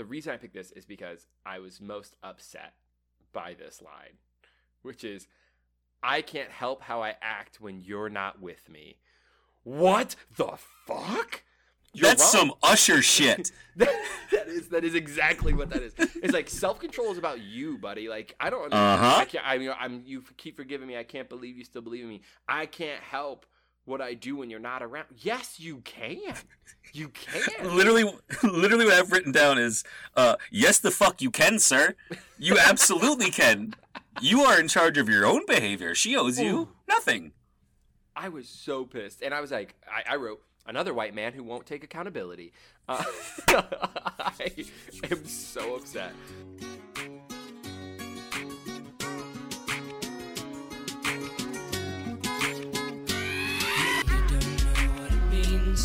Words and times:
the 0.00 0.04
reason 0.06 0.32
I 0.32 0.38
picked 0.38 0.54
this 0.54 0.70
is 0.70 0.86
because 0.86 1.26
I 1.44 1.58
was 1.58 1.78
most 1.78 2.16
upset 2.22 2.72
by 3.34 3.52
this 3.52 3.82
line, 3.82 4.16
which 4.80 5.04
is, 5.04 5.28
"I 6.02 6.22
can't 6.22 6.50
help 6.50 6.80
how 6.80 7.02
I 7.02 7.16
act 7.20 7.60
when 7.60 7.82
you're 7.82 8.08
not 8.08 8.40
with 8.40 8.70
me." 8.70 8.96
What 9.62 10.16
the 10.38 10.54
fuck? 10.86 11.42
You're 11.92 12.08
That's 12.08 12.34
wrong. 12.34 12.46
some 12.48 12.52
Usher 12.62 13.02
shit. 13.16 13.52
that, 13.76 13.90
that 14.30 14.46
is 14.48 14.68
that 14.68 14.84
is 14.84 14.94
exactly 14.94 15.52
what 15.52 15.68
that 15.68 15.82
is. 15.82 15.92
It's 15.98 16.32
like 16.32 16.48
self 16.48 16.80
control 16.80 17.12
is 17.12 17.18
about 17.18 17.40
you, 17.42 17.76
buddy. 17.76 18.08
Like 18.08 18.34
I 18.40 18.48
don't. 18.48 18.72
Uh-huh. 18.72 19.16
I 19.18 19.26
can't. 19.26 19.46
I 19.46 19.58
mean, 19.58 19.70
I'm. 19.78 20.02
You 20.06 20.22
keep 20.38 20.56
forgiving 20.56 20.88
me. 20.88 20.96
I 20.96 21.04
can't 21.04 21.28
believe 21.28 21.58
you 21.58 21.64
still 21.64 21.82
believe 21.82 22.04
in 22.04 22.08
me. 22.08 22.22
I 22.48 22.64
can't 22.64 23.02
help 23.02 23.44
what 23.90 24.00
I 24.00 24.14
do 24.14 24.36
when 24.36 24.48
you're 24.48 24.60
not 24.60 24.82
around. 24.82 25.06
Yes, 25.18 25.60
you 25.60 25.82
can. 25.84 26.34
You 26.92 27.08
can. 27.14 27.76
literally, 27.76 28.04
literally, 28.42 28.86
what 28.86 28.94
I've 28.94 29.12
written 29.12 29.32
down 29.32 29.58
is, 29.58 29.84
uh, 30.16 30.36
"Yes, 30.50 30.78
the 30.78 30.90
fuck 30.90 31.20
you 31.20 31.30
can, 31.30 31.58
sir. 31.58 31.94
You 32.38 32.56
absolutely 32.58 33.30
can. 33.30 33.74
You 34.20 34.42
are 34.42 34.58
in 34.58 34.68
charge 34.68 34.96
of 34.96 35.08
your 35.08 35.26
own 35.26 35.44
behavior. 35.46 35.94
She 35.94 36.16
owes 36.16 36.38
you 36.38 36.56
Ooh. 36.56 36.68
nothing." 36.88 37.32
I 38.16 38.28
was 38.28 38.48
so 38.48 38.84
pissed, 38.84 39.22
and 39.22 39.32
I 39.32 39.40
was 39.40 39.50
like, 39.50 39.74
I, 39.90 40.14
I 40.14 40.16
wrote 40.16 40.42
another 40.66 40.92
white 40.92 41.14
man 41.14 41.32
who 41.32 41.42
won't 41.42 41.66
take 41.66 41.84
accountability. 41.84 42.52
Uh, 42.88 43.02
I 43.48 44.66
am 45.10 45.24
so 45.26 45.76
upset. 45.76 46.12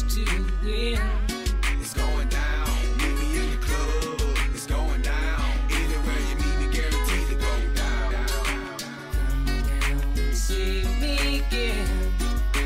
To 0.03 0.25
win. 0.63 0.99
It's 1.79 1.93
going 1.93 2.27
down. 2.27 2.67
Meet 2.97 3.17
me 3.17 3.37
in 3.37 3.51
the 3.51 3.57
club. 3.57 4.37
It's 4.53 4.65
going 4.65 5.01
down. 5.01 5.41
Anywhere 5.69 6.21
you 6.29 6.35
meet 6.35 6.57
me, 6.59 6.67
guaranteed 6.75 7.27
to 7.29 7.35
go 7.35 7.53
down. 7.75 8.11
Come 8.77 9.45
down 9.63 10.01
me 10.99 11.39
again. 11.39 11.87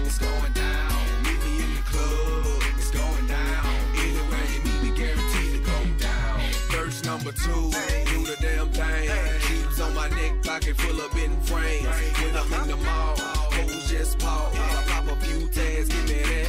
It's 0.06 0.18
going 0.18 0.54
down. 0.54 0.92
Meet 1.24 1.40
me 1.46 1.64
in 1.64 1.76
the 1.76 1.84
club. 1.86 2.64
It's 2.78 2.92
going 2.92 3.28
down. 3.28 3.66
Anywhere 3.94 4.46
you 4.54 4.60
meet 4.66 4.82
me, 4.84 4.98
guaranteed 4.98 5.52
to 5.54 5.60
go 5.60 5.78
down. 6.00 6.40
Verse 6.72 7.04
number 7.04 7.32
two. 7.32 7.72
Do 8.10 8.26
the 8.26 8.38
damn 8.42 8.70
thing. 8.70 9.10
Keeps 9.42 9.80
on 9.80 9.94
my 9.94 10.10
neck, 10.10 10.44
pocket 10.44 10.76
full 10.78 11.00
of 11.00 11.16
in 11.18 11.40
frames. 11.42 11.86
When 12.22 12.36
I'm 12.36 12.54
in 12.64 12.70
the 12.70 12.78
mall, 12.78 13.16
hoes 13.18 13.90
just 13.90 14.18
pause. 14.18 14.56
I 14.56 14.84
pop 14.88 15.08
a 15.08 15.16
few 15.26 15.48
tags, 15.50 15.90
give 15.90 16.08
me 16.10 16.24
that 16.24 16.49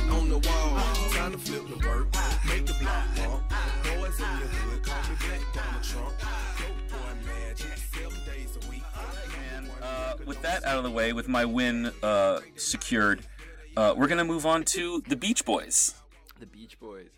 flip 1.41 1.69
the 1.69 1.89
work, 1.89 2.09
make 2.47 2.67
the 2.67 2.75
block 2.75 3.05
bump. 3.17 3.43
Boys 3.83 4.19
in 4.21 4.41
the 4.41 4.47
hood, 4.47 4.83
call 4.83 5.03
me 5.11 5.17
Black 5.27 5.55
Donald 5.55 5.83
Trump. 5.85 6.15
Dope 6.59 6.91
boy 6.91 7.27
magic, 7.27 7.79
seven 7.95 8.19
days 8.27 8.59
a 8.63 8.71
week. 8.71 8.83
And 9.55 9.71
uh, 9.83 10.15
with 10.27 10.41
that 10.43 10.65
out 10.65 10.79
of 10.79 10.85
the 10.85 10.91
way, 10.91 11.13
with 11.13 11.29
my 11.29 11.45
win 11.45 11.93
uh, 12.03 12.41
secured, 12.57 13.23
uh, 13.77 13.95
we're 13.97 14.09
gonna 14.09 14.25
move 14.25 14.45
on 14.47 14.65
to 14.65 15.03
the 15.09 15.17
Beach 15.17 15.45
Boys. 15.45 15.95
The 16.39 16.47
Beach 16.47 16.79
Boys. 16.79 17.09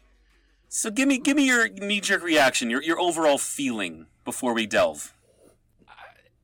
So 0.68 0.90
give 0.90 1.06
me, 1.06 1.18
give 1.18 1.36
me 1.36 1.46
your 1.46 1.68
knee-jerk 1.68 2.22
reaction, 2.22 2.70
your 2.70 2.82
your 2.82 2.98
overall 3.00 3.38
feeling 3.38 4.06
before 4.24 4.54
we 4.54 4.66
delve. 4.66 5.14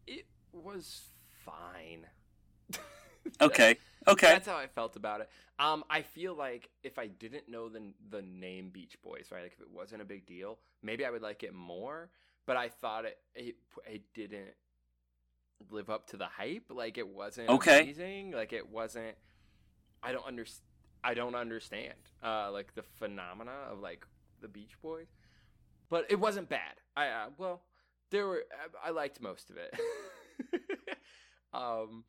It 0.06 0.26
was 0.52 1.02
fine. 1.44 2.06
Okay, 3.40 3.76
okay. 4.08 4.32
That's 4.32 4.48
how 4.48 4.56
I 4.56 4.66
felt 4.66 4.96
about 4.96 5.20
it. 5.20 5.28
Um, 5.60 5.82
I 5.90 6.02
feel 6.02 6.34
like 6.34 6.70
if 6.84 6.98
I 6.98 7.08
didn't 7.08 7.48
know 7.48 7.68
the 7.68 7.92
the 8.10 8.22
name 8.22 8.70
Beach 8.70 8.96
Boys, 9.02 9.26
right? 9.32 9.42
Like 9.42 9.54
if 9.54 9.60
it 9.60 9.70
wasn't 9.70 10.02
a 10.02 10.04
big 10.04 10.26
deal, 10.26 10.58
maybe 10.82 11.04
I 11.04 11.10
would 11.10 11.22
like 11.22 11.42
it 11.42 11.52
more. 11.54 12.10
But 12.46 12.56
I 12.56 12.68
thought 12.68 13.04
it 13.04 13.18
it, 13.34 13.56
it 13.86 14.02
didn't 14.14 14.54
live 15.70 15.90
up 15.90 16.06
to 16.08 16.16
the 16.16 16.26
hype. 16.26 16.70
Like 16.70 16.98
it 16.98 17.08
wasn't 17.08 17.48
Okay. 17.50 17.82
amazing. 17.82 18.30
Like 18.32 18.52
it 18.52 18.68
wasn't. 18.70 19.16
I 20.02 20.12
don't 20.12 20.24
under, 20.26 20.44
I 21.02 21.14
don't 21.14 21.34
understand. 21.34 21.94
Uh, 22.22 22.50
like 22.52 22.74
the 22.74 22.82
phenomena 22.82 23.52
of 23.70 23.80
like 23.80 24.06
the 24.40 24.48
Beach 24.48 24.80
Boys, 24.80 25.08
but 25.88 26.06
it 26.08 26.20
wasn't 26.20 26.48
bad. 26.48 26.74
I 26.96 27.08
uh, 27.08 27.26
well, 27.36 27.62
there 28.10 28.26
were. 28.28 28.44
I, 28.84 28.88
I 28.88 28.90
liked 28.92 29.20
most 29.20 29.50
of 29.50 29.56
it. 29.56 29.74
um, 31.52 32.04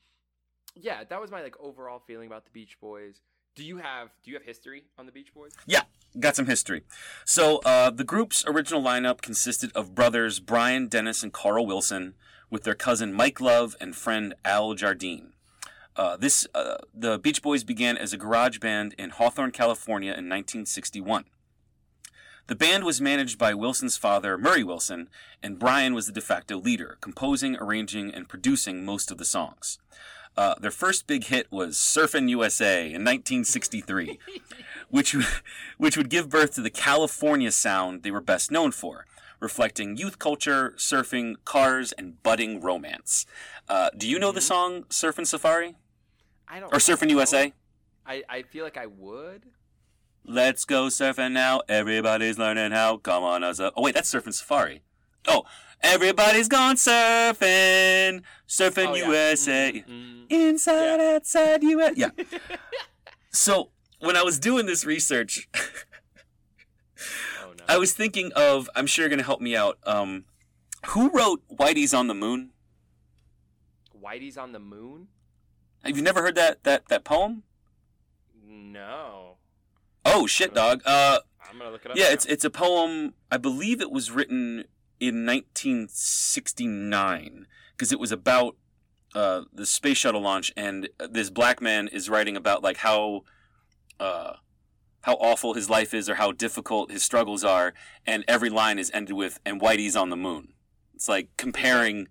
yeah, 0.76 1.04
that 1.04 1.20
was 1.20 1.32
my 1.32 1.42
like 1.42 1.56
overall 1.60 2.00
feeling 2.00 2.28
about 2.28 2.46
the 2.46 2.52
Beach 2.52 2.80
Boys. 2.80 3.22
Do 3.56 3.64
you 3.64 3.78
have 3.78 4.10
Do 4.24 4.32
you 4.32 4.38
have 4.38 4.46
history 4.46 4.86
on 4.98 5.06
the 5.06 5.12
Beach 5.12 5.34
Boys? 5.34 5.52
Yeah, 5.66 5.84
got 6.20 6.36
some 6.36 6.46
history. 6.46 6.84
So 7.26 7.58
uh, 7.66 7.90
the 7.90 8.04
group's 8.04 8.46
original 8.48 8.82
lineup 8.82 9.22
consisted 9.22 9.72
of 9.76 9.96
brothers 9.96 10.40
Brian, 10.40 10.88
Dennis, 10.88 11.24
and 11.24 11.34
Carl 11.34 11.66
Wilson, 11.66 12.16
with 12.50 12.64
their 12.64 12.76
cousin 12.76 13.14
Mike 13.14 13.42
Love 13.42 13.76
and 13.82 13.96
friend 13.96 14.34
Al 14.46 14.74
Jardine. 14.74 15.34
Uh, 15.96 16.16
this 16.16 16.48
uh, 16.56 16.78
the 16.94 17.20
Beach 17.20 17.42
Boys 17.42 17.64
began 17.64 17.98
as 17.98 18.14
a 18.14 18.18
garage 18.18 18.60
band 18.60 18.96
in 18.98 19.10
Hawthorne, 19.10 19.52
California, 19.52 20.12
in 20.12 20.30
1961. 20.30 21.26
The 22.48 22.56
band 22.56 22.84
was 22.84 23.00
managed 23.00 23.38
by 23.38 23.54
Wilson's 23.54 23.98
father, 23.98 24.38
Murray 24.38 24.64
Wilson, 24.64 25.10
and 25.44 25.60
Brian 25.60 25.94
was 25.94 26.08
the 26.08 26.14
de 26.14 26.22
facto 26.22 26.58
leader, 26.58 26.98
composing, 27.00 27.56
arranging, 27.58 28.12
and 28.12 28.28
producing 28.28 28.84
most 28.84 29.12
of 29.12 29.20
the 29.20 29.26
songs. 29.26 29.78
Uh, 30.40 30.56
their 30.62 30.72
first 30.72 31.06
big 31.06 31.26
hit 31.26 31.52
was 31.52 31.76
Surfin' 31.76 32.30
USA 32.30 32.86
in 32.86 33.04
1963, 33.04 34.18
which, 34.90 35.14
which 35.78 35.98
would 35.98 36.10
give 36.10 36.30
birth 36.30 36.54
to 36.54 36.62
the 36.62 36.70
California 36.70 37.52
sound 37.52 38.04
they 38.04 38.10
were 38.10 38.22
best 38.22 38.50
known 38.50 38.72
for, 38.72 39.06
reflecting 39.42 39.98
youth 39.98 40.18
culture, 40.18 40.76
surfing, 40.78 41.36
cars, 41.44 41.92
and 41.92 42.24
budding 42.24 42.62
romance. 42.62 43.26
Uh, 43.68 43.90
do 43.98 44.08
you 44.08 44.18
know 44.18 44.32
the 44.32 44.40
song 44.40 44.84
Surfin' 44.84 45.28
Safari? 45.28 45.76
I 46.48 46.62
don't. 46.62 46.74
Or 46.74 46.78
Surfin' 46.78 47.10
USA? 47.10 47.52
I 48.06 48.24
I 48.30 48.44
feel 48.44 48.64
like 48.64 48.78
I 48.78 48.86
would. 48.86 49.48
Let's 50.24 50.64
go 50.64 50.86
surfing 50.86 51.34
now. 51.34 51.64
Everybody's 51.68 52.40
learning 52.40 52.72
how. 52.72 52.96
Come 52.96 53.26
on, 53.26 53.44
us 53.44 53.60
up. 53.60 53.74
Oh, 53.76 53.82
wait, 53.82 53.94
that's 53.94 54.14
Surfing 54.14 54.34
Safari. 54.34 54.84
Oh, 55.28 55.44
everybody's 55.82 56.48
gone 56.48 56.76
surfing. 56.76 58.22
Surfing 58.48 58.88
Oh, 58.90 58.96
yeah. 58.96 59.06
USA. 59.08 59.84
Mm, 59.88 60.26
Inside, 60.30 60.98
Yeah. 60.98 61.16
outside, 61.16 61.64
USA. 61.64 61.94
Yeah. 61.96 62.10
so, 63.32 63.72
when 64.00 64.16
I 64.16 64.24
was 64.24 64.40
doing 64.40 64.66
this 64.66 64.86
research, 64.86 65.48
oh 67.44 67.54
no. 67.58 67.64
I 67.68 67.78
was 67.78 67.94
thinking 67.94 68.32
of, 68.36 68.70
I'm 68.76 68.88
sure 68.88 69.04
you're 69.04 69.10
going 69.10 69.20
to 69.20 69.26
help 69.26 69.42
me 69.42 69.56
out. 69.56 69.78
Um, 69.86 70.26
who 70.88 71.10
wrote 71.10 71.42
Whitey's 71.50 71.94
on 71.94 72.08
the 72.08 72.16
Moon? 72.16 72.52
Whitey's 74.02 74.38
on 74.38 74.54
the 74.54 74.60
moon? 74.60 75.08
Have 75.84 75.96
you 75.98 76.02
never 76.04 76.22
heard 76.22 76.36
that, 76.36 76.64
that, 76.64 76.88
that 76.88 77.04
poem? 77.04 77.44
No. 78.48 79.36
Oh, 80.06 80.26
shit, 80.26 80.54
dog. 80.54 80.82
Uh, 80.86 81.20
I'm 81.50 81.58
gonna 81.58 81.72
look 81.72 81.84
it 81.86 81.92
up. 81.92 81.98
Yeah, 81.98 82.06
now. 82.06 82.12
it's 82.12 82.26
it's 82.26 82.46
a 82.46 82.50
poem. 82.50 83.14
I 83.32 83.38
believe 83.38 83.82
it 83.82 83.92
was 83.92 84.10
written 84.12 84.66
in 85.00 85.26
1969 85.26 87.48
because 87.72 87.92
it 87.92 88.00
was 88.00 88.12
about 88.12 88.56
uh, 89.16 89.44
the 89.54 89.66
space 89.66 89.98
shuttle 89.98 90.22
launch, 90.22 90.52
and 90.56 90.90
this 91.10 91.30
black 91.30 91.62
man 91.62 91.88
is 91.88 92.10
writing 92.10 92.36
about 92.36 92.62
like 92.62 92.78
how 92.78 93.24
uh, 94.00 94.34
how 95.02 95.14
awful 95.16 95.54
his 95.54 95.70
life 95.70 95.94
is 95.94 96.10
or 96.10 96.16
how 96.16 96.32
difficult 96.32 96.92
his 96.92 97.04
struggles 97.04 97.44
are, 97.44 97.74
and 98.06 98.24
every 98.28 98.50
line 98.50 98.78
is 98.78 98.92
ended 98.94 99.16
with 99.16 99.40
"and 99.46 99.60
Whitey's 99.60 99.96
on 99.96 100.10
the 100.10 100.16
moon." 100.16 100.54
It's 100.94 101.10
like 101.10 101.30
comparing. 101.38 102.08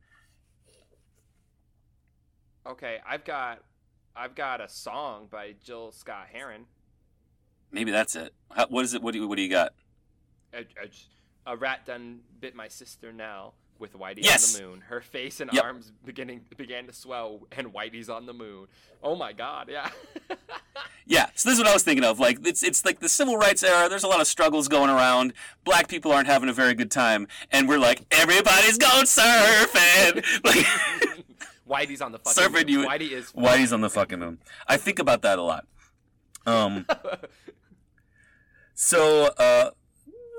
okay. 2.67 2.99
I've 3.07 3.25
got 3.25 3.61
I've 4.17 4.35
got 4.35 4.61
a 4.61 4.69
song 4.69 5.29
by 5.31 5.55
Gil 5.65 5.93
Scott-Heron. 5.93 6.65
Maybe 7.71 7.93
that's 7.93 8.17
it. 8.17 8.35
How, 8.51 8.67
what 8.67 8.85
is 8.85 8.95
it? 8.95 9.03
What 9.03 9.13
do 9.13 9.21
you, 9.21 9.29
what 9.29 9.37
do 9.37 9.43
you 9.43 9.51
got? 9.51 9.73
A, 10.53 10.61
a, 10.61 10.89
a 11.49 11.57
rat 11.57 11.85
done 11.87 12.21
bit 12.41 12.55
my 12.55 12.69
sister 12.69 13.13
now 13.13 13.55
with 13.79 13.93
Whitey 13.95 14.25
Yes. 14.25 14.55
on 14.57 14.61
the 14.61 14.67
moon. 14.69 14.81
Her 14.83 15.01
face 15.01 15.41
and 15.41 15.51
Yep. 15.53 15.65
arms 15.65 15.93
beginning 16.05 16.45
began 16.57 16.87
to 16.87 16.93
swell, 16.93 17.47
and 17.53 17.73
Whitey's 17.73 18.09
on 18.09 18.27
the 18.27 18.35
moon. 18.35 18.67
Oh 19.03 19.15
my 19.17 19.33
God! 19.33 19.69
Yeah. 19.71 19.91
Yeah, 21.11 21.31
so 21.35 21.49
this 21.49 21.57
is 21.57 21.65
what 21.65 21.69
I 21.71 21.73
was 21.73 21.83
thinking 21.85 22.05
of. 22.05 22.21
Like 22.21 22.47
it's 22.47 22.63
it's 22.63 22.85
like 22.85 22.99
the 23.01 23.09
civil 23.09 23.39
rights 23.39 23.63
era. 23.63 23.89
There's 23.89 24.05
a 24.05 24.09
lot 24.09 24.21
of 24.21 24.27
struggles 24.27 24.69
going 24.69 24.91
around. 24.91 25.33
Black 25.65 25.89
people 25.89 26.13
aren't 26.13 26.27
having 26.27 26.51
a 26.51 26.53
very 26.53 26.75
good 26.75 26.91
time, 26.91 27.27
and 27.51 27.67
we're 27.67 27.79
like, 27.79 28.03
everybody's 28.11 28.77
going 28.77 29.07
surfing. 29.07 30.17
like 30.45 30.67
Whitey's 31.89 32.03
on 32.03 32.13
the 32.13 32.19
fucking 32.19 32.43
Surfing 32.43 32.67
moon. 32.67 32.69
you- 32.69 32.87
Whitey 32.87 33.11
is 33.13 33.33
Whitey's 33.33 33.73
on 33.73 33.81
the 33.81 33.89
fucking 33.89 34.19
moon. 34.19 34.39
I 34.67 34.77
think 34.77 34.99
about 34.99 35.23
that 35.23 35.39
a 35.39 35.43
lot. 35.43 35.67
Um. 36.45 36.85
So, 38.75 39.27
uh, 39.39 39.71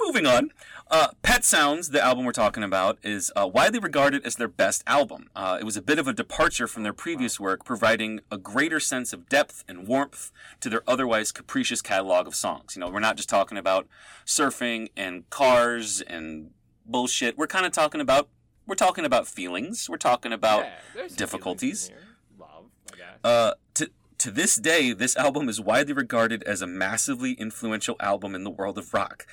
moving 0.02 0.26
on. 0.26 0.52
Uh, 0.92 1.10
Pet 1.22 1.46
Sounds, 1.46 1.90
the 1.90 2.02
album 2.02 2.26
we're 2.26 2.32
talking 2.32 2.64
about, 2.64 2.98
is 3.04 3.32
uh, 3.36 3.48
widely 3.48 3.78
regarded 3.80 4.26
as 4.26 4.38
their 4.38 4.48
best 4.48 4.84
album. 4.88 5.30
Uh, 5.36 5.58
it 5.62 5.64
was 5.64 5.78
a 5.78 5.84
bit 5.84 6.00
of 6.00 6.08
a 6.08 6.14
departure 6.14 6.66
from 6.68 6.82
their 6.82 6.94
previous 6.94 7.40
work, 7.40 7.64
providing 7.64 8.22
a 8.32 8.40
greater 8.40 8.80
sense 8.80 9.14
of 9.14 9.30
depth 9.30 9.64
and 9.68 9.88
warmth 9.88 10.32
to 10.62 10.68
their 10.70 10.82
otherwise 10.88 11.32
capricious 11.32 11.84
catalog 11.84 12.26
of 12.26 12.34
songs. 12.34 12.76
You 12.76 12.80
know, 12.80 12.90
we're 12.90 13.00
not 13.02 13.18
just 13.18 13.30
talking 13.30 13.56
about 13.58 13.88
surfing 14.26 14.90
and 14.98 15.30
cars 15.30 16.02
and 16.02 16.50
bullshit. 16.88 17.38
We're 17.38 17.46
kind 17.48 17.68
of 17.68 17.72
talking 17.72 18.02
about 18.02 18.30
we're 18.66 18.76
talking 18.76 19.06
about 19.06 19.28
feelings. 19.28 19.88
We're 19.90 19.98
talking 19.98 20.34
about 20.34 20.66
Yeah, 20.96 21.08
difficulties. 21.16 21.88
feelings 21.90 22.02
in 22.02 22.08
here. 22.08 22.16
Love, 22.40 22.66
I 22.94 22.96
guess. 22.98 23.18
uh 23.24 23.54
to 23.76 23.92
to 24.20 24.32
this 24.32 24.58
day, 24.58 24.94
this 24.94 25.16
album 25.18 25.50
is 25.50 25.60
widely 25.62 25.94
regarded 25.94 26.44
as 26.44 26.62
a 26.62 26.68
massively 26.68 27.34
influential 27.34 27.96
album 28.00 28.36
in 28.36 28.44
the 28.44 28.50
world 28.50 28.78
of 28.78 28.94
rock. 28.94 29.26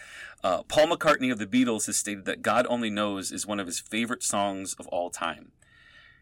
Uh, 0.42 0.62
Paul 0.62 0.86
McCartney 0.88 1.30
of 1.32 1.38
the 1.38 1.46
Beatles 1.46 1.86
has 1.86 1.96
stated 1.96 2.24
that 2.24 2.42
"God 2.42 2.66
Only 2.70 2.88
Knows" 2.90 3.32
is 3.32 3.46
one 3.46 3.58
of 3.60 3.66
his 3.66 3.80
favorite 3.80 4.22
songs 4.22 4.74
of 4.78 4.86
all 4.88 5.10
time. 5.10 5.52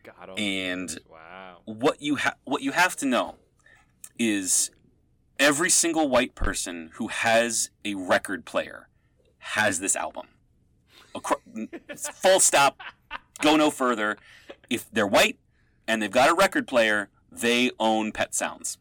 God 0.02 0.30
only 0.30 0.60
and- 0.60 0.98
wow. 1.10 1.58
what 1.64 2.00
you 2.00 2.16
ha- 2.16 2.36
what 2.44 2.62
you 2.62 2.72
have 2.72 2.96
to 2.96 3.06
know 3.06 3.36
is 4.18 4.70
every 5.38 5.70
single 5.70 6.08
white 6.08 6.34
person 6.34 6.90
who 6.94 7.08
has 7.08 7.70
a 7.84 7.94
record 7.94 8.44
player 8.44 8.88
has 9.38 9.80
this 9.80 9.94
album. 9.96 10.28
Acro- 11.14 11.40
full 11.96 12.40
stop. 12.40 12.78
Go 13.42 13.56
no 13.56 13.70
further. 13.70 14.16
If 14.70 14.90
they're 14.90 15.06
white 15.06 15.38
and 15.86 16.00
they've 16.00 16.10
got 16.10 16.30
a 16.30 16.34
record 16.34 16.66
player, 16.66 17.10
they 17.40 17.70
own 17.78 18.12
Pet 18.12 18.34
Sounds. 18.34 18.78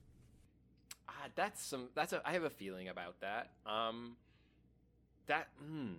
Ah, 1.07 1.27
that's 1.35 1.63
some. 1.63 1.89
That's 1.95 2.13
a. 2.13 2.21
I 2.25 2.33
have 2.33 2.43
a 2.43 2.49
feeling 2.49 2.89
about 2.89 3.19
that. 3.21 3.51
Um, 3.65 4.17
that. 5.27 5.47
Hmm. 5.59 5.93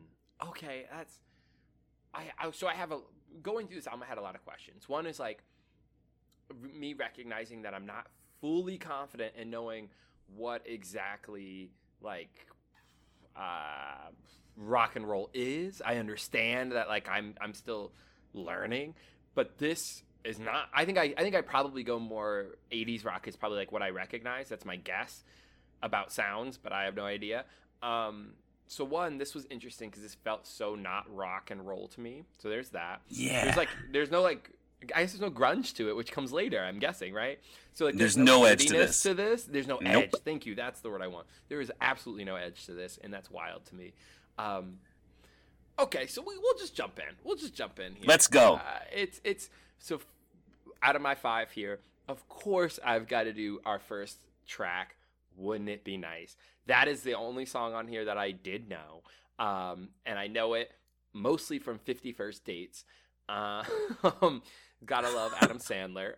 Okay, 0.48 0.86
that's. 0.90 1.20
I, 2.12 2.24
I. 2.38 2.50
So 2.50 2.66
I 2.66 2.74
have 2.74 2.92
a. 2.92 3.00
Going 3.42 3.66
through 3.66 3.76
this 3.76 3.86
album, 3.86 4.04
I 4.04 4.06
had 4.06 4.18
a 4.18 4.22
lot 4.22 4.36
of 4.36 4.44
questions. 4.44 4.88
One 4.88 5.06
is 5.06 5.18
like 5.18 5.42
me 6.60 6.94
recognizing 6.94 7.62
that 7.62 7.74
I'm 7.74 7.86
not 7.86 8.06
fully 8.40 8.78
confident 8.78 9.34
in 9.36 9.50
knowing 9.50 9.88
what 10.36 10.62
exactly 10.66 11.70
like 12.00 12.46
uh 13.36 14.10
rock 14.56 14.96
and 14.96 15.08
roll 15.08 15.30
is. 15.34 15.82
I 15.84 15.96
understand 15.96 16.72
that 16.72 16.88
like 16.88 17.08
I'm 17.08 17.34
I'm 17.40 17.54
still 17.54 17.92
learning, 18.32 18.94
but 19.34 19.58
this 19.58 20.02
is 20.24 20.38
not 20.38 20.68
I 20.74 20.84
think 20.84 20.98
I 20.98 21.14
I 21.16 21.22
think 21.22 21.34
I 21.34 21.40
probably 21.40 21.82
go 21.82 21.98
more 21.98 22.56
80s 22.72 23.04
rock 23.04 23.28
is 23.28 23.36
probably 23.36 23.58
like 23.58 23.72
what 23.72 23.82
I 23.82 23.90
recognize. 23.90 24.48
That's 24.48 24.64
my 24.64 24.76
guess 24.76 25.24
about 25.82 26.12
sounds, 26.12 26.56
but 26.56 26.72
I 26.72 26.84
have 26.84 26.96
no 26.96 27.04
idea. 27.04 27.44
Um 27.82 28.32
so 28.66 28.82
one, 28.84 29.18
this 29.18 29.34
was 29.34 29.46
interesting 29.50 29.90
because 29.90 30.02
this 30.02 30.14
felt 30.14 30.46
so 30.46 30.74
not 30.74 31.04
rock 31.14 31.50
and 31.50 31.66
roll 31.66 31.86
to 31.88 32.00
me. 32.00 32.24
So 32.38 32.48
there's 32.48 32.70
that. 32.70 33.02
Yeah. 33.08 33.44
There's 33.44 33.56
like 33.56 33.68
there's 33.92 34.10
no 34.10 34.22
like 34.22 34.50
I 34.94 35.00
guess 35.02 35.12
there's 35.12 35.20
no 35.20 35.30
grunge 35.30 35.74
to 35.76 35.88
it, 35.88 35.96
which 35.96 36.12
comes 36.12 36.32
later. 36.32 36.60
I'm 36.60 36.78
guessing, 36.78 37.14
right? 37.14 37.38
So 37.72 37.86
like 37.86 37.96
There's 37.96 38.16
no 38.16 38.44
edge 38.44 38.66
to 38.66 38.72
this. 38.74 39.02
To 39.02 39.14
this, 39.14 39.44
there's 39.44 39.66
no 39.66 39.78
Nope. 39.80 40.04
edge. 40.04 40.12
Thank 40.24 40.46
you. 40.46 40.54
That's 40.54 40.80
the 40.80 40.90
word 40.90 41.00
I 41.02 41.06
want. 41.06 41.26
There 41.48 41.60
is 41.60 41.72
absolutely 41.80 42.24
no 42.24 42.36
edge 42.36 42.66
to 42.66 42.72
this, 42.72 42.98
and 43.02 43.12
that's 43.12 43.30
wild 43.30 43.64
to 43.66 43.74
me. 43.74 43.92
Um, 44.38 44.78
okay, 45.78 46.06
so 46.06 46.22
we, 46.22 46.36
we'll 46.38 46.58
just 46.58 46.74
jump 46.74 46.98
in. 46.98 47.14
We'll 47.24 47.36
just 47.36 47.54
jump 47.54 47.78
in 47.78 47.94
here. 47.94 48.04
Let's 48.06 48.26
go. 48.26 48.54
Uh, 48.56 48.60
it's 48.92 49.20
it's 49.24 49.48
so 49.78 50.00
out 50.84 50.94
of 50.94 51.02
my 51.02 51.14
five 51.14 51.50
here. 51.50 51.80
Of 52.06 52.28
course, 52.28 52.78
I've 52.84 53.08
got 53.08 53.24
to 53.24 53.32
do 53.32 53.60
our 53.64 53.78
first 53.78 54.18
track. 54.46 54.96
Wouldn't 55.36 55.70
it 55.70 55.82
be 55.82 55.96
nice? 55.96 56.36
That 56.66 56.86
is 56.86 57.02
the 57.02 57.14
only 57.14 57.46
song 57.46 57.74
on 57.74 57.88
here 57.88 58.04
that 58.04 58.18
I 58.18 58.30
did 58.30 58.68
know, 58.68 59.02
um, 59.38 59.88
and 60.06 60.18
I 60.18 60.28
know 60.28 60.54
it 60.54 60.70
mostly 61.12 61.58
from 61.58 61.78
Fifty 61.78 62.12
First 62.12 62.44
Dates. 62.44 62.84
Uh, 63.28 63.64
gotta 64.84 65.10
love 65.10 65.34
Adam 65.40 65.58
Sandler. 65.58 66.14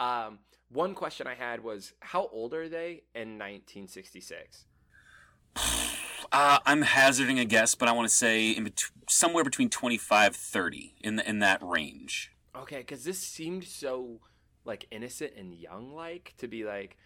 um, 0.00 0.40
one 0.70 0.94
question 0.94 1.26
I 1.26 1.34
had 1.34 1.62
was, 1.62 1.92
how 2.00 2.28
old 2.32 2.54
are 2.54 2.68
they 2.68 3.02
in 3.14 3.38
1966? 3.38 4.66
Uh, 6.32 6.58
I'm 6.64 6.82
hazarding 6.82 7.38
a 7.40 7.44
guess, 7.44 7.74
but 7.74 7.88
I 7.88 7.92
want 7.92 8.08
to 8.08 8.14
say 8.14 8.50
in 8.50 8.64
bet- 8.64 8.84
somewhere 9.08 9.42
between 9.44 9.68
25 9.68 10.36
30 10.36 10.94
in 11.02 11.16
the, 11.16 11.28
in 11.28 11.40
that 11.40 11.60
range. 11.62 12.30
Okay, 12.54 12.78
because 12.78 13.04
this 13.04 13.18
seemed 13.18 13.64
so 13.64 14.20
like 14.64 14.86
innocent 14.90 15.32
and 15.36 15.52
young, 15.54 15.94
like 15.94 16.34
to 16.38 16.46
be 16.46 16.64
like, 16.64 16.96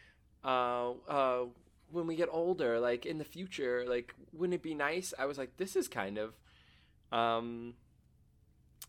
uh, 0.45 0.91
uh, 1.09 1.45
when 1.91 2.07
we 2.07 2.17
get 2.17 2.29
older, 2.31 2.79
like 2.81 3.07
in 3.07 3.19
the 3.19 3.25
future, 3.25 3.85
like 3.89 4.15
wouldn't 4.33 4.55
it 4.55 4.63
be 4.63 4.75
nice? 4.75 5.15
I 5.19 5.25
was 5.27 5.39
like, 5.39 5.57
this 5.57 5.75
is 5.77 5.89
kind 5.89 6.19
of, 6.19 6.35
um, 7.13 7.75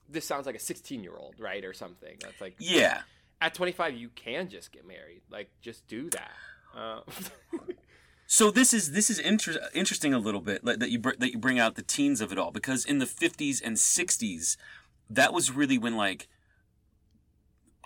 this 0.09 0.25
sounds 0.25 0.45
like 0.45 0.55
a 0.55 0.59
16 0.59 1.01
year 1.03 1.15
old, 1.15 1.35
right, 1.39 1.63
or 1.63 1.73
something. 1.73 2.17
That's 2.21 2.41
like, 2.41 2.55
Yeah. 2.59 3.01
at 3.39 3.53
25, 3.53 3.95
you 3.95 4.09
can 4.09 4.49
just 4.49 4.71
get 4.71 4.85
married, 4.87 5.21
like 5.31 5.49
just 5.61 5.87
do 5.87 6.09
that. 6.09 6.31
Uh, 6.75 7.01
So 8.27 8.51
this 8.51 8.73
is 8.73 8.91
this 8.91 9.09
is 9.09 9.19
inter- 9.19 9.69
interesting 9.73 10.13
a 10.13 10.19
little 10.19 10.41
bit 10.41 10.63
like, 10.65 10.79
that 10.79 10.89
you 10.89 10.99
br- 10.99 11.17
that 11.19 11.31
you 11.31 11.37
bring 11.37 11.59
out 11.59 11.75
the 11.75 11.83
teens 11.83 12.21
of 12.21 12.31
it 12.31 12.37
all 12.37 12.51
because 12.51 12.85
in 12.85 12.97
the 12.99 13.05
50s 13.05 13.61
and 13.63 13.77
60s 13.77 14.57
that 15.09 15.31
was 15.33 15.51
really 15.51 15.77
when 15.77 15.95
like 15.95 16.27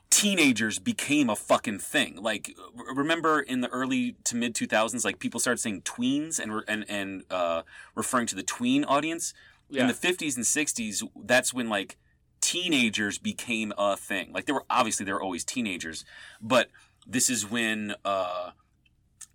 teenagers 0.10 0.80
became 0.80 1.30
a 1.30 1.36
fucking 1.36 1.80
thing. 1.80 2.18
Like 2.22 2.56
r- 2.78 2.96
remember 2.96 3.42
in 3.42 3.62
the 3.62 3.68
early 3.70 4.16
to 4.26 4.36
mid 4.36 4.56
2000s 4.56 5.04
like 5.04 5.20
people 5.20 5.40
started 5.40 5.60
saying 5.60 5.82
tweens 5.82 6.40
and 6.40 6.56
re- 6.56 6.64
and 6.68 6.86
and 6.88 7.24
uh, 7.30 7.64
referring 7.96 8.28
to 8.28 8.36
the 8.36 8.44
tween 8.44 8.84
audience. 8.86 9.34
yeah. 9.70 9.82
In 9.82 9.88
the 9.88 9.94
50s 9.94 10.36
and 10.36 10.46
60s 10.46 11.04
that's 11.26 11.54
when 11.54 11.68
like 11.70 11.98
teenagers 12.40 13.18
became 13.18 13.74
a 13.78 13.98
thing. 13.98 14.32
Like 14.32 14.46
there 14.46 14.56
were 14.56 14.66
obviously 14.70 15.06
there 15.06 15.16
were 15.16 15.22
always 15.22 15.44
teenagers, 15.44 16.06
but 16.42 16.70
this 17.06 17.30
is 17.30 17.50
when 17.50 17.96
uh 18.06 18.52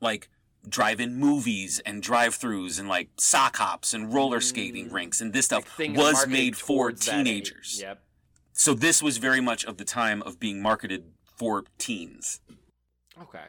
like 0.01 0.29
drive-in 0.69 1.15
movies 1.17 1.81
and 1.87 2.03
drive-throughs 2.03 2.79
and 2.79 2.89
like 2.89 3.09
sock 3.19 3.57
hops 3.57 3.93
and 3.95 4.13
roller 4.15 4.41
skating 4.41 4.89
Mm. 4.89 4.93
rinks 4.93 5.21
and 5.21 5.33
this 5.33 5.47
stuff 5.47 5.65
things 5.77 5.97
was 5.97 6.27
made 6.27 6.57
for 6.57 6.67
towards 6.91 7.07
that 7.07 7.27
age. 7.27 7.49
teenagers. 7.51 7.81
Yep. 7.81 8.03
So 8.53 8.75
this 8.75 9.03
was 9.03 9.19
very 9.19 9.41
much 9.41 9.65
of 9.65 9.77
the 9.79 9.85
time 9.85 10.23
of 10.23 10.39
being 10.41 10.63
marketed 10.63 11.13
for 11.37 11.65
teens. 11.79 12.41
Okay. 13.21 13.47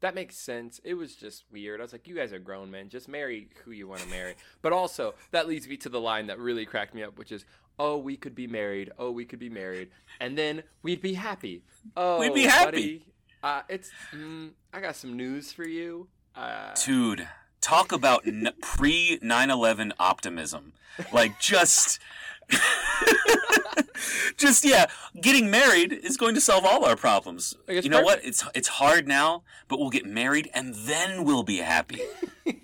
That 0.00 0.14
makes 0.14 0.36
sense. 0.36 0.80
It 0.84 0.94
was 0.94 1.16
just 1.16 1.44
weird. 1.50 1.80
I 1.80 1.82
was 1.84 1.92
like, 1.92 2.06
you 2.06 2.14
guys 2.14 2.32
are 2.32 2.38
grown 2.38 2.70
men. 2.70 2.88
Just 2.88 3.08
marry 3.08 3.48
who 3.64 3.72
you 3.72 3.88
want 3.88 4.00
to 4.02 4.08
marry. 4.08 4.34
But 4.62 4.72
also, 4.72 5.14
that 5.32 5.48
leads 5.48 5.66
me 5.66 5.76
to 5.78 5.88
the 5.88 6.00
line 6.00 6.28
that 6.28 6.38
really 6.38 6.64
cracked 6.64 6.94
me 6.94 7.02
up, 7.02 7.18
which 7.18 7.32
is, 7.32 7.44
oh, 7.80 7.96
we 7.98 8.16
could 8.16 8.34
be 8.36 8.46
married. 8.46 8.90
Oh, 8.98 9.10
we 9.10 9.24
could 9.24 9.40
be 9.40 9.48
married. 9.50 9.88
And 10.20 10.38
then 10.38 10.62
we'd 10.82 11.02
be 11.02 11.14
happy. 11.14 11.64
Oh, 11.96 12.20
We'd 12.20 12.34
be 12.34 12.44
happy. 12.44 12.70
buddy. 12.70 13.04
Uh, 13.42 13.62
it's, 13.68 13.90
mm, 14.12 14.50
I 14.72 14.80
got 14.80 14.94
some 14.96 15.16
news 15.16 15.52
for 15.52 15.66
you. 15.66 16.08
Uh, 16.38 16.72
Dude, 16.84 17.28
talk 17.60 17.90
about 17.90 18.26
n- 18.26 18.52
pre 18.62 19.18
9/11 19.20 19.92
optimism. 19.98 20.72
Like 21.12 21.40
just 21.40 21.98
just 24.36 24.64
yeah, 24.64 24.86
getting 25.20 25.50
married 25.50 25.92
is 25.92 26.16
going 26.16 26.36
to 26.36 26.40
solve 26.40 26.64
all 26.64 26.84
our 26.84 26.96
problems. 26.96 27.56
You 27.68 27.88
know 27.88 28.02
what? 28.02 28.24
It's 28.24 28.44
it's 28.54 28.68
hard 28.68 29.08
now, 29.08 29.42
but 29.66 29.80
we'll 29.80 29.90
get 29.90 30.06
married 30.06 30.48
and 30.54 30.74
then 30.74 31.24
we'll 31.24 31.42
be 31.42 31.58
happy. 31.58 32.02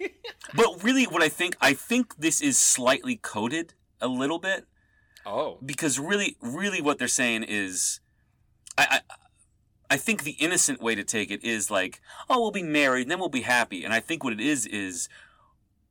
but 0.55 0.85
really 0.85 1.05
what 1.05 1.23
I 1.23 1.29
think 1.29 1.57
I 1.61 1.73
think 1.75 2.17
this 2.17 2.41
is 2.41 2.57
slightly 2.57 3.17
coded 3.17 3.75
a 4.01 4.07
little 4.07 4.39
bit 4.39 4.67
oh. 5.27 5.59
because 5.65 5.99
really 5.99 6.37
really 6.41 6.81
what 6.81 6.99
they're 6.99 7.09
saying 7.09 7.43
is 7.43 8.01
I, 8.79 8.87
I 8.91 9.15
I 9.95 9.97
think 9.97 10.25
the 10.25 10.33
innocent 10.33 10.83
way 10.83 10.97
to 10.97 11.05
take 11.05 11.31
it 11.31 11.45
is 11.45 11.71
like, 11.71 12.01
oh, 12.29 12.41
we'll 12.41 12.51
be 12.51 12.65
married 12.65 13.03
and 13.03 13.11
then 13.13 13.21
we'll 13.21 13.29
be 13.29 13.43
happy. 13.43 13.85
And 13.85 13.95
I 13.95 14.01
think 14.01 14.25
what 14.25 14.33
it 14.33 14.41
is 14.41 14.67
is 14.67 15.09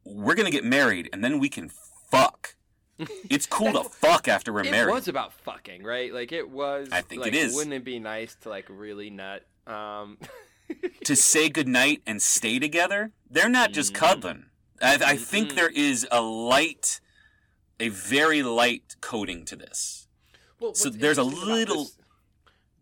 we're 0.03 0.36
gonna 0.36 0.51
get 0.51 0.65
married 0.65 1.10
and 1.13 1.24
then 1.24 1.39
we 1.39 1.48
can 1.48 1.69
fuck. 2.12 2.55
It's 3.29 3.45
cool 3.45 3.72
to 3.74 3.83
fuck 3.89 4.27
after 4.27 4.51
we're 4.51 4.65
It 4.65 4.72
married. 4.72 4.91
It 4.91 4.93
was 4.95 5.07
about 5.07 5.31
fucking, 5.31 5.83
right? 5.83 6.13
Like, 6.13 6.33
it 6.33 6.50
was. 6.50 6.89
I 6.91 7.00
think 7.01 7.22
it 7.22 7.31
like, 7.31 7.33
is. 7.33 7.55
Wouldn't 7.55 7.74
it 7.74 7.86
be 7.86 7.98
nice 8.00 8.36
to, 8.41 8.50
like, 8.50 8.65
really 8.69 9.10
nut? 9.10 9.45
Um, 9.65 10.17
to 11.05 11.15
say 11.15 11.48
goodnight 11.48 12.01
and 12.05 12.22
stay 12.22 12.60
together. 12.60 13.12
They're 13.29 13.50
not 13.50 13.72
just 13.72 13.93
Mhm. 13.93 13.95
cuddling. 13.95 14.45
I, 14.81 15.00
I 15.13 15.17
think 15.17 15.51
Mhm. 15.51 15.55
there 15.55 15.69
is 15.69 16.05
a 16.12 16.22
light, 16.22 17.00
a 17.79 17.88
very 17.88 18.43
light 18.43 18.95
coding 19.00 19.45
to 19.45 19.55
this. 19.55 20.07
Well, 20.60 20.74
So 20.75 20.89
there's 20.89 21.17
a 21.17 21.24
little- 21.24 21.86
this- 21.86 21.98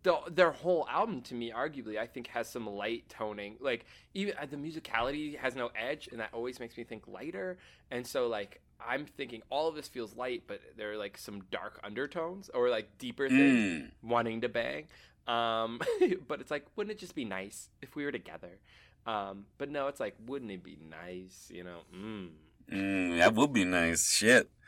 the, 0.04 0.18
their 0.30 0.52
whole 0.52 0.88
album 0.90 1.22
to 1.24 1.34
me, 1.36 1.52
arguably, 1.52 1.98
I 1.98 2.08
think 2.08 2.28
has 2.28 2.50
some 2.50 2.68
light 2.68 3.08
toning. 3.10 3.58
Like 3.60 3.86
even 4.14 4.34
uh, 4.42 4.46
the 4.50 4.58
musicality 4.58 5.38
has 5.38 5.56
no 5.56 5.70
edge, 5.76 6.08
and 6.12 6.20
that 6.20 6.30
always 6.34 6.60
makes 6.60 6.78
me 6.78 6.84
think 6.84 7.08
lighter. 7.08 7.58
And 7.92 8.06
so, 8.06 8.28
like 8.28 8.62
I'm 8.86 9.06
thinking, 9.06 9.42
all 9.50 9.68
of 9.68 9.76
this 9.76 9.88
feels 9.88 10.16
light, 10.16 10.44
but 10.48 10.60
there 10.78 10.92
are 10.94 10.98
like 10.98 11.18
some 11.18 11.44
dark 11.52 11.80
undertones 11.84 12.50
or 12.54 12.70
like 12.70 12.98
deeper 12.98 13.30
things 13.30 13.84
Mm. 13.84 13.92
wanting 14.02 14.42
to 14.42 14.50
bang. 14.50 14.88
Um, 15.28 15.80
but 16.28 16.42
it's 16.42 16.50
like, 16.50 16.66
wouldn't 16.76 16.92
it 16.92 17.00
just 17.00 17.14
be 17.14 17.26
nice 17.26 17.70
if 17.82 17.96
we 17.96 18.04
were 18.06 18.12
together? 18.12 18.60
Um, 19.06 19.46
but 19.60 19.70
no, 19.70 19.88
it's 19.88 20.00
like, 20.00 20.16
wouldn't 20.26 20.52
it 20.52 20.64
be 20.64 20.78
nice? 20.90 21.48
You 21.54 21.64
know. 21.64 21.80
Mm. 21.96 22.30
Mm, 22.72 23.18
that 23.20 23.36
would 23.36 23.54
be 23.54 23.66
nice. 23.66 24.12
Shit. 24.12 24.50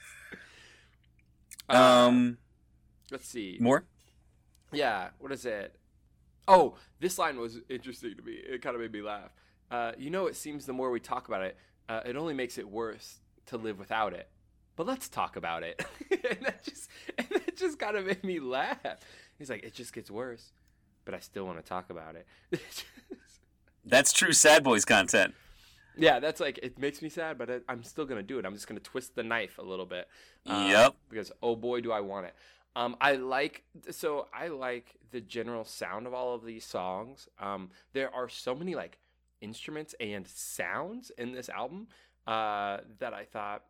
Uh, 1.70 2.08
Um, 2.08 2.38
let's 3.12 3.28
see. 3.28 3.58
more. 3.60 3.86
Yeah, 4.74 5.10
what 5.20 5.32
is 5.32 5.46
it? 5.46 5.76
Oh, 6.48 6.76
this 7.00 7.18
line 7.18 7.40
was 7.40 7.60
interesting 7.70 8.16
to 8.16 8.22
me. 8.22 8.34
It 8.34 8.62
kind 8.62 8.76
of 8.76 8.82
made 8.82 8.92
me 8.92 9.02
laugh. 9.02 9.32
Uh, 9.72 9.94
you 9.98 10.10
know, 10.10 10.28
it 10.28 10.36
seems 10.36 10.66
the 10.66 10.74
more 10.74 10.92
we 10.92 11.00
talk 11.00 11.28
about 11.28 11.42
it, 11.42 11.58
uh, 11.90 12.02
it 12.06 12.16
only 12.16 12.34
makes 12.34 12.58
it 12.58 12.68
worse 12.70 13.20
to 13.48 13.58
live 13.58 13.80
without 13.80 14.14
it. 14.14 14.28
but 14.76 14.86
let's 14.86 15.08
talk 15.10 15.36
about 15.36 15.64
it. 15.64 15.84
and 16.12 16.46
that 16.46 16.64
just 16.64 16.90
and 17.18 17.28
that 17.30 17.56
just 17.58 17.80
kind 17.80 17.96
of 17.98 18.06
made 18.06 18.24
me 18.24 18.40
laugh. 18.40 18.80
He's 19.38 19.50
like, 19.50 19.64
it 19.64 19.74
just 19.74 19.94
gets 19.94 20.12
worse, 20.12 20.52
but 21.06 21.14
I 21.14 21.20
still 21.20 21.46
want 21.46 21.58
to 21.60 21.64
talk 21.68 21.90
about 21.90 22.16
it. 22.16 22.28
That's 23.86 24.14
true 24.14 24.32
sad 24.34 24.64
boys 24.64 24.86
content. 24.86 25.34
yeah, 25.98 26.20
that's 26.20 26.40
like 26.40 26.58
it 26.64 26.80
makes 26.80 27.02
me 27.02 27.10
sad, 27.10 27.38
but 27.38 27.50
I, 27.50 27.60
I'm 27.68 27.84
still 27.84 28.06
gonna 28.06 28.24
do 28.24 28.40
it. 28.40 28.46
I'm 28.46 28.54
just 28.54 28.68
gonna 28.68 28.80
twist 28.80 29.16
the 29.16 29.24
knife 29.24 29.58
a 29.58 29.62
little 29.62 29.86
bit. 29.86 30.08
um, 30.46 30.70
Yep. 30.70 30.96
Because 31.10 31.32
oh 31.42 31.56
boy, 31.56 31.82
do 31.82 31.92
I 31.92 32.00
want 32.00 32.28
it. 32.28 32.36
Um, 32.76 32.96
I 33.00 33.14
like 33.14 33.64
so 33.92 34.28
I 34.34 34.48
like 34.48 34.96
the 35.12 35.22
general 35.22 35.64
sound 35.64 36.08
of 36.08 36.14
all 36.14 36.34
of 36.34 36.44
these 36.44 36.66
songs. 36.66 37.28
Um, 37.40 37.70
there 37.94 38.14
are 38.14 38.28
so 38.28 38.56
many 38.56 38.74
like 38.74 38.98
instruments 39.42 39.94
and 40.00 40.28
sounds 40.28 41.12
in 41.18 41.34
this 41.34 41.50
album 41.50 41.88
uh, 42.26 42.78
that 43.00 43.14
I 43.14 43.26
thought 43.26 43.64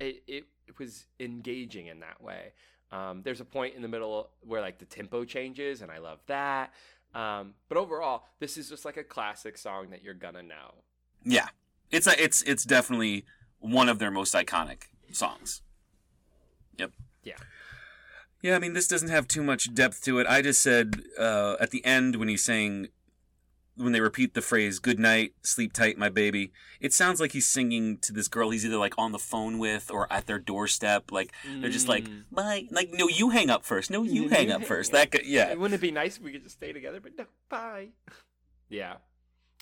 it, 0.00 0.22
it 0.26 0.44
was 0.78 1.06
engaging 1.20 1.86
in 1.86 2.00
that 2.00 2.20
way. 2.22 2.52
Um, 2.90 3.22
there's 3.22 3.40
a 3.40 3.44
point 3.44 3.74
in 3.74 3.82
the 3.82 3.88
middle 3.88 4.30
where 4.40 4.60
like 4.60 4.78
the 4.78 4.84
tempo 4.84 5.24
changes, 5.24 5.82
and 5.82 5.90
I 5.90 5.98
love 5.98 6.20
that. 6.26 6.72
Um, 7.14 7.54
but 7.68 7.78
overall, 7.78 8.24
this 8.40 8.56
is 8.56 8.68
just 8.68 8.84
like 8.84 8.96
a 8.96 9.04
classic 9.04 9.56
song 9.56 9.90
that 9.90 10.02
you're 10.02 10.14
gonna 10.14 10.42
know. 10.42 10.74
Yeah, 11.24 11.48
it's 11.90 12.06
a, 12.06 12.22
it's 12.22 12.42
it's 12.42 12.64
definitely 12.64 13.24
one 13.58 13.88
of 13.88 13.98
their 13.98 14.10
most 14.10 14.34
iconic 14.34 14.88
songs. 15.12 15.62
Yep. 16.76 16.92
Yeah. 17.22 17.36
Yeah, 18.44 18.56
I 18.56 18.58
mean, 18.58 18.74
this 18.74 18.86
doesn't 18.86 19.08
have 19.08 19.26
too 19.26 19.42
much 19.42 19.72
depth 19.72 20.02
to 20.02 20.18
it. 20.18 20.26
I 20.26 20.42
just 20.42 20.60
said 20.60 21.02
uh, 21.18 21.56
at 21.60 21.70
the 21.70 21.82
end 21.82 22.16
when 22.16 22.28
he's 22.28 22.44
saying, 22.44 22.88
when 23.74 23.92
they 23.92 24.02
repeat 24.02 24.34
the 24.34 24.42
phrase 24.42 24.78
"Good 24.80 24.98
night, 24.98 25.32
sleep 25.42 25.72
tight, 25.72 25.96
my 25.96 26.10
baby," 26.10 26.52
it 26.78 26.92
sounds 26.92 27.22
like 27.22 27.32
he's 27.32 27.46
singing 27.46 27.96
to 28.02 28.12
this 28.12 28.28
girl 28.28 28.50
he's 28.50 28.66
either 28.66 28.76
like 28.76 28.92
on 28.98 29.12
the 29.12 29.18
phone 29.18 29.58
with 29.58 29.90
or 29.90 30.12
at 30.12 30.26
their 30.26 30.38
doorstep. 30.38 31.10
Like 31.10 31.32
they're 31.58 31.70
just 31.70 31.88
like, 31.88 32.04
Mm. 32.04 32.24
"Bye." 32.30 32.68
Like, 32.70 32.90
no, 32.92 33.08
you 33.08 33.30
hang 33.30 33.48
up 33.48 33.64
first. 33.64 33.90
No, 33.90 34.02
you 34.02 34.28
hang 34.28 34.52
up 34.52 34.62
first. 34.62 34.92
That 34.92 35.10
guy, 35.10 35.20
yeah. 35.24 35.54
Wouldn't 35.54 35.72
it 35.72 35.80
be 35.80 35.90
nice 35.90 36.18
if 36.18 36.22
we 36.22 36.30
could 36.30 36.42
just 36.42 36.56
stay 36.56 36.74
together? 36.74 37.00
But 37.00 37.16
no, 37.16 37.24
bye. 37.48 37.88
yeah, 38.68 38.96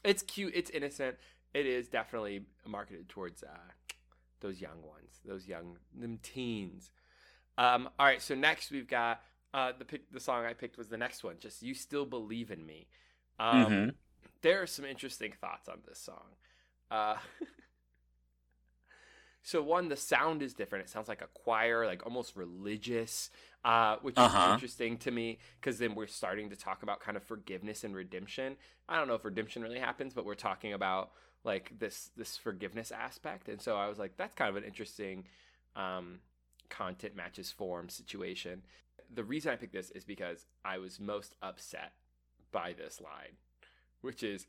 it's 0.03 0.25
cute. 0.25 0.55
It's 0.57 0.71
innocent. 0.71 1.19
It 1.55 1.67
is 1.67 1.89
definitely 1.89 2.47
marketed 2.67 3.09
towards 3.09 3.45
uh, 3.45 3.71
those 4.41 4.61
young 4.61 4.83
ones, 4.83 5.21
those 5.25 5.47
young 5.47 5.77
them 5.95 6.19
teens. 6.21 6.91
Um, 7.59 7.88
all 7.99 8.06
right, 8.06 8.23
so 8.23 8.35
next 8.35 8.71
we've 8.71 8.88
got 8.88 9.21
uh, 9.54 9.73
the 9.78 9.85
pick. 9.85 10.11
The 10.11 10.21
song 10.21 10.44
I 10.44 10.54
picked 10.54 10.78
was 10.78 10.88
the 10.88 10.97
next 10.97 11.23
one. 11.25 11.37
Just 11.38 11.62
you 11.62 11.75
still 11.75 12.06
believe 12.06 12.50
in 12.50 12.64
me. 12.64 12.87
Um, 13.38 13.82
Mhm. 13.82 13.94
There 14.42 14.62
are 14.62 14.66
some 14.66 14.85
interesting 14.87 15.32
thoughts 15.40 15.68
on 15.68 15.80
this 15.88 15.99
song. 15.99 16.37
Uh, 16.90 17.16
so 19.42 19.61
one, 19.62 19.88
the 19.88 19.97
sound 19.97 20.42
is 20.42 20.54
different. 20.54 20.85
It 20.85 20.88
sounds 20.90 21.09
like 21.09 21.23
a 21.23 21.26
choir, 21.26 21.85
like 21.87 22.04
almost 22.06 22.37
religious, 22.37 23.30
uh, 23.64 23.97
which 24.02 24.23
is 24.23 24.37
Uh-huh. 24.37 24.47
interesting 24.47 24.99
to 24.99 25.11
me 25.11 25.38
because 25.61 25.78
then 25.78 25.94
we're 25.94 26.06
starting 26.06 26.50
to 26.50 26.56
talk 26.56 26.82
about 26.82 27.00
kind 27.00 27.16
of 27.16 27.25
forgiveness 27.25 27.82
and 27.82 27.94
redemption. 27.94 28.56
I 28.88 28.97
don't 28.97 29.09
know 29.09 29.14
if 29.14 29.25
redemption 29.25 29.62
really 29.62 29.80
happens, 29.80 30.14
but 30.14 30.25
we're 30.25 30.35
talking 30.35 30.73
about 30.73 31.11
like 31.44 31.73
this 31.78 32.11
this 32.16 32.37
forgiveness 32.37 32.92
aspect, 32.92 33.49
and 33.49 33.61
so 33.61 33.76
I 33.76 33.88
was 33.88 33.99
like, 33.99 34.16
that's 34.16 34.35
kind 34.37 34.49
of 34.49 34.56
an 34.56 34.64
interesting 34.64 35.25
um, 35.75 36.21
content 36.73 37.14
matches 37.14 37.52
form 37.52 37.88
situation. 37.88 38.62
The 39.14 39.25
reason 39.25 39.52
I 39.52 39.57
picked 39.57 39.75
this 39.75 39.91
is 39.91 40.05
because 40.05 40.47
I 40.64 40.79
was 40.79 40.99
most 40.99 41.35
upset 41.43 41.93
by 42.50 42.73
this 42.73 43.00
line, 43.00 43.37
which 44.00 44.23
is, 44.23 44.47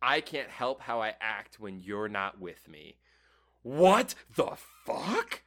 I 0.00 0.20
can't 0.20 0.48
help 0.48 0.80
how 0.80 1.00
I 1.02 1.14
act 1.20 1.60
when 1.60 1.78
you're 1.78 2.08
not 2.08 2.40
with 2.40 2.68
me. 2.68 2.96
What 3.62 4.14
the 4.34 4.52
fuck? 4.84 5.42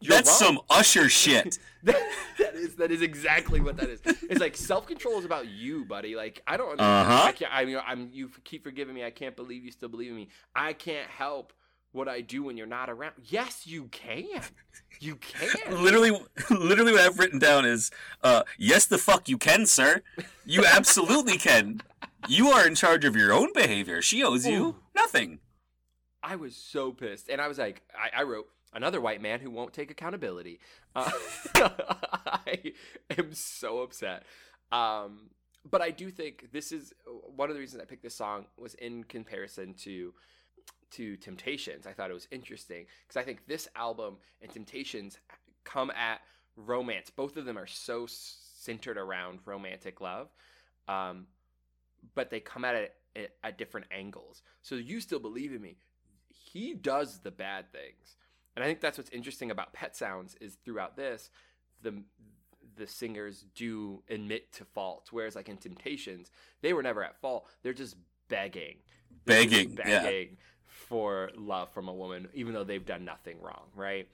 You're 0.00 0.16
That's 0.16 0.40
wrong. 0.40 0.56
some 0.56 0.60
Usher 0.70 1.10
shit. 1.10 1.58
that 1.84 2.02
that 2.38 2.54
is 2.54 2.76
that 2.76 2.90
is 2.90 3.02
exactly 3.02 3.60
what 3.60 3.76
that 3.76 3.90
is. 3.90 4.00
It's 4.04 4.40
like 4.40 4.56
self 4.56 4.86
control 4.86 5.18
is 5.18 5.26
about 5.26 5.46
you, 5.46 5.84
buddy. 5.84 6.16
Like 6.16 6.42
I 6.46 6.56
don't. 6.56 6.80
Uh-huh. 6.80 7.22
I 7.26 7.32
can't. 7.32 7.54
I 7.54 7.66
mean, 7.66 7.78
I'm. 7.86 8.08
You 8.10 8.30
keep 8.44 8.64
forgiving 8.64 8.94
me. 8.94 9.04
I 9.04 9.10
can't 9.10 9.36
believe 9.36 9.62
you 9.62 9.70
still 9.70 9.90
believe 9.90 10.10
in 10.10 10.16
me. 10.16 10.28
I 10.56 10.72
can't 10.72 11.08
help 11.08 11.52
what 11.92 12.08
I 12.08 12.20
do 12.20 12.44
when 12.44 12.56
you're 12.56 12.66
not 12.66 12.88
around. 12.88 13.14
Yes, 13.24 13.66
you 13.66 13.84
can. 13.90 14.24
You 15.00 15.16
can. 15.20 15.82
literally, 15.82 16.12
literally, 16.50 16.92
what 16.92 17.00
I've 17.00 17.18
written 17.18 17.38
down 17.38 17.64
is, 17.64 17.90
uh, 18.22 18.42
"Yes, 18.58 18.86
the 18.86 18.98
fuck 18.98 19.28
you 19.28 19.38
can, 19.38 19.66
sir. 19.66 20.02
You 20.44 20.64
absolutely 20.64 21.38
can. 21.38 21.82
You 22.28 22.48
are 22.48 22.66
in 22.66 22.74
charge 22.74 23.04
of 23.04 23.16
your 23.16 23.32
own 23.32 23.52
behavior. 23.54 24.02
She 24.02 24.22
owes 24.22 24.46
you 24.46 24.64
Ooh. 24.64 24.76
nothing." 24.94 25.40
I 26.22 26.36
was 26.36 26.54
so 26.54 26.92
pissed, 26.92 27.28
and 27.30 27.40
I 27.40 27.48
was 27.48 27.58
like, 27.58 27.82
I, 27.94 28.20
I 28.20 28.22
wrote 28.24 28.46
another 28.74 29.00
white 29.00 29.22
man 29.22 29.40
who 29.40 29.50
won't 29.50 29.72
take 29.72 29.90
accountability. 29.90 30.60
Uh, 30.94 31.10
I 31.54 32.72
am 33.16 33.32
so 33.32 33.80
upset. 33.80 34.24
Um, 34.70 35.30
but 35.68 35.82
I 35.82 35.90
do 35.90 36.10
think 36.10 36.48
this 36.52 36.72
is 36.72 36.92
one 37.06 37.48
of 37.50 37.54
the 37.54 37.60
reasons 37.60 37.82
I 37.82 37.84
picked 37.84 38.02
this 38.02 38.14
song 38.14 38.46
was 38.56 38.74
in 38.74 39.04
comparison 39.04 39.74
to 39.84 40.14
to 40.92 41.16
Temptations. 41.16 41.86
I 41.86 41.92
thought 41.92 42.10
it 42.10 42.14
was 42.14 42.28
interesting 42.30 42.86
because 43.06 43.20
I 43.20 43.24
think 43.24 43.46
this 43.46 43.68
album 43.76 44.16
and 44.42 44.50
Temptations 44.50 45.18
come 45.64 45.90
at 45.90 46.20
romance. 46.56 47.10
Both 47.10 47.36
of 47.36 47.44
them 47.44 47.58
are 47.58 47.66
so 47.66 48.06
centered 48.08 48.98
around 48.98 49.40
romantic 49.44 50.00
love, 50.00 50.28
um, 50.88 51.26
but 52.14 52.30
they 52.30 52.40
come 52.40 52.64
at 52.64 52.74
it 52.74 52.94
at, 53.16 53.30
at 53.42 53.58
different 53.58 53.86
angles. 53.90 54.42
So 54.62 54.74
you 54.74 55.00
still 55.00 55.20
believe 55.20 55.52
in 55.52 55.60
me. 55.60 55.76
He 56.28 56.74
does 56.74 57.20
the 57.20 57.30
bad 57.30 57.70
things, 57.72 58.16
and 58.56 58.64
I 58.64 58.66
think 58.66 58.80
that's 58.80 58.98
what's 58.98 59.10
interesting 59.10 59.50
about 59.50 59.72
Pet 59.72 59.96
Sounds 59.96 60.34
is 60.40 60.56
throughout 60.64 60.96
this, 60.96 61.30
the 61.82 62.02
the 62.76 62.86
singers 62.86 63.44
do 63.54 64.02
admit 64.08 64.52
to 64.54 64.64
fault, 64.64 65.08
whereas 65.10 65.36
like 65.36 65.48
in 65.48 65.58
Temptations, 65.58 66.30
they 66.62 66.72
were 66.72 66.82
never 66.82 67.04
at 67.04 67.20
fault. 67.20 67.46
They're 67.62 67.72
just 67.72 67.96
begging, 68.28 68.76
just 69.26 69.26
Begging, 69.26 69.78
yeah. 69.86 70.24
For 70.70 71.30
love 71.36 71.70
from 71.72 71.88
a 71.88 71.92
woman, 71.92 72.28
even 72.34 72.54
though 72.54 72.64
they've 72.64 72.84
done 72.84 73.04
nothing 73.04 73.36
wrong, 73.42 73.66
right? 73.74 74.08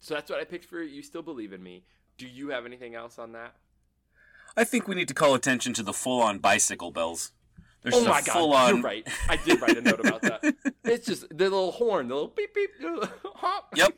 So 0.00 0.14
that's 0.14 0.30
what 0.30 0.40
I 0.40 0.44
picked 0.44 0.64
for 0.64 0.82
you. 0.82 1.02
Still 1.02 1.22
believe 1.22 1.52
in 1.52 1.62
me. 1.62 1.84
Do 2.18 2.26
you 2.26 2.48
have 2.48 2.66
anything 2.66 2.94
else 2.94 3.18
on 3.18 3.32
that? 3.32 3.54
I 4.56 4.64
think 4.64 4.86
we 4.86 4.94
need 4.94 5.08
to 5.08 5.14
call 5.14 5.34
attention 5.34 5.72
to 5.74 5.82
the 5.82 5.92
full-on 5.92 6.38
bicycle 6.38 6.90
bells. 6.90 7.32
There's 7.82 7.94
oh 7.94 8.04
my 8.04 8.20
god, 8.20 8.32
full-on. 8.32 8.74
you're 8.76 8.84
right. 8.84 9.08
I 9.28 9.36
did 9.36 9.60
write 9.60 9.76
a 9.76 9.80
note 9.80 10.00
about 10.00 10.22
that. 10.22 10.54
It's 10.84 11.06
just 11.06 11.28
the 11.30 11.44
little 11.44 11.70
horn, 11.70 12.08
the 12.08 12.14
little 12.14 12.28
beep 12.28 12.54
beep, 12.54 12.70
little 12.80 13.08
hop. 13.36 13.72
Yep. 13.74 13.94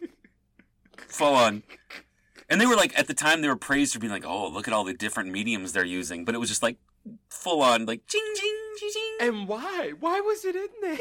Full 1.09 1.35
on. 1.35 1.63
And 2.49 2.61
they 2.61 2.67
were 2.67 2.77
like, 2.77 2.97
at 2.99 3.07
the 3.07 3.15
time, 3.15 3.41
they 3.41 3.49
were 3.49 3.57
praised 3.57 3.95
for 3.95 3.99
being 3.99 4.13
like, 4.13 4.27
oh, 4.27 4.49
look 4.49 4.69
at 4.69 4.75
all 4.75 4.85
the 4.85 4.95
different 4.95 5.31
mediums 5.33 5.73
they're 5.73 5.85
using. 5.85 6.25
But 6.25 6.35
it 6.35 6.39
was 6.39 6.51
just 6.51 6.63
like 6.63 6.77
full 7.29 7.63
on, 7.63 7.87
like, 7.87 8.07
ching, 8.07 8.23
ching, 8.37 8.57
ching, 8.79 8.91
ching. 8.93 9.29
And 9.29 9.49
why? 9.49 9.93
Why 9.99 10.21
was 10.21 10.45
it 10.45 10.55
in 10.55 10.69
there? 10.83 10.99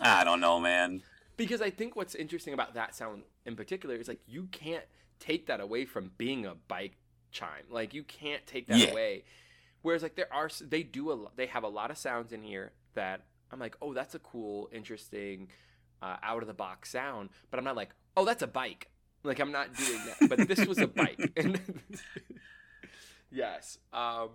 I 0.00 0.24
don't 0.24 0.40
know, 0.40 0.60
man. 0.60 1.02
because 1.36 1.60
I 1.62 1.70
think 1.70 1.94
what's 1.96 2.14
interesting 2.14 2.54
about 2.54 2.74
that 2.74 2.94
sound 2.94 3.22
in 3.46 3.54
particular 3.56 3.94
is 3.96 4.08
like 4.08 4.20
you 4.26 4.44
can't 4.50 4.84
take 5.20 5.46
that 5.46 5.60
away 5.60 5.84
from 5.84 6.10
being 6.18 6.46
a 6.46 6.54
bike 6.54 6.96
chime. 7.30 7.64
Like 7.70 7.94
you 7.94 8.02
can't 8.04 8.46
take 8.46 8.66
that 8.68 8.78
Yeah. 8.78 8.90
away. 8.90 9.24
Whereas 9.82 10.02
like 10.02 10.16
there 10.16 10.32
are 10.32 10.48
they 10.60 10.82
do 10.82 11.10
a 11.12 11.30
they 11.36 11.46
have 11.46 11.62
a 11.64 11.68
lot 11.68 11.90
of 11.90 11.98
sounds 11.98 12.32
in 12.32 12.42
here 12.42 12.72
that 12.94 13.22
I'm 13.50 13.58
like, 13.60 13.76
"Oh, 13.80 13.94
that's 13.94 14.14
a 14.14 14.18
cool, 14.18 14.68
interesting 14.72 15.48
uh, 16.02 16.16
out 16.22 16.42
of 16.42 16.48
the 16.48 16.54
box 16.54 16.90
sound." 16.90 17.30
But 17.50 17.58
I'm 17.58 17.64
not 17.64 17.76
like, 17.76 17.90
"Oh, 18.16 18.24
that's 18.24 18.42
a 18.42 18.46
bike." 18.48 18.90
Like 19.24 19.38
I'm 19.40 19.52
not 19.52 19.74
doing 19.74 20.00
that. 20.06 20.28
But 20.28 20.48
this 20.48 20.64
was 20.66 20.78
a 20.78 20.86
bike. 20.88 21.32
And 21.36 21.60
yes. 23.30 23.78
Um 23.92 24.30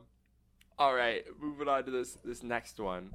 all 0.79 0.95
right, 0.95 1.23
moving 1.39 1.67
on 1.67 1.83
to 1.85 1.91
this 1.91 2.17
this 2.23 2.41
next 2.43 2.79
one. 2.79 3.13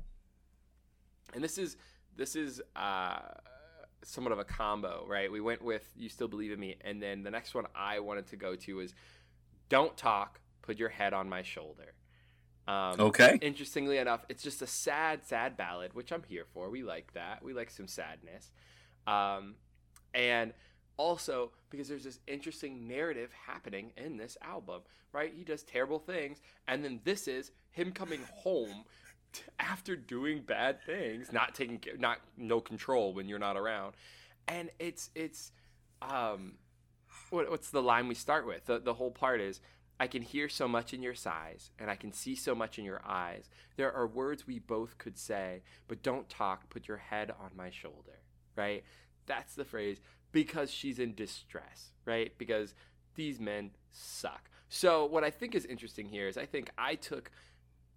And 1.34 1.42
this 1.42 1.58
is 1.58 1.76
this 2.18 2.36
is 2.36 2.60
uh 2.76 3.20
somewhat 4.04 4.32
of 4.32 4.38
a 4.38 4.44
combo, 4.44 5.04
right? 5.08 5.30
We 5.32 5.40
went 5.40 5.62
with 5.62 5.88
"You 5.96 6.08
Still 6.10 6.28
Believe 6.28 6.52
in 6.52 6.60
Me," 6.60 6.76
and 6.82 7.02
then 7.02 7.22
the 7.22 7.30
next 7.30 7.54
one 7.54 7.64
I 7.74 8.00
wanted 8.00 8.26
to 8.28 8.36
go 8.36 8.54
to 8.56 8.80
is 8.80 8.92
"Don't 9.70 9.96
Talk, 9.96 10.40
Put 10.60 10.78
Your 10.78 10.90
Head 10.90 11.14
on 11.14 11.28
My 11.28 11.42
Shoulder." 11.42 11.94
Um, 12.66 13.00
Okay. 13.00 13.38
Interestingly 13.40 13.96
enough, 13.96 14.26
it's 14.28 14.42
just 14.42 14.60
a 14.60 14.66
sad, 14.66 15.24
sad 15.24 15.56
ballad, 15.56 15.94
which 15.94 16.12
I'm 16.12 16.22
here 16.28 16.44
for. 16.52 16.68
We 16.68 16.82
like 16.82 17.14
that. 17.14 17.42
We 17.42 17.54
like 17.54 17.70
some 17.70 17.88
sadness, 17.88 18.52
um, 19.06 19.54
and 20.12 20.52
also 20.98 21.52
because 21.70 21.88
there's 21.88 22.04
this 22.04 22.20
interesting 22.26 22.86
narrative 22.86 23.30
happening 23.46 23.92
in 23.96 24.16
this 24.18 24.36
album, 24.42 24.82
right? 25.12 25.32
He 25.34 25.44
does 25.44 25.62
terrible 25.62 25.98
things, 25.98 26.42
and 26.66 26.84
then 26.84 27.00
this 27.04 27.26
is 27.26 27.52
him 27.70 27.92
coming 27.92 28.20
home 28.34 28.84
after 29.58 29.96
doing 29.96 30.42
bad 30.42 30.82
things, 30.84 31.32
not 31.32 31.54
taking, 31.54 31.78
ca- 31.78 31.96
not 31.98 32.18
no 32.36 32.60
control 32.60 33.12
when 33.14 33.28
you're 33.28 33.38
not 33.38 33.56
around, 33.56 33.94
and 34.46 34.70
it's 34.78 35.10
it's, 35.14 35.52
um, 36.02 36.54
what, 37.30 37.50
what's 37.50 37.70
the 37.70 37.82
line 37.82 38.08
we 38.08 38.14
start 38.14 38.46
with? 38.46 38.66
The 38.66 38.78
the 38.78 38.94
whole 38.94 39.10
part 39.10 39.40
is. 39.40 39.60
I 40.00 40.06
can 40.06 40.22
hear 40.22 40.48
so 40.48 40.68
much 40.68 40.94
in 40.94 41.02
your 41.02 41.14
sighs, 41.14 41.70
and 41.76 41.90
I 41.90 41.96
can 41.96 42.12
see 42.12 42.36
so 42.36 42.54
much 42.54 42.78
in 42.78 42.84
your 42.84 43.00
eyes. 43.04 43.50
There 43.76 43.92
are 43.92 44.06
words 44.06 44.46
we 44.46 44.60
both 44.60 44.96
could 44.96 45.18
say, 45.18 45.62
but 45.88 46.04
don't 46.04 46.28
talk. 46.28 46.70
Put 46.70 46.86
your 46.86 46.98
head 46.98 47.32
on 47.32 47.50
my 47.56 47.70
shoulder, 47.70 48.20
right? 48.54 48.84
That's 49.26 49.54
the 49.56 49.64
phrase. 49.64 50.00
because 50.32 50.70
she's 50.70 50.98
in 50.98 51.14
distress, 51.14 51.92
right? 52.04 52.32
Because 52.38 52.74
these 53.14 53.40
men 53.40 53.70
suck. 53.90 54.50
So 54.68 55.04
what 55.06 55.24
I 55.24 55.30
think 55.30 55.54
is 55.54 55.64
interesting 55.64 56.06
here 56.08 56.28
is 56.28 56.36
I 56.36 56.46
think 56.46 56.70
I 56.78 56.94
took 56.94 57.30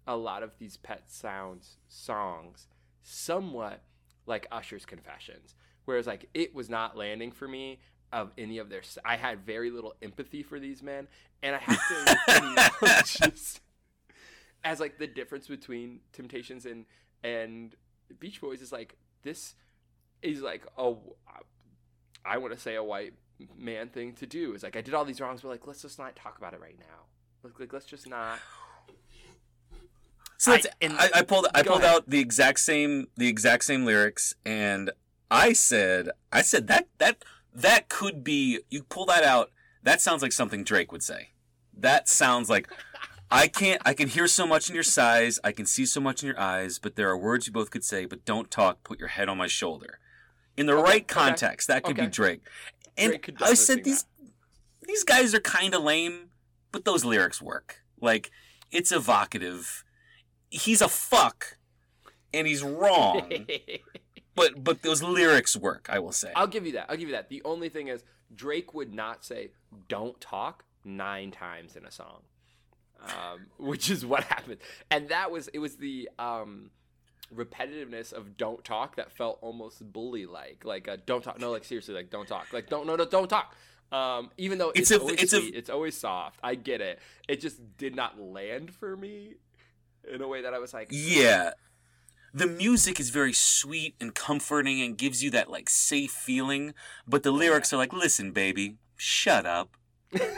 a 0.06 0.16
lot 0.16 0.42
of 0.42 0.58
these 0.58 0.76
Pet 0.76 1.04
Sounds 1.06 1.76
songs 1.88 2.68
somewhat 3.02 3.82
like 4.26 4.46
Usher's 4.50 4.84
Confessions, 4.84 5.54
whereas 5.84 6.06
like 6.06 6.28
it 6.34 6.54
was 6.54 6.68
not 6.68 6.96
landing 6.96 7.32
for 7.32 7.48
me 7.48 7.80
of 8.12 8.30
any 8.36 8.58
of 8.58 8.68
their. 8.68 8.82
I 9.04 9.16
had 9.16 9.44
very 9.44 9.70
little 9.70 9.94
empathy 10.02 10.42
for 10.42 10.60
these 10.60 10.82
men, 10.82 11.08
and 11.42 11.56
I 11.56 11.58
have 11.58 11.88
to 11.88 12.18
acknowledge 12.28 13.14
this 13.18 13.60
as 14.64 14.80
like 14.80 14.98
the 14.98 15.06
difference 15.06 15.48
between 15.48 16.00
Temptations 16.12 16.66
and 16.66 16.86
and 17.24 17.74
Beach 18.18 18.40
Boys 18.40 18.60
is 18.60 18.72
like 18.72 18.96
this 19.22 19.54
is 20.22 20.42
like 20.42 20.64
a 20.76 20.94
I 22.24 22.38
want 22.38 22.54
to 22.54 22.60
say 22.60 22.76
a 22.76 22.84
white 22.84 23.14
man 23.56 23.88
thing 23.88 24.14
to 24.14 24.26
do 24.26 24.54
is 24.54 24.62
like 24.62 24.76
I 24.76 24.80
did 24.80 24.94
all 24.94 25.04
these 25.04 25.20
wrongs, 25.20 25.42
but 25.42 25.48
like 25.48 25.66
let's 25.66 25.82
just 25.82 25.98
not 25.98 26.14
talk 26.16 26.38
about 26.38 26.54
it 26.54 26.60
right 26.60 26.78
now. 26.78 27.06
Like, 27.42 27.58
like 27.58 27.72
let's 27.72 27.86
just 27.86 28.08
not. 28.08 28.38
So 30.42 30.50
I- 30.50 30.56
that's, 30.56 30.66
and- 30.80 30.94
I, 30.98 31.08
I 31.14 31.22
pulled 31.22 31.46
I 31.54 31.62
pulled 31.62 31.82
ahead. 31.84 31.94
out 31.94 32.10
the 32.10 32.18
exact 32.18 32.58
same 32.58 33.06
the 33.16 33.28
exact 33.28 33.62
same 33.62 33.84
lyrics, 33.84 34.34
and 34.44 34.90
I 35.30 35.52
said 35.52 36.08
I 36.32 36.42
said 36.42 36.66
that 36.66 36.88
that 36.98 37.24
that 37.54 37.88
could 37.88 38.24
be 38.24 38.58
you 38.68 38.82
pull 38.82 39.06
that 39.06 39.22
out. 39.22 39.52
That 39.84 40.00
sounds 40.00 40.20
like 40.20 40.32
something 40.32 40.64
Drake 40.64 40.90
would 40.90 41.02
say. 41.04 41.28
That 41.78 42.08
sounds 42.08 42.50
like 42.50 42.68
I 43.30 43.46
can't. 43.46 43.80
I 43.84 43.94
can 43.94 44.08
hear 44.08 44.26
so 44.26 44.44
much 44.44 44.68
in 44.68 44.74
your 44.74 44.82
sighs. 44.82 45.38
I 45.44 45.52
can 45.52 45.64
see 45.64 45.86
so 45.86 46.00
much 46.00 46.24
in 46.24 46.26
your 46.26 46.40
eyes. 46.40 46.80
But 46.80 46.96
there 46.96 47.08
are 47.08 47.16
words 47.16 47.46
you 47.46 47.52
both 47.52 47.70
could 47.70 47.84
say. 47.84 48.04
But 48.04 48.24
don't 48.24 48.50
talk. 48.50 48.82
Put 48.82 48.98
your 48.98 49.08
head 49.08 49.28
on 49.28 49.38
my 49.38 49.46
shoulder. 49.46 50.00
In 50.56 50.66
the 50.66 50.72
Okay, 50.74 50.82
right 50.82 51.02
okay, 51.02 51.04
context, 51.04 51.68
that 51.68 51.84
could 51.84 51.96
okay. 51.96 52.06
be 52.06 52.10
Drake. 52.10 52.40
And 52.98 53.12
Drake 53.12 53.40
I 53.40 53.54
said 53.54 53.84
these 53.84 54.06
these 54.88 55.04
guys 55.04 55.34
are 55.34 55.40
kind 55.40 55.72
of 55.72 55.84
lame, 55.84 56.30
but 56.72 56.84
those 56.84 57.04
lyrics 57.04 57.40
work. 57.40 57.76
Like 58.00 58.32
it's 58.72 58.90
evocative. 58.90 59.84
He's 60.52 60.82
a 60.82 60.88
fuck, 60.88 61.56
and 62.34 62.46
he's 62.46 62.62
wrong. 62.62 63.46
but 64.34 64.62
but 64.62 64.82
those 64.82 65.02
lyrics 65.02 65.56
work. 65.56 65.86
I 65.90 65.98
will 65.98 66.12
say. 66.12 66.30
I'll 66.36 66.46
give 66.46 66.66
you 66.66 66.72
that. 66.72 66.86
I'll 66.90 66.96
give 66.96 67.08
you 67.08 67.14
that. 67.14 67.28
The 67.30 67.42
only 67.44 67.68
thing 67.70 67.88
is 67.88 68.04
Drake 68.34 68.74
would 68.74 68.92
not 68.92 69.24
say 69.24 69.50
"don't 69.88 70.20
talk" 70.20 70.64
nine 70.84 71.30
times 71.30 71.74
in 71.76 71.86
a 71.86 71.90
song, 71.90 72.20
um, 73.02 73.46
which 73.58 73.90
is 73.90 74.04
what 74.04 74.24
happened. 74.24 74.58
And 74.90 75.08
that 75.08 75.30
was 75.30 75.48
it. 75.48 75.58
Was 75.58 75.76
the 75.76 76.10
um, 76.18 76.70
repetitiveness 77.34 78.12
of 78.12 78.36
"don't 78.36 78.62
talk" 78.64 78.96
that 78.96 79.10
felt 79.12 79.38
almost 79.40 79.90
bully-like. 79.92 80.64
Like 80.64 80.86
uh, 80.88 80.98
"don't 81.06 81.22
talk." 81.24 81.40
No, 81.40 81.50
like 81.50 81.64
seriously, 81.64 81.94
like 81.94 82.10
"don't 82.10 82.28
talk." 82.28 82.52
Like 82.52 82.68
don't 82.68 82.86
no 82.86 82.96
no 82.96 83.04
don't 83.06 83.28
talk. 83.28 83.56
Um, 83.90 84.30
even 84.38 84.56
though 84.56 84.70
it's, 84.70 84.90
It's 84.90 84.92
a- 84.92 85.00
always 85.00 85.22
it's 85.22 85.32
a- 85.34 85.56
it's 85.58 85.70
always 85.70 85.96
soft. 85.96 86.40
I 86.42 86.54
get 86.54 86.80
it. 86.80 86.98
It 87.28 87.40
just 87.40 87.76
did 87.76 87.94
not 87.94 88.18
land 88.20 88.72
for 88.74 88.96
me 88.96 89.34
in 90.12 90.20
a 90.22 90.28
way 90.28 90.42
that 90.42 90.54
I 90.54 90.58
was 90.58 90.72
like, 90.74 90.88
Yeah. 90.90 91.52
The 92.34 92.46
music 92.46 92.98
is 92.98 93.10
very 93.10 93.34
sweet 93.34 93.94
and 94.00 94.14
comforting 94.14 94.80
and 94.80 94.96
gives 94.96 95.22
you 95.22 95.30
that 95.32 95.50
like 95.50 95.68
safe 95.68 96.12
feeling, 96.12 96.72
but 97.06 97.22
the 97.24 97.30
lyrics 97.30 97.74
are 97.74 97.76
like, 97.76 97.92
"Listen, 97.92 98.32
baby, 98.32 98.78
shut 98.96 99.44
up." 99.44 99.76
that, 100.12 100.30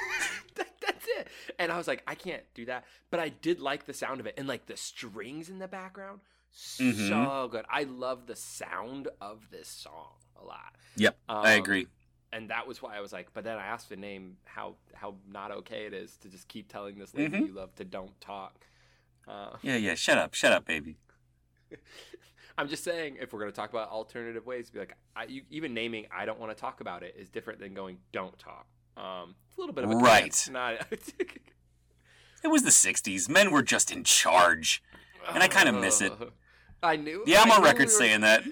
that's 0.80 1.06
it. 1.06 1.28
And 1.58 1.70
I 1.70 1.76
was 1.78 1.86
like, 1.86 2.02
I 2.06 2.16
can't 2.16 2.42
do 2.54 2.64
that. 2.66 2.84
But 3.10 3.20
I 3.20 3.28
did 3.28 3.60
like 3.60 3.86
the 3.86 3.94
sound 3.94 4.18
of 4.18 4.26
it. 4.26 4.34
And 4.36 4.48
like 4.48 4.66
the 4.66 4.76
strings 4.76 5.48
in 5.48 5.60
the 5.60 5.68
background, 5.68 6.18
so 6.50 6.82
Mhm. 6.84 7.50
good. 7.52 7.64
I 7.70 7.84
love 7.84 8.26
the 8.26 8.36
sound 8.36 9.06
of 9.20 9.50
this 9.50 9.68
song 9.68 10.14
a 10.40 10.44
lot. 10.44 10.74
Yep, 10.96 11.16
I 11.28 11.52
Um, 11.54 11.60
agree. 11.60 11.86
And 12.32 12.50
that 12.50 12.66
was 12.66 12.82
why 12.82 12.96
I 12.96 13.00
was 13.00 13.12
like, 13.12 13.32
but 13.32 13.44
then 13.44 13.56
I 13.56 13.66
asked 13.66 13.88
the 13.88 13.96
name 13.96 14.36
how 14.46 14.74
how 14.94 15.14
not 15.28 15.52
okay 15.52 15.86
it 15.86 15.92
is 15.94 16.16
to 16.18 16.28
just 16.28 16.48
keep 16.48 16.68
telling 16.68 16.98
this 16.98 17.14
lady 17.14 17.36
Mhm. 17.36 17.46
you 17.46 17.52
love 17.52 17.72
to 17.76 17.84
don't 17.84 18.20
talk. 18.20 18.66
Uh, 19.28 19.56
Yeah, 19.62 19.76
yeah, 19.76 19.94
shut 19.94 20.18
up, 20.18 20.34
shut 20.34 20.52
up, 20.52 20.64
baby. 20.66 20.96
I'm 22.58 22.68
just 22.68 22.84
saying, 22.84 23.16
if 23.20 23.32
we're 23.32 23.40
gonna 23.40 23.50
talk 23.52 23.70
about 23.70 23.90
alternative 23.90 24.46
ways, 24.46 24.70
be 24.70 24.78
like, 24.78 24.96
I, 25.16 25.24
you, 25.24 25.42
even 25.50 25.74
naming 25.74 26.06
"I 26.16 26.24
don't 26.24 26.38
want 26.38 26.56
to 26.56 26.60
talk 26.60 26.80
about 26.80 27.02
it" 27.02 27.16
is 27.18 27.28
different 27.28 27.58
than 27.58 27.74
going 27.74 27.98
"don't 28.12 28.38
talk." 28.38 28.66
Um, 28.96 29.34
it's 29.48 29.56
a 29.58 29.60
little 29.60 29.74
bit 29.74 29.82
of 29.84 29.90
a 29.90 29.96
Right. 29.96 30.48
Not. 30.50 30.86
It 32.44 32.48
was 32.48 32.62
the 32.62 32.68
60s. 32.68 33.26
Men 33.30 33.50
were 33.50 33.62
just 33.62 33.90
in 33.90 34.04
charge. 34.04 34.82
And 35.32 35.42
I 35.42 35.48
kinda 35.48 35.72
miss 35.72 36.02
it. 36.02 36.12
I 36.82 36.96
knew. 36.96 37.24
Yeah, 37.26 37.40
I'm 37.40 37.50
on 37.50 37.62
record 37.62 37.78
we 37.78 37.84
were- 37.86 37.90
saying 37.90 38.20
that. 38.20 38.42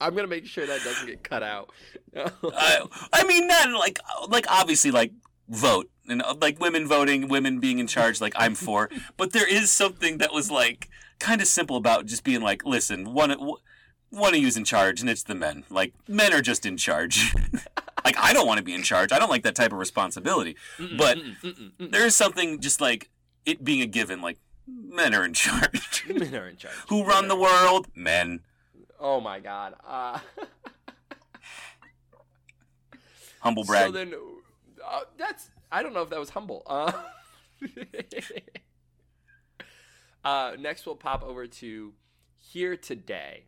I'm 0.00 0.14
gonna 0.16 0.26
make 0.26 0.46
sure 0.46 0.66
that 0.66 0.82
doesn't 0.82 1.06
get 1.06 1.22
cut 1.22 1.42
out. 1.42 1.68
I, 2.16 2.82
I 3.12 3.24
mean, 3.24 3.46
not 3.46 3.68
like 3.78 3.98
like 4.28 4.46
obviously 4.50 4.90
like 4.90 5.12
vote 5.50 5.90
and 6.08 6.22
uh, 6.22 6.34
like 6.40 6.60
women 6.60 6.86
voting, 6.86 7.28
women 7.28 7.60
being 7.60 7.78
in 7.78 7.86
charge. 7.86 8.20
Like 8.20 8.34
I'm 8.36 8.54
for, 8.54 8.90
but 9.16 9.32
there 9.32 9.48
is 9.48 9.70
something 9.70 10.18
that 10.18 10.32
was 10.32 10.50
like 10.50 10.88
kind 11.18 11.40
of 11.40 11.46
simple 11.46 11.76
about 11.76 12.06
just 12.06 12.24
being 12.24 12.40
like, 12.40 12.64
listen, 12.64 13.12
one 13.12 13.34
one 14.10 14.34
of 14.34 14.40
you's 14.40 14.56
in 14.56 14.64
charge, 14.64 15.00
and 15.00 15.08
it's 15.08 15.22
the 15.22 15.34
men. 15.34 15.64
Like 15.70 15.94
men 16.08 16.32
are 16.32 16.42
just 16.42 16.66
in 16.66 16.76
charge. 16.76 17.34
like 18.04 18.16
I 18.18 18.32
don't 18.32 18.46
want 18.46 18.58
to 18.58 18.64
be 18.64 18.74
in 18.74 18.82
charge. 18.82 19.12
I 19.12 19.18
don't 19.18 19.30
like 19.30 19.42
that 19.44 19.54
type 19.54 19.72
of 19.72 19.78
responsibility. 19.78 20.56
Mm-mm, 20.78 20.98
but 20.98 21.18
mm-mm, 21.18 21.40
mm-mm, 21.42 21.70
mm-mm. 21.78 21.92
There 21.92 22.04
is 22.04 22.14
something 22.14 22.60
just 22.60 22.80
like 22.80 23.10
it 23.46 23.64
being 23.64 23.80
a 23.80 23.86
given. 23.86 24.20
Like 24.20 24.38
men 24.66 25.14
are 25.14 25.24
in 25.24 25.32
charge. 25.34 26.04
men 26.08 26.34
are 26.34 26.48
in 26.48 26.56
charge. 26.56 26.74
Who 26.88 27.04
run 27.04 27.28
the 27.28 27.36
world? 27.36 27.88
Men. 27.94 28.40
Oh 29.00 29.20
my 29.20 29.40
god. 29.40 29.74
Uh, 29.86 30.18
Humble 33.40 33.64
brag. 33.64 33.86
So 33.86 33.90
then, 33.92 34.14
uh, 34.86 35.00
that's 35.18 35.50
I 35.72 35.82
don't 35.82 35.94
know 35.94 36.02
if 36.02 36.10
that 36.10 36.20
was 36.20 36.30
humble. 36.30 36.62
Uh, 36.66 36.92
uh, 40.24 40.52
next, 40.58 40.86
we'll 40.86 40.96
pop 40.96 41.22
over 41.22 41.46
to 41.46 41.92
here 42.38 42.76
today. 42.76 43.44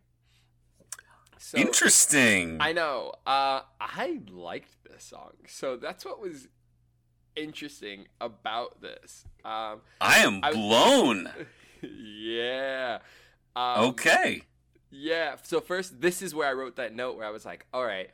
So 1.37 1.57
Interesting. 1.57 2.57
I 2.59 2.73
know. 2.73 3.13
Uh, 3.27 3.61
I 3.79 4.19
liked 4.31 4.69
this 4.89 5.03
song, 5.03 5.33
so 5.47 5.77
that's 5.77 6.03
what 6.03 6.19
was 6.19 6.47
interesting 7.35 8.07
about 8.19 8.81
this. 8.81 9.25
Um, 9.43 9.81
I 10.01 10.19
am 10.19 10.39
I 10.43 10.47
was- 10.49 10.57
blown. 10.57 11.29
yeah. 11.81 12.99
Um, 13.55 13.85
Okay. 13.89 14.41
Yeah. 14.89 15.35
So 15.43 15.59
first, 15.61 16.01
this 16.01 16.21
is 16.21 16.33
where 16.33 16.47
I 16.47 16.53
wrote 16.53 16.77
that 16.77 16.95
note 16.95 17.17
where 17.17 17.27
I 17.27 17.31
was 17.31 17.45
like, 17.45 17.65
all 17.73 17.85
right, 17.85 18.09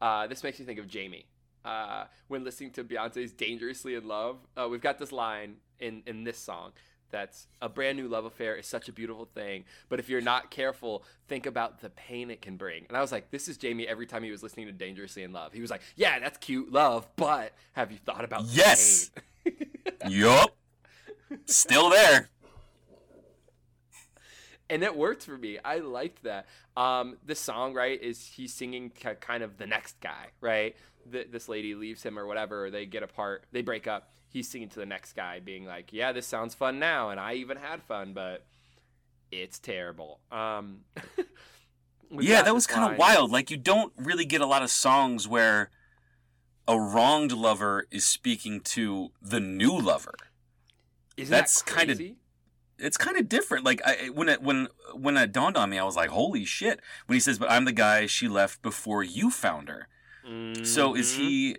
uh, 0.00 0.26
this 0.26 0.42
makes 0.42 0.58
me 0.58 0.66
think 0.66 0.80
of 0.80 0.88
Jamie. 0.88 1.26
Uh, 1.64 2.04
when 2.28 2.44
listening 2.44 2.70
to 2.72 2.84
Beyonce's 2.84 3.32
"Dangerously 3.32 3.94
in 3.94 4.06
Love," 4.08 4.38
uh, 4.56 4.68
we've 4.68 4.80
got 4.80 4.98
this 4.98 5.12
line 5.12 5.56
in 5.80 6.02
in 6.06 6.24
this 6.24 6.38
song 6.38 6.72
that's 7.10 7.46
a 7.60 7.68
brand 7.68 7.98
new 7.98 8.08
love 8.08 8.24
affair 8.24 8.56
is 8.56 8.66
such 8.66 8.88
a 8.88 8.92
beautiful 8.92 9.26
thing, 9.34 9.64
but 9.90 9.98
if 10.00 10.08
you're 10.08 10.22
not 10.22 10.50
careful, 10.50 11.04
think 11.28 11.44
about 11.44 11.80
the 11.82 11.90
pain 11.90 12.30
it 12.30 12.40
can 12.40 12.56
bring. 12.56 12.86
And 12.88 12.96
I 12.96 13.02
was 13.02 13.12
like, 13.12 13.30
this 13.30 13.48
is 13.48 13.58
Jamie 13.58 13.86
every 13.86 14.06
time 14.06 14.22
he 14.22 14.30
was 14.30 14.42
listening 14.42 14.66
to 14.66 14.72
"Dangerously 14.72 15.22
in 15.22 15.30
Love." 15.32 15.52
He 15.52 15.60
was 15.60 15.70
like, 15.70 15.82
yeah, 15.94 16.18
that's 16.18 16.38
cute, 16.38 16.72
love, 16.72 17.06
but 17.16 17.52
have 17.72 17.92
you 17.92 17.98
thought 17.98 18.24
about 18.24 18.44
Yes. 18.46 19.10
pain? 19.44 19.54
yup. 20.08 20.56
Still 21.46 21.90
there. 21.90 22.28
and 24.70 24.82
it 24.82 24.96
worked 24.96 25.22
for 25.24 25.36
me. 25.36 25.58
I 25.62 25.78
liked 25.78 26.22
that. 26.24 26.46
Um, 26.76 27.18
the 27.26 27.34
song, 27.34 27.74
right, 27.74 28.02
is 28.02 28.24
he's 28.24 28.54
singing 28.54 28.90
kind 29.20 29.42
of 29.42 29.58
the 29.58 29.66
next 29.66 30.00
guy, 30.00 30.28
right? 30.40 30.74
Th- 31.10 31.28
this 31.30 31.48
lady 31.48 31.74
leaves 31.74 32.02
him 32.02 32.18
or 32.18 32.26
whatever, 32.26 32.66
or 32.66 32.70
they 32.70 32.86
get 32.86 33.02
apart, 33.02 33.44
they 33.52 33.62
break 33.62 33.86
up. 33.86 34.10
He's 34.28 34.48
singing 34.48 34.68
to 34.70 34.78
the 34.78 34.86
next 34.86 35.14
guy, 35.14 35.40
being 35.40 35.64
like, 35.66 35.92
"Yeah, 35.92 36.12
this 36.12 36.26
sounds 36.26 36.54
fun 36.54 36.78
now, 36.78 37.10
and 37.10 37.18
I 37.20 37.34
even 37.34 37.56
had 37.56 37.82
fun, 37.82 38.12
but 38.12 38.46
it's 39.30 39.58
terrible." 39.58 40.20
Um, 40.30 40.80
yeah, 42.10 42.42
that 42.42 42.54
was 42.54 42.66
kind 42.66 42.84
of 42.92 42.98
wild. 42.98 43.30
Like 43.30 43.50
you 43.50 43.56
don't 43.56 43.92
really 43.96 44.24
get 44.24 44.40
a 44.40 44.46
lot 44.46 44.62
of 44.62 44.70
songs 44.70 45.26
where 45.28 45.70
a 46.68 46.78
wronged 46.78 47.32
lover 47.32 47.86
is 47.90 48.06
speaking 48.06 48.60
to 48.60 49.10
the 49.20 49.40
new 49.40 49.76
lover. 49.78 50.14
Isn't 51.16 51.30
that's 51.30 51.62
that 51.62 51.74
kinda- 51.76 51.94
It's 52.78 52.96
kind 52.96 53.16
of 53.16 53.28
different. 53.28 53.64
Like 53.64 53.80
I, 53.84 54.08
when 54.08 54.28
it 54.28 54.42
when 54.42 54.68
when 54.94 55.16
it 55.16 55.32
dawned 55.32 55.56
on 55.56 55.70
me, 55.70 55.78
I 55.78 55.84
was 55.84 55.94
like, 55.96 56.10
"Holy 56.10 56.44
shit!" 56.44 56.80
When 57.06 57.14
he 57.16 57.20
says, 57.20 57.38
"But 57.38 57.50
I'm 57.50 57.64
the 57.64 57.72
guy 57.72 58.06
she 58.06 58.28
left 58.28 58.60
before 58.62 59.02
you 59.02 59.30
found 59.30 59.68
her." 59.68 59.88
So 60.64 60.94
is 60.94 61.12
Mhm. 61.12 61.16
he? 61.18 61.56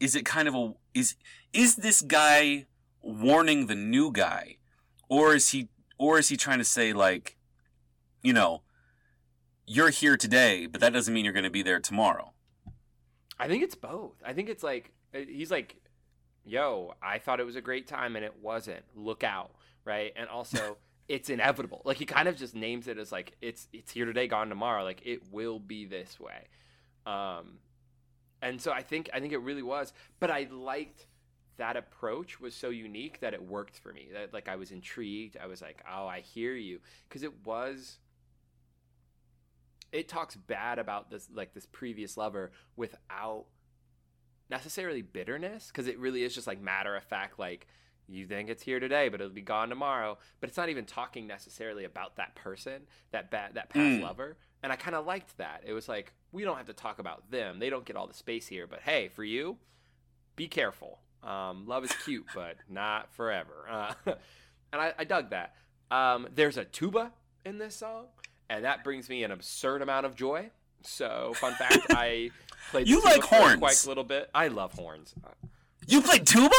Is 0.00 0.14
it 0.14 0.24
kind 0.24 0.46
of 0.48 0.54
a 0.54 0.74
is 0.94 1.16
is 1.52 1.76
this 1.76 2.00
guy 2.02 2.66
warning 3.00 3.66
the 3.66 3.74
new 3.74 4.12
guy, 4.12 4.58
or 5.08 5.34
is 5.34 5.50
he 5.50 5.68
or 5.98 6.18
is 6.18 6.28
he 6.28 6.36
trying 6.36 6.58
to 6.58 6.64
say 6.64 6.92
like, 6.92 7.36
you 8.22 8.32
know, 8.32 8.62
you're 9.66 9.90
here 9.90 10.16
today, 10.16 10.66
but 10.66 10.80
that 10.80 10.92
doesn't 10.92 11.12
mean 11.12 11.24
you're 11.24 11.34
going 11.34 11.44
to 11.44 11.50
be 11.50 11.62
there 11.62 11.80
tomorrow. 11.80 12.32
I 13.38 13.48
think 13.48 13.62
it's 13.62 13.74
both. 13.74 14.14
I 14.24 14.32
think 14.32 14.48
it's 14.48 14.62
like 14.62 14.92
uh, 15.14 15.18
he's 15.18 15.50
like, 15.50 15.76
"Yo, 16.44 16.94
I 17.02 17.18
thought 17.18 17.40
it 17.40 17.46
was 17.46 17.56
a 17.56 17.60
great 17.60 17.86
time 17.86 18.14
and 18.16 18.24
it 18.24 18.36
wasn't. 18.40 18.84
Look 18.94 19.24
out!" 19.24 19.50
Right? 19.84 20.12
And 20.16 20.28
also, 20.28 20.76
it's 21.08 21.30
inevitable. 21.30 21.82
Like 21.84 21.96
he 21.96 22.04
kind 22.06 22.28
of 22.28 22.36
just 22.36 22.54
names 22.54 22.86
it 22.86 22.98
as 22.98 23.10
like 23.10 23.36
it's 23.40 23.68
it's 23.72 23.92
here 23.92 24.06
today, 24.06 24.28
gone 24.28 24.48
tomorrow. 24.48 24.84
Like 24.84 25.02
it 25.04 25.32
will 25.32 25.58
be 25.58 25.84
this 25.84 26.18
way. 26.20 26.46
Um, 27.06 27.58
and 28.42 28.60
so 28.60 28.72
I 28.72 28.82
think 28.82 29.10
I 29.12 29.20
think 29.20 29.32
it 29.32 29.38
really 29.38 29.62
was. 29.62 29.92
But 30.20 30.30
I 30.30 30.48
liked 30.50 31.06
that 31.56 31.76
approach 31.76 32.40
was 32.40 32.54
so 32.54 32.70
unique 32.70 33.18
that 33.20 33.34
it 33.34 33.42
worked 33.42 33.78
for 33.78 33.92
me. 33.92 34.08
That 34.12 34.32
like 34.32 34.48
I 34.48 34.56
was 34.56 34.70
intrigued. 34.70 35.36
I 35.36 35.46
was 35.46 35.60
like, 35.60 35.82
oh, 35.92 36.06
I 36.06 36.20
hear 36.20 36.54
you, 36.54 36.80
because 37.08 37.22
it 37.22 37.44
was. 37.44 37.98
It 39.90 40.06
talks 40.06 40.36
bad 40.36 40.78
about 40.78 41.10
this 41.10 41.28
like 41.32 41.54
this 41.54 41.66
previous 41.66 42.16
lover 42.16 42.52
without 42.76 43.46
necessarily 44.50 45.02
bitterness, 45.02 45.68
because 45.68 45.86
it 45.88 45.98
really 45.98 46.22
is 46.24 46.34
just 46.34 46.46
like 46.46 46.60
matter 46.60 46.94
of 46.94 47.04
fact, 47.04 47.38
like 47.38 47.66
you 48.06 48.26
think 48.26 48.48
it's 48.50 48.62
here 48.62 48.80
today, 48.80 49.08
but 49.08 49.20
it'll 49.20 49.32
be 49.32 49.40
gone 49.42 49.68
tomorrow. 49.68 50.18
But 50.40 50.48
it's 50.48 50.56
not 50.56 50.68
even 50.68 50.84
talking 50.84 51.26
necessarily 51.26 51.84
about 51.84 52.16
that 52.16 52.34
person, 52.34 52.82
that 53.12 53.30
bad, 53.30 53.54
that 53.54 53.70
past 53.70 53.98
Mm. 53.98 54.02
lover. 54.02 54.36
And 54.62 54.72
I 54.72 54.76
kind 54.76 54.96
of 54.96 55.06
liked 55.06 55.36
that. 55.38 55.62
It 55.64 55.72
was 55.72 55.88
like 55.88 56.12
we 56.32 56.44
don't 56.44 56.56
have 56.56 56.66
to 56.66 56.72
talk 56.72 56.98
about 56.98 57.30
them; 57.30 57.58
they 57.58 57.70
don't 57.70 57.84
get 57.84 57.96
all 57.96 58.06
the 58.06 58.14
space 58.14 58.46
here. 58.46 58.66
But 58.66 58.80
hey, 58.80 59.08
for 59.08 59.24
you, 59.24 59.56
be 60.36 60.48
careful. 60.48 60.98
Um, 61.22 61.66
love 61.66 61.84
is 61.84 61.92
cute, 62.04 62.26
but 62.34 62.56
not 62.68 63.12
forever. 63.14 63.66
Uh, 63.70 63.92
and 64.72 64.82
I, 64.82 64.92
I 64.98 65.04
dug 65.04 65.30
that. 65.30 65.54
Um, 65.90 66.28
there's 66.34 66.56
a 66.56 66.64
tuba 66.64 67.12
in 67.44 67.58
this 67.58 67.76
song, 67.76 68.06
and 68.50 68.64
that 68.64 68.84
brings 68.84 69.08
me 69.08 69.24
an 69.24 69.30
absurd 69.30 69.82
amount 69.82 70.06
of 70.06 70.14
joy. 70.14 70.50
So, 70.82 71.32
fun 71.36 71.54
fact: 71.54 71.78
I 71.90 72.30
played. 72.70 72.88
You 72.88 73.02
like 73.02 73.22
horns. 73.22 73.58
Quite 73.58 73.84
a 73.84 73.88
little 73.88 74.04
bit. 74.04 74.30
I 74.34 74.48
love 74.48 74.72
horns. 74.72 75.14
You 75.86 76.02
played 76.02 76.26
tuba? 76.26 76.54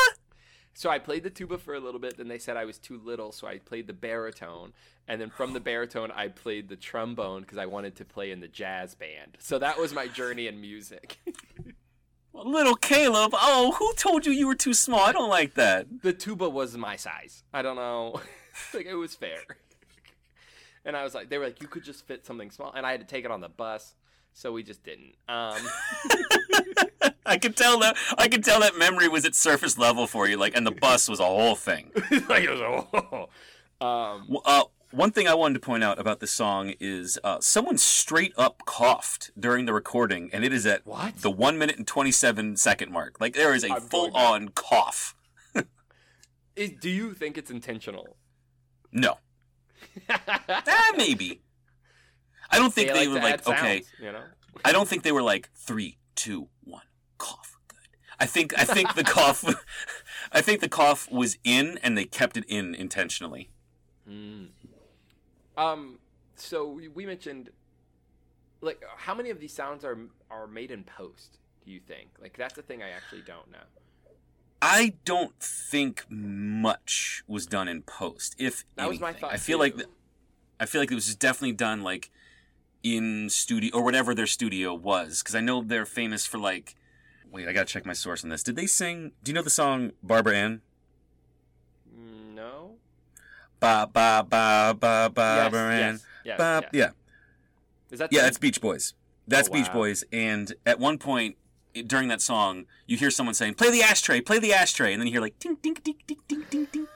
So 0.73 0.89
I 0.89 0.99
played 0.99 1.23
the 1.23 1.29
tuba 1.29 1.57
for 1.57 1.73
a 1.73 1.79
little 1.79 1.99
bit. 1.99 2.17
Then 2.17 2.27
they 2.27 2.37
said 2.37 2.55
I 2.55 2.65
was 2.65 2.77
too 2.77 2.99
little, 3.03 3.31
so 3.31 3.47
I 3.47 3.57
played 3.57 3.87
the 3.87 3.93
baritone. 3.93 4.73
And 5.07 5.19
then 5.19 5.29
from 5.29 5.53
the 5.53 5.59
baritone, 5.59 6.11
I 6.11 6.27
played 6.27 6.69
the 6.69 6.75
trombone 6.75 7.41
because 7.41 7.57
I 7.57 7.65
wanted 7.65 7.95
to 7.97 8.05
play 8.05 8.31
in 8.31 8.39
the 8.39 8.47
jazz 8.47 8.95
band. 8.95 9.37
So 9.39 9.59
that 9.59 9.77
was 9.77 9.93
my 9.93 10.07
journey 10.07 10.47
in 10.47 10.61
music. 10.61 11.17
Little 12.33 12.75
Caleb. 12.75 13.31
Oh, 13.33 13.75
who 13.77 13.93
told 13.95 14.25
you 14.25 14.31
you 14.31 14.47
were 14.47 14.55
too 14.55 14.73
small? 14.73 15.01
I 15.01 15.11
don't 15.11 15.29
like 15.29 15.55
that. 15.55 15.87
the 16.03 16.13
tuba 16.13 16.47
was 16.47 16.77
my 16.77 16.95
size. 16.95 17.43
I 17.53 17.61
don't 17.61 17.75
know, 17.75 18.21
like 18.73 18.85
it 18.85 18.95
was 18.95 19.15
fair. 19.15 19.39
And 20.85 20.95
I 20.95 21.03
was 21.03 21.13
like, 21.13 21.29
they 21.29 21.37
were 21.37 21.43
like, 21.43 21.61
you 21.61 21.67
could 21.67 21.83
just 21.83 22.07
fit 22.07 22.25
something 22.25 22.49
small, 22.49 22.71
and 22.71 22.85
I 22.85 22.91
had 22.91 23.01
to 23.01 23.05
take 23.05 23.25
it 23.25 23.31
on 23.31 23.41
the 23.41 23.49
bus, 23.49 23.95
so 24.39 24.53
we 24.53 24.63
just 24.63 24.83
didn't. 24.83 25.15
Um, 25.27 25.57
I 27.25 27.37
could 27.37 27.57
tell 27.57 27.77
that. 27.79 27.97
I 28.17 28.29
could 28.29 28.41
tell 28.41 28.61
that 28.61 28.77
memory 28.77 29.09
was 29.09 29.25
at 29.25 29.35
surface 29.35 29.77
level 29.77 30.07
for 30.07 30.29
you. 30.29 30.37
Like, 30.37 30.55
and 30.55 30.65
the 30.65 30.71
bus 30.71 31.09
was 31.09 31.19
a 31.19 31.25
whole 31.25 31.55
thing. 31.55 31.91
like 32.29 32.43
it 32.45 32.49
was, 32.49 32.61
oh. 32.61 33.27
um, 33.85 34.21
W- 34.21 34.41
Uh, 34.45 34.63
one 34.91 35.11
thing 35.11 35.27
I 35.27 35.33
wanted 35.33 35.55
to 35.55 35.59
point 35.59 35.83
out 35.83 35.99
about 35.99 36.21
this 36.21 36.31
song 36.31 36.73
is 36.79 37.19
uh, 37.21 37.39
someone 37.41 37.77
straight 37.77 38.31
up 38.37 38.63
coughed 38.65 39.29
during 39.37 39.65
the 39.65 39.73
recording, 39.73 40.29
and 40.31 40.45
it 40.45 40.53
is 40.53 40.65
at 40.65 40.87
What? 40.87 41.17
the 41.17 41.29
one 41.29 41.57
minute 41.57 41.75
and 41.77 41.85
twenty 41.85 42.11
seven 42.11 42.55
second 42.55 42.93
mark. 42.93 43.19
Like 43.19 43.33
there 43.35 43.53
is 43.53 43.65
a 43.65 43.73
I'm 43.73 43.81
full 43.81 44.15
on 44.15 44.49
cough. 44.49 45.15
is, 46.55 46.71
do 46.79 46.89
you 46.89 47.13
think 47.13 47.37
it's 47.37 47.51
intentional? 47.51 48.15
No, 48.93 49.17
eh, 50.09 50.91
maybe. 50.95 51.41
I 52.51 52.59
don't 52.59 52.73
think 52.73 52.93
they, 52.93 53.07
like 53.07 53.09
were 53.09 53.21
like 53.21 53.47
add 53.47 53.47
okay. 53.47 53.83
you 53.99 54.11
know. 54.11 54.23
I 54.65 54.71
don't 54.71 54.87
think 54.87 55.03
they 55.03 55.11
were 55.11 55.21
like 55.21 55.49
three, 55.53 55.97
two, 56.15 56.47
one, 56.63 56.83
cough. 57.17 57.57
Good. 57.67 57.77
I 58.19 58.25
think 58.25 58.57
I 58.57 58.63
think 58.63 58.95
the 58.95 59.03
cough, 59.03 59.43
I 60.31 60.41
think 60.41 60.61
the 60.61 60.69
cough 60.69 61.09
was 61.11 61.37
in, 61.43 61.79
and 61.83 61.97
they 61.97 62.05
kept 62.05 62.37
it 62.37 62.45
in 62.47 62.75
intentionally. 62.75 63.49
Um, 65.57 65.99
so 66.35 66.67
we, 66.67 66.87
we 66.87 67.05
mentioned, 67.05 67.49
like, 68.61 68.81
how 68.97 69.13
many 69.13 69.29
of 69.29 69.39
these 69.39 69.53
sounds 69.53 69.85
are 69.85 69.97
are 70.31 70.47
made 70.47 70.71
in 70.71 70.83
post? 70.83 71.37
Do 71.65 71.71
you 71.71 71.79
think? 71.79 72.09
Like, 72.21 72.37
that's 72.37 72.55
the 72.55 72.61
thing 72.61 72.81
I 72.81 72.89
actually 72.89 73.21
don't 73.21 73.51
know. 73.51 73.59
I 74.61 74.93
don't 75.05 75.39
think 75.39 76.05
much 76.09 77.23
was 77.27 77.45
done 77.45 77.67
in 77.67 77.81
post. 77.81 78.35
If 78.37 78.65
That 78.75 78.89
was 78.89 78.99
my 78.99 79.13
thought, 79.13 79.33
I 79.33 79.37
feel 79.37 79.57
too. 79.57 79.77
like 79.77 79.87
I 80.59 80.65
feel 80.65 80.81
like 80.81 80.91
it 80.91 80.95
was 80.95 81.15
definitely 81.15 81.53
done 81.53 81.81
like 81.81 82.11
in 82.83 83.29
studio 83.29 83.75
or 83.75 83.83
whatever 83.83 84.13
their 84.15 84.27
studio 84.27 84.73
was 84.73 85.21
because 85.21 85.35
I 85.35 85.41
know 85.41 85.61
they're 85.61 85.85
famous 85.85 86.25
for 86.25 86.37
like. 86.37 86.75
Wait, 87.31 87.47
I 87.47 87.53
gotta 87.53 87.67
check 87.67 87.85
my 87.85 87.93
source 87.93 88.23
on 88.23 88.29
this. 88.31 88.41
Did 88.41 88.55
they 88.55 88.65
sing? 88.65 89.11
Do 89.23 89.29
you 89.29 89.35
know 89.35 89.43
the 89.43 89.51
song 89.51 89.91
Barbara 90.01 90.35
Ann? 90.35 90.61
No. 92.33 92.75
Ba 93.59 93.87
ba 93.91 94.25
ba 94.27 94.75
ba 94.79 95.11
Barbara 95.13 95.77
yes, 95.77 95.81
Ann. 95.83 95.93
yes, 95.93 96.03
yes, 96.25 96.37
Ba, 96.37 96.61
yes. 96.63 96.69
Yeah, 96.73 96.89
Is 97.91 97.99
that 97.99 98.11
yeah, 98.11 98.21
that's 98.23 98.37
Beach 98.39 98.59
Boys. 98.61 98.93
That's 99.27 99.47
Oh, 99.49 99.53
Beach 99.53 99.67
wow. 99.67 99.73
Boys. 99.73 100.03
And 100.11 100.53
at 100.65 100.79
one 100.79 100.97
point 100.97 101.35
during 101.85 102.07
that 102.07 102.21
song, 102.21 102.65
you 102.87 102.97
hear 102.97 103.11
someone 103.11 103.35
saying, 103.35 103.53
"Play 103.55 103.69
the 103.69 103.83
ashtray, 103.83 104.21
play 104.21 104.39
the 104.39 104.53
ashtray," 104.53 104.91
and 104.93 104.99
then 105.01 105.05
you 105.07 105.13
hear 105.13 105.21
like 105.21 105.37
ding 105.37 105.57
ding 105.61 105.75
ding 105.83 105.97
ding 106.07 106.17
ding 106.27 106.45
ding 106.49 106.67
ding. 106.71 106.87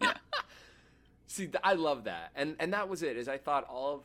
See, 1.28 1.48
I 1.64 1.72
love 1.74 2.04
that, 2.04 2.30
and 2.36 2.56
and 2.58 2.74
that 2.74 2.90
was 2.90 3.02
it. 3.02 3.16
Is 3.16 3.26
I 3.26 3.38
thought 3.38 3.64
all 3.64 3.94
of 3.94 4.00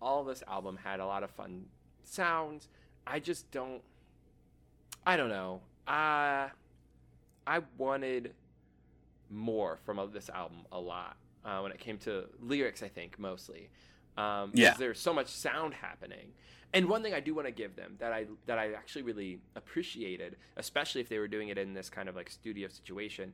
all 0.00 0.24
this 0.24 0.42
album 0.48 0.78
had 0.82 1.00
a 1.00 1.06
lot 1.06 1.22
of 1.22 1.30
fun 1.30 1.66
sounds. 2.04 2.68
I 3.06 3.18
just 3.18 3.50
don't. 3.50 3.82
I 5.06 5.16
don't 5.16 5.30
know. 5.30 5.60
Uh, 5.86 6.48
I 7.46 7.60
wanted 7.78 8.34
more 9.30 9.78
from 9.84 10.00
this 10.12 10.28
album 10.28 10.58
a 10.72 10.78
lot 10.78 11.16
uh, 11.44 11.60
when 11.60 11.72
it 11.72 11.78
came 11.78 11.98
to 11.98 12.24
lyrics. 12.40 12.82
I 12.82 12.88
think 12.88 13.18
mostly. 13.18 13.70
Um, 14.16 14.50
Yeah. 14.54 14.74
There's 14.78 15.00
so 15.00 15.14
much 15.14 15.28
sound 15.28 15.74
happening. 15.74 16.32
And 16.72 16.88
one 16.88 17.02
thing 17.02 17.14
I 17.14 17.20
do 17.20 17.34
want 17.34 17.46
to 17.48 17.52
give 17.52 17.74
them 17.74 17.96
that 17.98 18.12
I 18.12 18.26
that 18.46 18.58
I 18.58 18.72
actually 18.74 19.02
really 19.02 19.40
appreciated, 19.56 20.36
especially 20.56 21.00
if 21.00 21.08
they 21.08 21.18
were 21.18 21.26
doing 21.28 21.48
it 21.48 21.58
in 21.58 21.74
this 21.74 21.90
kind 21.90 22.08
of 22.08 22.14
like 22.14 22.30
studio 22.30 22.68
situation, 22.68 23.32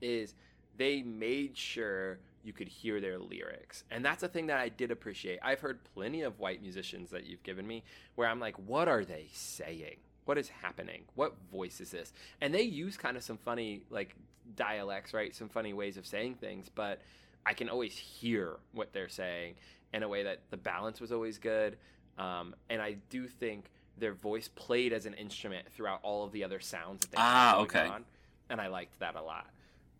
is 0.00 0.34
they 0.76 1.02
made 1.02 1.56
sure 1.56 2.18
you 2.44 2.52
could 2.52 2.68
hear 2.68 3.00
their 3.00 3.18
lyrics. 3.18 3.84
And 3.90 4.04
that's 4.04 4.22
a 4.22 4.28
thing 4.28 4.46
that 4.48 4.58
I 4.58 4.68
did 4.68 4.90
appreciate. 4.90 5.38
I've 5.42 5.60
heard 5.60 5.78
plenty 5.94 6.22
of 6.22 6.38
white 6.38 6.62
musicians 6.62 7.10
that 7.10 7.24
you've 7.24 7.42
given 7.42 7.66
me 7.66 7.82
where 8.14 8.28
I'm 8.28 8.38
like, 8.38 8.54
what 8.58 8.86
are 8.86 9.04
they 9.04 9.26
saying? 9.32 9.96
What 10.26 10.38
is 10.38 10.48
happening? 10.48 11.02
What 11.14 11.34
voice 11.50 11.80
is 11.80 11.90
this? 11.90 12.12
And 12.40 12.54
they 12.54 12.62
use 12.62 12.96
kind 12.96 13.16
of 13.16 13.22
some 13.22 13.38
funny 13.38 13.82
like 13.90 14.14
dialects, 14.56 15.14
right? 15.14 15.34
Some 15.34 15.48
funny 15.48 15.72
ways 15.72 15.96
of 15.96 16.06
saying 16.06 16.34
things, 16.36 16.68
but 16.74 17.00
I 17.46 17.54
can 17.54 17.68
always 17.68 17.96
hear 17.96 18.56
what 18.72 18.92
they're 18.92 19.08
saying 19.08 19.54
in 19.92 20.02
a 20.02 20.08
way 20.08 20.22
that 20.24 20.40
the 20.50 20.56
balance 20.56 21.00
was 21.00 21.12
always 21.12 21.38
good. 21.38 21.76
Um, 22.18 22.54
and 22.70 22.80
I 22.80 22.96
do 23.10 23.26
think 23.26 23.70
their 23.98 24.12
voice 24.14 24.48
played 24.48 24.92
as 24.92 25.06
an 25.06 25.14
instrument 25.14 25.66
throughout 25.72 26.00
all 26.02 26.24
of 26.24 26.32
the 26.32 26.42
other 26.44 26.60
sounds 26.60 27.00
that 27.02 27.10
they 27.12 27.16
Ah, 27.18 27.46
had 27.46 27.52
going 27.54 27.64
okay. 27.64 27.86
on, 27.94 28.04
and 28.50 28.60
I 28.60 28.66
liked 28.66 28.98
that 29.00 29.14
a 29.16 29.22
lot. 29.22 29.46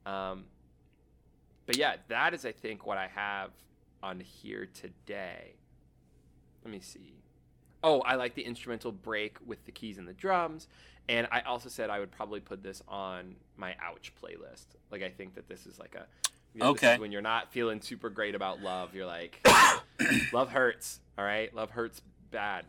Um, 0.06 0.44
but 1.66 1.76
yeah, 1.76 1.96
that 2.08 2.34
is 2.34 2.44
I 2.44 2.52
think 2.52 2.86
what 2.86 2.98
I 2.98 3.08
have 3.14 3.50
on 4.02 4.20
here 4.20 4.66
today. 4.74 5.54
Let 6.64 6.72
me 6.72 6.80
see. 6.80 7.14
Oh, 7.82 8.00
I 8.00 8.14
like 8.14 8.34
the 8.34 8.42
instrumental 8.42 8.92
break 8.92 9.36
with 9.44 9.64
the 9.66 9.72
keys 9.72 9.98
and 9.98 10.08
the 10.08 10.12
drums, 10.14 10.68
and 11.08 11.26
I 11.30 11.40
also 11.40 11.68
said 11.68 11.90
I 11.90 11.98
would 12.00 12.10
probably 12.10 12.40
put 12.40 12.62
this 12.62 12.82
on 12.88 13.36
my 13.56 13.74
ouch 13.82 14.12
playlist. 14.22 14.66
Like 14.90 15.02
I 15.02 15.10
think 15.10 15.34
that 15.34 15.48
this 15.48 15.66
is 15.66 15.78
like 15.78 15.94
a 15.94 16.06
you 16.54 16.60
know, 16.60 16.68
Okay. 16.70 16.98
when 16.98 17.10
you're 17.10 17.20
not 17.20 17.50
feeling 17.52 17.80
super 17.80 18.08
great 18.08 18.36
about 18.36 18.62
love, 18.62 18.94
you're 18.94 19.06
like, 19.06 19.44
love 20.32 20.50
hurts. 20.50 21.00
All 21.18 21.24
right, 21.24 21.52
love 21.54 21.70
hurts 21.70 22.00
bad. 22.30 22.64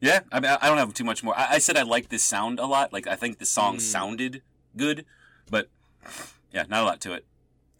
Yeah, 0.00 0.20
I 0.32 0.40
mean, 0.40 0.50
I 0.60 0.66
don't 0.68 0.78
have 0.78 0.92
too 0.94 1.04
much 1.04 1.22
more. 1.22 1.38
I, 1.38 1.52
I 1.54 1.58
said 1.58 1.76
I 1.76 1.82
like 1.82 2.08
this 2.08 2.24
sound 2.24 2.58
a 2.58 2.66
lot. 2.66 2.92
Like 2.92 3.06
I 3.06 3.14
think 3.14 3.38
the 3.38 3.46
song 3.46 3.76
Mm. 3.76 3.80
sounded 3.80 4.42
good, 4.76 5.04
but 5.48 5.68
yeah, 6.52 6.64
not 6.68 6.82
a 6.82 6.86
lot 6.86 7.00
to 7.02 7.14
it. 7.14 7.24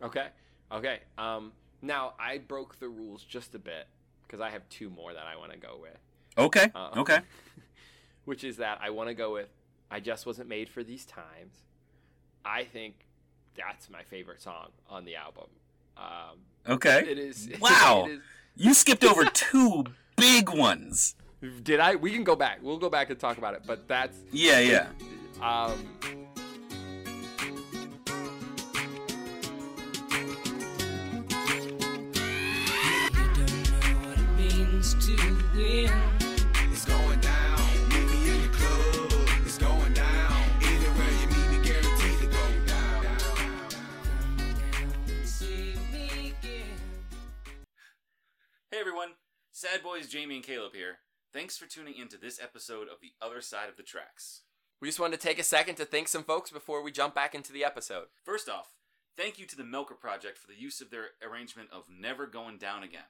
Okay. 0.02 0.26
Okay. 0.70 1.00
Um, 1.18 1.52
now 1.82 2.14
I 2.18 2.38
broke 2.38 2.78
the 2.78 2.88
rules 2.88 3.22
just 3.24 3.54
a 3.54 3.58
bit 3.58 3.86
because 4.26 4.40
I 4.40 4.50
have 4.50 4.68
two 4.68 4.88
more 4.90 5.12
that 5.12 5.24
I 5.26 5.36
want 5.36 5.52
to 5.52 5.58
go 5.58 5.78
with. 5.80 5.96
Okay, 6.38 6.70
Uh, 6.74 6.90
okay. 6.96 7.18
Which 8.24 8.42
is 8.44 8.56
that 8.58 8.78
I 8.82 8.90
want 8.90 9.08
to 9.08 9.14
go 9.14 9.32
with 9.32 9.48
I 9.90 10.00
just 10.00 10.24
wasn't 10.24 10.48
made 10.48 10.68
for 10.70 10.82
these 10.82 11.04
times. 11.04 11.54
I 12.44 12.64
think 12.64 12.94
that's 13.54 13.90
my 13.90 14.02
favorite 14.04 14.40
song 14.40 14.68
on 14.88 15.04
the 15.04 15.16
album. 15.16 15.48
Um, 15.98 16.38
Okay. 16.66 17.04
it 17.06 17.18
is. 17.18 17.50
Wow. 17.60 18.06
it 18.08 18.20
You 18.56 18.72
skipped 18.72 19.04
over 19.04 19.24
two 19.34 19.84
big 20.16 20.48
ones. 20.48 21.14
Did 21.62 21.80
I? 21.80 21.96
We 21.96 22.12
can 22.12 22.24
go 22.24 22.34
back. 22.36 22.60
We'll 22.62 22.78
go 22.78 22.88
back 22.88 23.10
and 23.10 23.18
talk 23.18 23.36
about 23.36 23.54
it. 23.54 23.62
But 23.66 23.86
that's. 23.88 24.16
Yeah, 24.30 24.60
yeah. 24.60 24.86
Um, 25.42 26.26
Sad 49.62 49.82
Boys 49.82 50.08
Jamie 50.08 50.34
and 50.34 50.44
Caleb 50.44 50.72
here. 50.74 50.98
Thanks 51.32 51.56
for 51.56 51.66
tuning 51.66 51.94
in 51.94 52.08
to 52.08 52.16
this 52.16 52.40
episode 52.42 52.88
of 52.88 53.00
The 53.00 53.12
Other 53.24 53.40
Side 53.40 53.68
of 53.68 53.76
the 53.76 53.84
Tracks. 53.84 54.42
We 54.80 54.88
just 54.88 54.98
wanted 54.98 55.20
to 55.20 55.26
take 55.26 55.38
a 55.38 55.44
second 55.44 55.76
to 55.76 55.84
thank 55.84 56.08
some 56.08 56.24
folks 56.24 56.50
before 56.50 56.82
we 56.82 56.90
jump 56.90 57.14
back 57.14 57.32
into 57.32 57.52
the 57.52 57.64
episode. 57.64 58.06
First 58.24 58.48
off, 58.48 58.74
thank 59.16 59.38
you 59.38 59.46
to 59.46 59.56
the 59.56 59.62
Milker 59.62 59.94
Project 59.94 60.36
for 60.36 60.48
the 60.48 60.60
use 60.60 60.80
of 60.80 60.90
their 60.90 61.10
arrangement 61.22 61.68
of 61.70 61.84
Never 61.88 62.26
Going 62.26 62.58
Down 62.58 62.82
Again. 62.82 63.04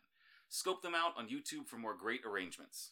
Scope 0.53 0.83
them 0.83 0.95
out 0.95 1.15
on 1.17 1.29
YouTube 1.29 1.67
for 1.67 1.79
more 1.79 1.95
great 1.95 2.21
arrangements. 2.27 2.91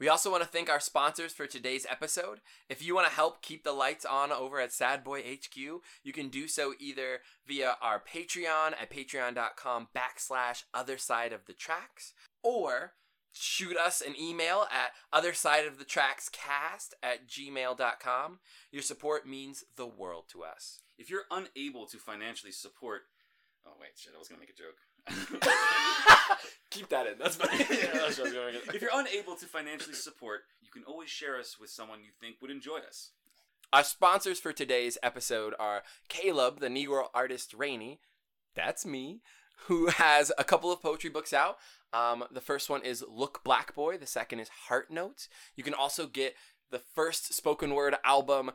We 0.00 0.08
also 0.08 0.32
want 0.32 0.42
to 0.42 0.48
thank 0.48 0.68
our 0.68 0.80
sponsors 0.80 1.32
for 1.32 1.46
today's 1.46 1.86
episode. 1.88 2.40
If 2.68 2.84
you 2.84 2.92
want 2.92 3.06
to 3.06 3.14
help 3.14 3.40
keep 3.40 3.62
the 3.62 3.72
lights 3.72 4.04
on 4.04 4.32
over 4.32 4.58
at 4.58 4.72
Sad 4.72 5.04
Boy 5.04 5.20
HQ, 5.20 5.56
you 5.56 6.12
can 6.12 6.28
do 6.28 6.48
so 6.48 6.74
either 6.80 7.20
via 7.46 7.76
our 7.80 8.02
Patreon 8.02 8.72
at 8.72 8.90
patreon.com 8.90 9.88
backslash 9.96 10.64
other 10.74 10.98
side 10.98 11.32
of 11.32 11.46
the 11.46 11.52
tracks, 11.52 12.14
or 12.42 12.94
shoot 13.32 13.76
us 13.76 14.00
an 14.00 14.14
email 14.20 14.66
at 14.72 14.90
other 15.12 15.32
side 15.32 15.66
of 15.66 15.78
the 15.78 15.84
tracks 15.84 16.28
cast 16.28 16.96
at 17.00 17.28
gmail.com. 17.28 18.40
Your 18.72 18.82
support 18.82 19.24
means 19.24 19.62
the 19.76 19.86
world 19.86 20.24
to 20.32 20.42
us. 20.42 20.80
If 20.98 21.10
you're 21.10 21.26
unable 21.30 21.86
to 21.86 21.98
financially 21.98 22.50
support. 22.52 23.02
Oh, 23.64 23.74
wait, 23.80 23.90
shit, 23.94 24.14
I 24.16 24.18
was 24.18 24.26
going 24.26 24.40
to 24.40 24.42
make 24.42 24.50
a 24.50 24.60
joke. 24.60 24.78
Keep 26.70 26.90
that 26.90 27.06
in. 27.06 27.14
That's 27.18 27.36
fine. 27.36 27.48
if 27.60 28.80
you're 28.80 28.90
unable 28.92 29.34
to 29.36 29.46
financially 29.46 29.94
support, 29.94 30.40
you 30.62 30.70
can 30.70 30.84
always 30.84 31.08
share 31.08 31.38
us 31.38 31.56
with 31.58 31.70
someone 31.70 32.00
you 32.00 32.10
think 32.20 32.36
would 32.40 32.50
enjoy 32.50 32.78
us. 32.78 33.10
Our 33.72 33.84
sponsors 33.84 34.38
for 34.40 34.52
today's 34.52 34.96
episode 35.02 35.54
are 35.58 35.82
Caleb, 36.08 36.60
the 36.60 36.68
Negro 36.68 37.06
artist 37.14 37.54
Rainey. 37.54 38.00
That's 38.54 38.86
me, 38.86 39.20
who 39.66 39.86
has 39.88 40.32
a 40.38 40.44
couple 40.44 40.72
of 40.72 40.82
poetry 40.82 41.10
books 41.10 41.32
out. 41.32 41.56
Um, 41.92 42.24
the 42.30 42.40
first 42.40 42.68
one 42.68 42.82
is 42.82 43.04
Look 43.08 43.42
Black 43.44 43.74
Boy. 43.74 43.96
The 43.98 44.06
second 44.06 44.40
is 44.40 44.48
Heart 44.68 44.90
Notes. 44.90 45.28
You 45.56 45.64
can 45.64 45.74
also 45.74 46.06
get 46.06 46.34
the 46.70 46.78
first 46.78 47.34
spoken 47.34 47.74
word 47.74 47.96
album, 48.04 48.50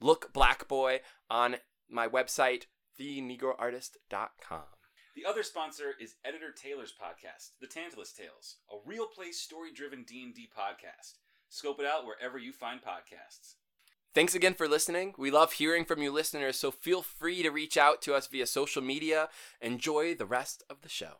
Look 0.00 0.32
Black 0.32 0.68
Boy, 0.68 1.00
on 1.30 1.56
my 1.88 2.08
website, 2.08 2.64
thenegroartist.com. 3.00 4.73
The 5.14 5.24
other 5.24 5.44
sponsor 5.44 5.94
is 6.00 6.16
Editor 6.24 6.50
Taylor's 6.50 6.92
podcast, 6.92 7.50
The 7.60 7.68
Tantalus 7.68 8.12
Tales, 8.12 8.56
a 8.68 8.76
real 8.84 9.06
play 9.06 9.30
story-driven 9.30 10.02
D&D 10.02 10.48
podcast. 10.56 11.18
Scope 11.48 11.78
it 11.78 11.86
out 11.86 12.04
wherever 12.04 12.36
you 12.36 12.52
find 12.52 12.80
podcasts. 12.80 13.54
Thanks 14.12 14.34
again 14.34 14.54
for 14.54 14.66
listening. 14.66 15.14
We 15.16 15.30
love 15.30 15.52
hearing 15.52 15.84
from 15.84 16.02
you 16.02 16.10
listeners, 16.10 16.58
so 16.58 16.72
feel 16.72 17.00
free 17.00 17.44
to 17.44 17.50
reach 17.50 17.76
out 17.76 18.02
to 18.02 18.14
us 18.14 18.26
via 18.26 18.44
social 18.44 18.82
media. 18.82 19.28
Enjoy 19.60 20.16
the 20.16 20.26
rest 20.26 20.64
of 20.68 20.80
the 20.82 20.88
show. 20.88 21.18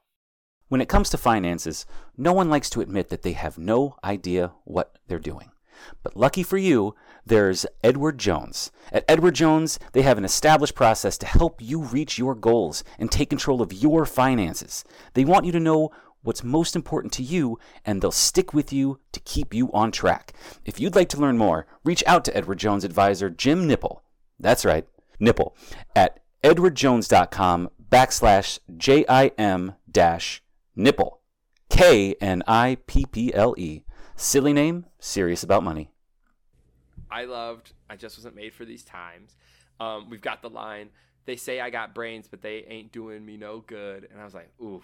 When 0.68 0.80
it 0.80 0.88
comes 0.88 1.08
to 1.10 1.16
finances, 1.16 1.86
no 2.16 2.32
one 2.32 2.50
likes 2.50 2.70
to 2.70 2.80
admit 2.80 3.10
that 3.10 3.22
they 3.22 3.34
have 3.34 3.58
no 3.58 3.96
idea 4.02 4.54
what 4.64 4.98
they're 5.06 5.20
doing. 5.20 5.52
But 6.02 6.16
lucky 6.16 6.42
for 6.42 6.58
you, 6.58 6.94
there's 7.26 7.66
Edward 7.82 8.18
Jones. 8.18 8.70
At 8.92 9.04
Edward 9.08 9.34
Jones, 9.34 9.78
they 9.92 10.02
have 10.02 10.18
an 10.18 10.24
established 10.24 10.74
process 10.74 11.16
to 11.18 11.26
help 11.26 11.60
you 11.60 11.82
reach 11.82 12.18
your 12.18 12.34
goals 12.34 12.84
and 12.98 13.10
take 13.10 13.30
control 13.30 13.62
of 13.62 13.72
your 13.72 14.04
finances. 14.04 14.84
They 15.14 15.24
want 15.24 15.46
you 15.46 15.52
to 15.52 15.60
know 15.60 15.90
what's 16.22 16.44
most 16.44 16.74
important 16.74 17.12
to 17.14 17.22
you, 17.22 17.58
and 17.84 18.00
they'll 18.00 18.10
stick 18.10 18.52
with 18.52 18.72
you 18.72 18.98
to 19.12 19.20
keep 19.20 19.54
you 19.54 19.70
on 19.72 19.92
track. 19.92 20.32
If 20.64 20.80
you'd 20.80 20.96
like 20.96 21.08
to 21.10 21.20
learn 21.20 21.38
more, 21.38 21.66
reach 21.84 22.02
out 22.06 22.24
to 22.26 22.36
Edward 22.36 22.58
Jones 22.58 22.84
advisor 22.84 23.30
Jim 23.30 23.66
Nipple. 23.66 24.02
That's 24.38 24.64
right, 24.64 24.86
Nipple, 25.18 25.56
at 25.94 26.20
edwardjones.com 26.42 27.70
backslash 27.90 28.58
J-I-M 28.76 29.74
dash 29.90 30.42
Nipple. 30.74 31.20
K 31.70 32.14
N 32.20 32.42
I 32.46 32.76
P 32.86 33.04
P 33.06 33.34
L 33.34 33.54
E. 33.58 33.82
Silly 34.16 34.52
name, 34.52 34.86
serious 34.98 35.42
about 35.42 35.62
money. 35.62 35.90
I 37.10 37.24
loved 37.24 37.72
I 37.88 37.96
just 37.96 38.18
wasn't 38.18 38.36
made 38.36 38.54
for 38.54 38.64
these 38.64 38.82
times. 38.82 39.36
Um, 39.80 40.08
we've 40.10 40.20
got 40.20 40.42
the 40.42 40.50
line, 40.50 40.90
they 41.26 41.36
say 41.36 41.60
I 41.60 41.70
got 41.70 41.94
brains, 41.94 42.28
but 42.28 42.42
they 42.42 42.64
ain't 42.68 42.92
doing 42.92 43.24
me 43.24 43.36
no 43.36 43.60
good. 43.60 44.08
And 44.10 44.20
I 44.20 44.24
was 44.24 44.34
like, 44.34 44.50
oof. 44.62 44.82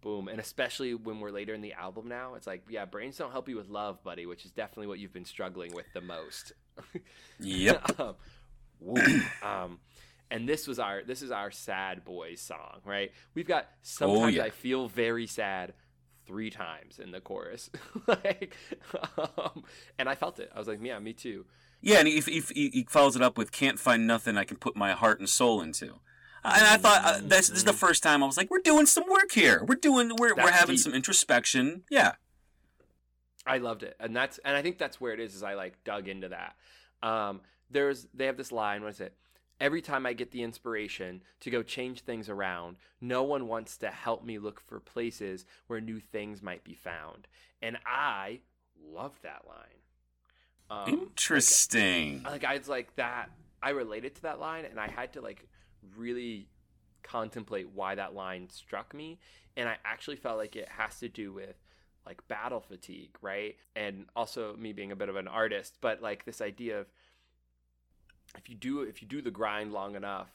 Boom. 0.00 0.28
And 0.28 0.38
especially 0.38 0.94
when 0.94 1.18
we're 1.18 1.30
later 1.30 1.54
in 1.54 1.62
the 1.62 1.72
album 1.72 2.08
now, 2.08 2.34
it's 2.34 2.46
like, 2.46 2.62
yeah, 2.68 2.84
brains 2.84 3.16
don't 3.16 3.32
help 3.32 3.48
you 3.48 3.56
with 3.56 3.70
love, 3.70 4.02
buddy, 4.04 4.26
which 4.26 4.44
is 4.44 4.52
definitely 4.52 4.86
what 4.86 4.98
you've 4.98 5.14
been 5.14 5.24
struggling 5.24 5.72
with 5.72 5.86
the 5.94 6.02
most. 6.02 6.52
Yep. 7.40 8.00
um, 8.00 8.14
woo. 8.80 9.00
um, 9.42 9.78
and 10.30 10.48
this 10.48 10.66
was 10.66 10.78
our 10.78 11.02
this 11.04 11.22
is 11.22 11.30
our 11.30 11.50
sad 11.50 12.04
boys 12.04 12.40
song, 12.40 12.80
right? 12.84 13.12
We've 13.34 13.46
got 13.46 13.68
sometimes 13.82 14.36
yeah. 14.36 14.44
I 14.44 14.50
feel 14.50 14.88
very 14.88 15.26
sad 15.26 15.74
three 16.26 16.50
times 16.50 16.98
in 16.98 17.10
the 17.10 17.20
chorus, 17.20 17.70
like, 18.06 18.56
um, 19.18 19.64
and 19.98 20.08
I 20.08 20.14
felt 20.14 20.38
it. 20.38 20.50
I 20.54 20.58
was 20.58 20.68
like, 20.68 20.80
yeah, 20.82 20.98
me 20.98 21.12
too. 21.12 21.44
Yeah, 21.80 21.98
and 21.98 22.08
if, 22.08 22.28
if 22.28 22.48
he 22.50 22.70
he 22.70 22.86
follows 22.88 23.14
it 23.14 23.22
up 23.22 23.36
with 23.36 23.52
"Can't 23.52 23.78
find 23.78 24.06
nothing 24.06 24.38
I 24.38 24.44
can 24.44 24.56
put 24.56 24.74
my 24.74 24.92
heart 24.92 25.18
and 25.18 25.28
soul 25.28 25.60
into," 25.60 25.86
and 26.42 26.64
I 26.66 26.78
thought 26.78 27.04
uh, 27.04 27.18
this, 27.18 27.48
this 27.48 27.50
is 27.50 27.64
the 27.64 27.74
first 27.74 28.02
time 28.02 28.22
I 28.22 28.26
was 28.26 28.38
like, 28.38 28.50
"We're 28.50 28.60
doing 28.60 28.86
some 28.86 29.04
work 29.08 29.32
here. 29.32 29.62
We're 29.66 29.74
doing 29.74 30.10
we're 30.18 30.34
we're 30.34 30.50
having 30.50 30.76
deep. 30.76 30.82
some 30.82 30.94
introspection." 30.94 31.82
Yeah, 31.90 32.12
I 33.46 33.58
loved 33.58 33.82
it, 33.82 33.96
and 34.00 34.16
that's 34.16 34.38
and 34.44 34.56
I 34.56 34.62
think 34.62 34.78
that's 34.78 35.00
where 35.00 35.12
it 35.12 35.20
is. 35.20 35.34
Is 35.34 35.42
I 35.42 35.54
like 35.54 35.84
dug 35.84 36.08
into 36.08 36.28
that. 36.28 36.56
Um, 37.06 37.42
there's 37.70 38.06
they 38.14 38.26
have 38.26 38.38
this 38.38 38.50
line. 38.50 38.82
What 38.82 38.92
is 38.92 39.00
it? 39.00 39.14
Every 39.60 39.80
time 39.80 40.04
I 40.04 40.12
get 40.12 40.32
the 40.32 40.42
inspiration 40.42 41.22
to 41.40 41.50
go 41.50 41.62
change 41.62 42.00
things 42.00 42.28
around, 42.28 42.76
no 43.00 43.22
one 43.22 43.46
wants 43.46 43.76
to 43.78 43.88
help 43.88 44.24
me 44.24 44.38
look 44.38 44.60
for 44.60 44.80
places 44.80 45.44
where 45.68 45.80
new 45.80 46.00
things 46.00 46.42
might 46.42 46.64
be 46.64 46.74
found, 46.74 47.28
and 47.62 47.78
I 47.86 48.40
love 48.92 49.18
that 49.22 49.42
line. 49.46 49.80
Um, 50.70 50.88
interesting. 50.88 52.22
like 52.24 52.44
I 52.44 52.58
was 52.58 52.68
like 52.68 52.94
that. 52.96 53.30
I 53.62 53.70
related 53.70 54.16
to 54.16 54.22
that 54.22 54.40
line, 54.40 54.64
and 54.64 54.78
I 54.78 54.88
had 54.88 55.12
to 55.14 55.20
like 55.20 55.46
really 55.96 56.48
contemplate 57.02 57.70
why 57.70 57.94
that 57.94 58.14
line 58.14 58.48
struck 58.50 58.92
me, 58.92 59.18
and 59.56 59.68
I 59.68 59.76
actually 59.84 60.16
felt 60.16 60.38
like 60.38 60.56
it 60.56 60.68
has 60.68 60.98
to 61.00 61.08
do 61.08 61.32
with 61.32 61.56
like 62.06 62.26
battle 62.28 62.60
fatigue, 62.60 63.16
right? 63.22 63.56
And 63.74 64.06
also 64.14 64.56
me 64.56 64.72
being 64.72 64.92
a 64.92 64.96
bit 64.96 65.08
of 65.08 65.16
an 65.16 65.28
artist, 65.28 65.78
but 65.80 66.02
like 66.02 66.24
this 66.24 66.40
idea 66.40 66.80
of 66.80 66.86
if 68.36 68.48
you 68.48 68.54
do 68.56 68.80
if 68.82 69.02
you 69.02 69.08
do 69.08 69.22
the 69.22 69.30
grind 69.30 69.72
long 69.72 69.94
enough, 69.96 70.28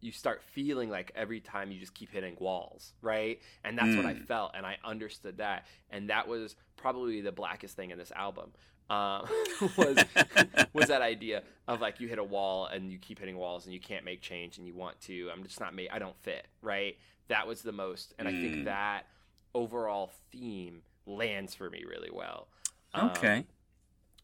you 0.00 0.12
start 0.12 0.42
feeling 0.42 0.90
like 0.90 1.10
every 1.14 1.40
time 1.40 1.70
you 1.72 1.80
just 1.80 1.94
keep 1.94 2.10
hitting 2.12 2.36
walls, 2.38 2.92
right? 3.00 3.40
And 3.64 3.78
that's 3.78 3.96
what 3.96 4.06
I 4.06 4.14
Mm. 4.14 4.26
felt, 4.26 4.52
and 4.54 4.66
I 4.66 4.76
understood 4.84 5.38
that, 5.38 5.66
and 5.90 6.10
that 6.10 6.28
was 6.28 6.54
probably 6.76 7.20
the 7.22 7.32
blackest 7.32 7.76
thing 7.76 7.90
in 7.90 7.98
this 7.98 8.12
album. 8.12 8.52
Uh, 8.90 9.26
was 9.76 10.04
was 10.72 10.88
that 10.88 11.02
idea 11.02 11.42
of 11.66 11.80
like 11.80 11.98
you 12.00 12.08
hit 12.08 12.18
a 12.18 12.24
wall 12.24 12.66
and 12.66 12.92
you 12.92 12.98
keep 12.98 13.18
hitting 13.18 13.36
walls 13.36 13.64
and 13.64 13.72
you 13.74 13.80
can't 13.80 14.04
make 14.04 14.20
change 14.20 14.58
and 14.58 14.66
you 14.66 14.74
want 14.74 15.00
to. 15.02 15.28
I'm 15.32 15.42
just 15.42 15.60
not 15.60 15.74
made. 15.74 15.88
I 15.90 15.98
don't 15.98 16.16
fit, 16.22 16.46
right? 16.62 16.96
That 17.28 17.46
was 17.48 17.62
the 17.62 17.72
most, 17.72 18.14
and 18.18 18.28
I 18.28 18.32
Mm. 18.32 18.40
think 18.40 18.64
that 18.64 19.06
overall 19.54 20.12
theme 20.30 20.82
lands 21.06 21.54
for 21.54 21.70
me 21.70 21.84
really 21.88 22.10
well. 22.12 22.48
Um, 22.94 23.08
okay. 23.08 23.44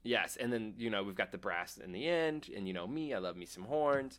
Yes, 0.03 0.37
and 0.37 0.53
then 0.53 0.75
you 0.79 0.91
know 0.91 1.03
we've 1.03 1.15
got 1.15 1.33
the 1.33 1.38
brass 1.38 1.77
in 1.77 1.93
the 1.93 2.09
end, 2.09 2.49
and 2.55 2.67
you 2.67 2.75
know 2.75 2.87
me, 2.87 3.15
I 3.15 3.19
love 3.19 3.37
me 3.37 3.47
some 3.47 3.65
horns. 3.65 4.19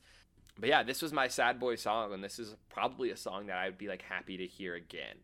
But 0.57 0.69
yeah, 0.69 0.83
this 0.83 1.01
was 1.01 1.11
my 1.11 1.27
sad 1.27 1.59
boy 1.59 1.75
song, 1.75 2.13
and 2.13 2.23
this 2.23 2.39
is 2.39 2.55
probably 2.69 3.09
a 3.09 3.17
song 3.17 3.47
that 3.47 3.57
I 3.57 3.65
would 3.65 3.77
be 3.77 3.87
like 3.87 4.03
happy 4.03 4.37
to 4.37 4.45
hear 4.45 4.75
again. 4.75 5.17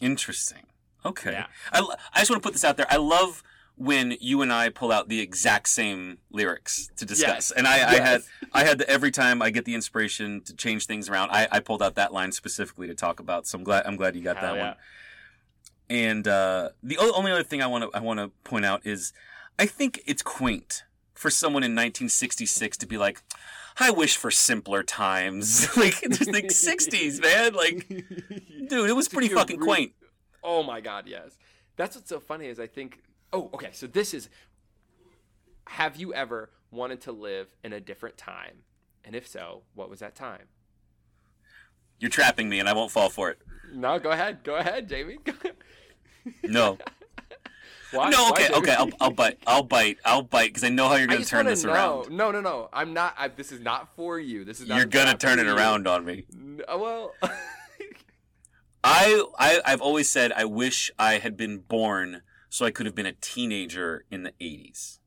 Interesting. 0.00 0.66
Okay. 1.04 1.32
Yeah. 1.32 1.46
I, 1.72 1.80
I 2.14 2.20
just 2.20 2.30
want 2.30 2.42
to 2.42 2.46
put 2.46 2.52
this 2.52 2.64
out 2.64 2.76
there. 2.76 2.86
I 2.90 2.96
love 2.96 3.42
when 3.76 4.16
you 4.20 4.42
and 4.42 4.52
I 4.52 4.68
pull 4.68 4.92
out 4.92 5.08
the 5.08 5.20
exact 5.20 5.68
same 5.68 6.18
lyrics 6.30 6.90
to 6.96 7.06
discuss. 7.06 7.50
Yes. 7.50 7.50
And 7.50 7.66
I, 7.66 7.76
I 7.88 8.00
had 8.00 8.22
I 8.52 8.64
had 8.64 8.78
the, 8.78 8.88
every 8.88 9.10
time 9.10 9.40
I 9.40 9.50
get 9.50 9.64
the 9.64 9.74
inspiration 9.74 10.42
to 10.42 10.54
change 10.54 10.86
things 10.86 11.08
around, 11.08 11.30
I, 11.30 11.48
I 11.50 11.60
pulled 11.60 11.82
out 11.82 11.94
that 11.94 12.12
line 12.12 12.32
specifically 12.32 12.86
to 12.88 12.94
talk 12.94 13.20
about. 13.20 13.46
So 13.46 13.56
I'm 13.56 13.64
glad 13.64 13.86
I'm 13.86 13.96
glad 13.96 14.16
you 14.16 14.22
got 14.22 14.36
Hell 14.36 14.54
that 14.54 14.58
yeah. 14.58 14.66
one. 14.68 14.76
And 15.88 16.28
uh, 16.28 16.68
the 16.82 16.98
o- 16.98 17.12
only 17.14 17.32
other 17.32 17.42
thing 17.42 17.62
I 17.62 17.66
want 17.66 17.84
to 17.84 17.90
I 17.96 18.00
want 18.00 18.20
to 18.20 18.30
point 18.44 18.64
out 18.64 18.86
is 18.86 19.12
I 19.60 19.66
think 19.66 20.00
it's 20.06 20.22
quaint 20.22 20.84
for 21.12 21.30
someone 21.30 21.62
in 21.62 21.72
1966 21.72 22.78
to 22.78 22.86
be 22.86 22.96
like, 22.96 23.20
I 23.78 23.90
wish 23.90 24.16
for 24.16 24.30
simpler 24.30 24.82
times. 24.82 25.68
like 25.76 26.00
just 26.00 26.32
like 26.32 26.46
60s, 26.46 27.20
man. 27.20 27.52
Like, 27.52 27.86
dude, 28.68 28.88
it 28.88 28.96
was 28.96 29.06
pretty 29.06 29.28
You're 29.28 29.36
fucking 29.36 29.60
re- 29.60 29.66
quaint. 29.66 29.92
Oh 30.42 30.62
my 30.62 30.80
god, 30.80 31.06
yes. 31.06 31.36
That's 31.76 31.94
what's 31.94 32.08
so 32.08 32.20
funny 32.20 32.46
is 32.46 32.58
I 32.58 32.66
think. 32.66 33.02
Oh, 33.34 33.50
okay. 33.52 33.68
So 33.72 33.86
this 33.86 34.14
is. 34.14 34.30
Have 35.68 35.96
you 35.96 36.14
ever 36.14 36.48
wanted 36.70 37.02
to 37.02 37.12
live 37.12 37.54
in 37.62 37.74
a 37.74 37.80
different 37.80 38.16
time? 38.16 38.64
And 39.04 39.14
if 39.14 39.28
so, 39.28 39.62
what 39.74 39.90
was 39.90 40.00
that 40.00 40.14
time? 40.14 40.46
You're 41.98 42.10
trapping 42.10 42.48
me, 42.48 42.60
and 42.60 42.68
I 42.68 42.72
won't 42.72 42.90
fall 42.90 43.10
for 43.10 43.28
it. 43.28 43.38
No, 43.74 43.98
go 43.98 44.10
ahead. 44.10 44.42
Go 44.42 44.56
ahead, 44.56 44.88
Jamie. 44.88 45.18
No, 46.42 46.76
Why? 47.92 48.10
no. 48.10 48.30
Okay, 48.30 48.48
Jamie? 48.48 48.58
okay. 48.58 48.74
I'll, 48.74 48.90
I'll 49.00 49.10
bite. 49.10 49.38
I'll 49.46 49.62
bite. 49.62 49.98
I'll 50.04 50.22
bite 50.22 50.50
because 50.50 50.64
I 50.64 50.68
know 50.68 50.88
how 50.88 50.96
you're 50.96 51.06
gonna 51.06 51.24
turn 51.24 51.46
this 51.46 51.64
know. 51.64 51.72
around. 51.72 52.10
No, 52.10 52.30
no, 52.30 52.40
no. 52.40 52.68
I'm 52.72 52.92
not. 52.92 53.14
I, 53.18 53.28
this 53.28 53.52
is 53.52 53.60
not 53.60 53.94
for 53.96 54.18
you. 54.18 54.44
This 54.44 54.60
is 54.60 54.68
not. 54.68 54.76
You're 54.76 54.86
gonna 54.86 55.16
turn 55.16 55.38
it 55.38 55.46
you. 55.46 55.54
around 55.54 55.86
on 55.86 56.04
me. 56.04 56.26
No, 56.32 56.78
well, 56.78 57.14
I, 58.82 59.24
I, 59.38 59.60
I've 59.64 59.80
always 59.80 60.10
said 60.10 60.32
I 60.32 60.44
wish 60.44 60.90
I 60.98 61.14
had 61.18 61.36
been 61.36 61.58
born 61.58 62.22
so 62.48 62.64
I 62.64 62.70
could 62.70 62.86
have 62.86 62.94
been 62.94 63.06
a 63.06 63.12
teenager 63.12 64.04
in 64.10 64.22
the 64.22 64.32
80s. 64.40 64.98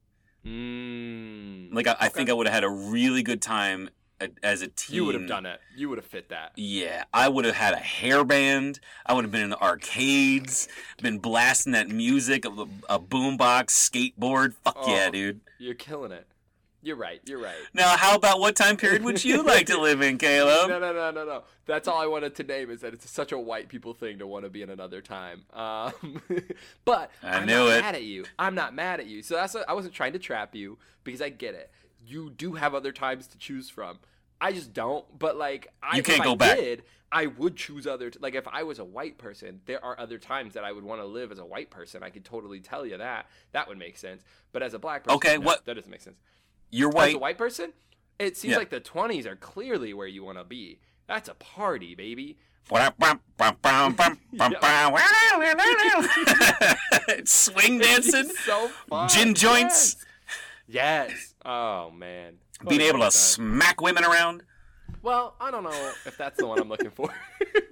Mm. 0.46 1.74
Like 1.74 1.88
I, 1.88 1.96
I 2.02 2.10
think 2.10 2.30
I 2.30 2.34
would 2.34 2.48
have 2.48 2.54
had 2.54 2.64
a 2.64 2.70
really 2.70 3.24
good 3.24 3.42
time 3.42 3.90
a- 4.22 4.30
as 4.44 4.62
a 4.62 4.68
teen. 4.68 4.96
you 4.96 5.06
would 5.06 5.16
have 5.16 5.28
done 5.28 5.46
it. 5.46 5.60
You 5.76 5.90
would 5.90 5.98
have 5.98 6.06
fit 6.06 6.30
that. 6.30 6.52
Yeah, 6.56 7.04
I 7.14 7.28
would 7.30 7.46
have 7.46 7.56
had 7.56 7.74
a 7.74 7.78
hairband. 7.78 8.80
I 9.06 9.14
would 9.14 9.24
have 9.26 9.32
been 9.32 9.42
in 9.44 9.50
the 9.50 9.62
arcades, 9.62 10.68
been 11.02 11.20
blasting 11.20 11.74
that 11.74 11.90
music, 11.90 12.46
a, 12.46 12.50
a 12.90 13.00
boombox, 13.00 13.68
skateboard. 13.70 14.54
Fuck 14.64 14.78
yeah, 14.88 15.06
Oh. 15.08 15.12
dude. 15.12 15.42
You're 15.60 15.76
killing 15.76 16.12
it. 16.12 16.28
You're 16.86 16.98
right. 16.98 17.22
You're 17.26 17.40
right. 17.40 17.56
Now, 17.74 17.96
how 17.96 18.14
about 18.14 18.42
what 18.42 18.58
time 18.58 18.76
period 18.76 19.06
would 19.06 19.24
you 19.24 19.42
like 19.46 19.68
to 19.68 19.80
live 19.80 20.02
in, 20.02 20.18
Caleb? 20.18 20.68
No, 20.70 20.80
no, 20.80 20.92
no, 20.92 21.12
no, 21.12 21.24
no. 21.26 21.44
That's 21.66 21.88
all 21.88 22.02
I 22.02 22.08
wanted 22.08 22.36
to 22.36 22.44
name 22.44 22.70
is 22.70 22.82
that 22.82 22.94
it's 22.94 23.10
such 23.10 23.32
a 23.32 23.40
white 23.40 23.70
people 23.70 23.94
thing 23.94 24.20
to 24.20 24.28
want 24.28 24.44
to 24.44 24.50
be 24.50 24.62
in 24.64 24.70
another 24.70 25.00
time. 25.02 25.46
Um, 25.54 26.22
but 26.86 27.10
I 27.24 27.38
am 27.38 27.46
knew 27.46 27.54
not 27.56 27.78
it. 27.78 27.82
mad 27.82 27.96
at 27.96 28.04
you. 28.04 28.26
I'm 28.38 28.54
not 28.54 28.76
mad 28.76 29.00
at 29.00 29.06
you. 29.06 29.24
So 29.24 29.36
that's 29.36 29.54
what, 29.54 29.68
I 29.70 29.72
wasn't 29.74 29.94
trying 29.94 30.12
to 30.12 30.20
trap 30.20 30.56
you 30.56 30.78
because 31.06 31.22
I 31.22 31.30
get 31.30 31.56
it. 31.56 31.72
You 32.06 32.30
do 32.30 32.54
have 32.54 32.74
other 32.76 32.92
times 32.92 33.28
to 33.28 33.38
choose 33.38 33.70
from. 33.70 34.00
I 34.42 34.52
just 34.52 34.74
don't. 34.74 35.06
But 35.18 35.38
like, 35.38 35.68
I, 35.82 35.98
You 35.98 36.04
can't 36.04 36.20
if 36.20 36.24
go 36.26 36.34
I 36.34 36.36
back. 36.36 36.58
Did, 36.58 36.84
I 37.12 37.28
would 37.28 37.56
choose 37.56 37.86
other. 37.88 38.10
T- 38.10 38.20
like, 38.22 38.36
if 38.36 38.48
I 38.48 38.64
was 38.64 38.80
a 38.80 38.84
white 38.84 39.18
person, 39.18 39.62
there 39.66 39.84
are 39.86 39.98
other 40.00 40.18
times 40.18 40.54
that 40.56 40.64
I 40.64 40.72
would 40.72 40.84
want 40.84 41.00
to 41.02 41.06
live 41.06 41.32
as 41.32 41.40
a 41.40 41.46
white 41.46 41.70
person. 41.70 42.04
I 42.04 42.10
could 42.10 42.26
totally 42.26 42.60
tell 42.60 42.86
you 42.86 42.98
that. 42.98 43.28
That 43.54 43.68
would 43.68 43.78
make 43.78 43.98
sense. 43.98 44.24
But 44.52 44.64
as 44.64 44.74
a 44.74 44.80
black 44.80 45.04
person, 45.04 45.16
Okay, 45.18 45.36
no, 45.38 45.42
what- 45.46 45.66
That 45.66 45.76
doesn't 45.76 45.90
make 45.92 46.02
sense. 46.02 46.18
You're 46.72 46.90
white. 46.90 47.10
As 47.10 47.16
a 47.16 47.20
white 47.20 47.38
person, 47.38 47.72
it 48.20 48.36
seems 48.36 48.52
Yeah. 48.54 48.58
like 48.58 48.70
the 48.72 48.82
20s 48.82 49.26
are 49.26 49.36
clearly 49.36 49.94
where 49.94 50.08
you 50.08 50.24
want 50.24 50.40
to 50.40 50.44
be. 50.44 50.80
That's 51.08 51.30
a 51.30 51.36
party, 51.36 51.94
baby. 51.96 52.38
Swing 57.26 57.80
dancing, 57.80 58.30
so 58.46 58.72
gin 59.08 59.34
joints, 59.34 59.96
Yes. 59.96 60.06
Yes. 60.68 61.36
Oh 61.46 61.92
man. 61.92 62.36
Being 62.68 62.82
able 62.82 63.00
to 63.00 63.12
smack 63.12 63.82
women 63.82 64.04
around. 64.06 64.44
Well, 65.02 65.36
I 65.40 65.52
don't 65.52 65.64
know 65.64 65.94
if 66.06 66.18
that's 66.18 66.38
the 66.38 66.48
one 66.48 66.60
I'm 66.60 66.70
looking 66.70 66.92
for. 66.92 67.14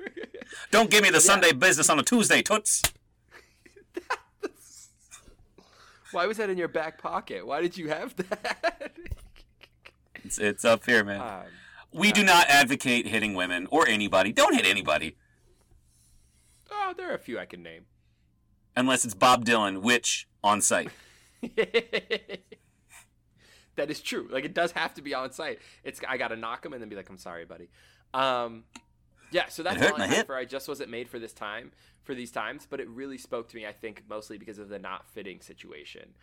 Don't 0.71 0.89
give 0.89 1.01
me 1.01 1.10
the 1.10 1.21
Sunday 1.21 1.54
business 1.54 1.89
on 1.89 1.97
a 1.97 2.04
Tuesday, 2.04 2.41
toots. 2.41 2.82
Why 6.12 6.25
was 6.25 6.36
that 6.38 6.49
in 6.49 6.58
your 6.58 6.67
back 6.67 7.01
pocket? 7.01 7.47
Why 7.47 7.62
did 7.62 7.77
you 7.77 7.89
have 7.89 8.15
that? 8.17 8.91
It's, 10.23 10.38
it's 10.38 10.63
up 10.63 10.86
here, 10.86 11.04
man. 11.04 11.19
Um, 11.19 11.45
We 11.91 12.12
do 12.12 12.23
not 12.23 12.45
advocate 12.47 13.08
hitting 13.08 13.34
women 13.34 13.67
or 13.71 13.88
anybody. 13.88 14.32
Don't 14.32 14.54
hit 14.54 14.67
anybody 14.67 15.15
oh, 16.91 16.93
there 16.95 17.12
are 17.12 17.15
a 17.15 17.19
few 17.19 17.39
I 17.39 17.45
can 17.45 17.63
name. 17.63 17.86
unless 18.75 19.06
it's 19.06 19.13
Bob 19.13 19.45
Dylan, 19.45 19.82
which 19.82 20.27
on 20.43 20.62
sight. 20.62 20.89
That 23.75 23.89
is 23.89 24.01
true. 24.01 24.27
Like 24.29 24.45
it 24.45 24.53
does 24.53 24.71
have 24.73 24.93
to 24.95 25.01
be 25.01 25.13
on 25.13 25.31
sight. 25.31 25.60
It's 25.84 26.01
I 26.07 26.17
gotta 26.17 26.36
knock 26.36 26.65
him 26.65 26.73
and 26.73 26.81
then 26.81 26.89
be 26.89 26.95
like, 26.95 27.10
"I'm 27.10 27.17
sorry, 27.17 27.45
buddy." 27.45 27.69
Um, 28.13 28.65
yeah. 29.31 29.47
So 29.47 29.63
that's 29.63 29.81
all 29.81 30.01
I 30.01 30.07
had 30.07 30.25
for. 30.25 30.36
I 30.36 30.45
just 30.45 30.67
wasn't 30.67 30.89
made 30.89 31.07
for 31.10 31.19
this 31.19 31.34
time, 31.34 31.71
for 32.03 32.13
these 32.13 32.31
times. 32.31 32.67
But 32.69 32.79
it 32.79 32.89
really 32.89 33.17
spoke 33.17 33.47
to 33.49 33.55
me. 33.55 33.65
I 33.65 33.71
think 33.71 34.03
mostly 34.10 34.38
because 34.38 34.60
of 34.60 34.69
the 34.69 34.79
not 34.79 35.07
fitting 35.07 35.39
situation. 35.41 36.13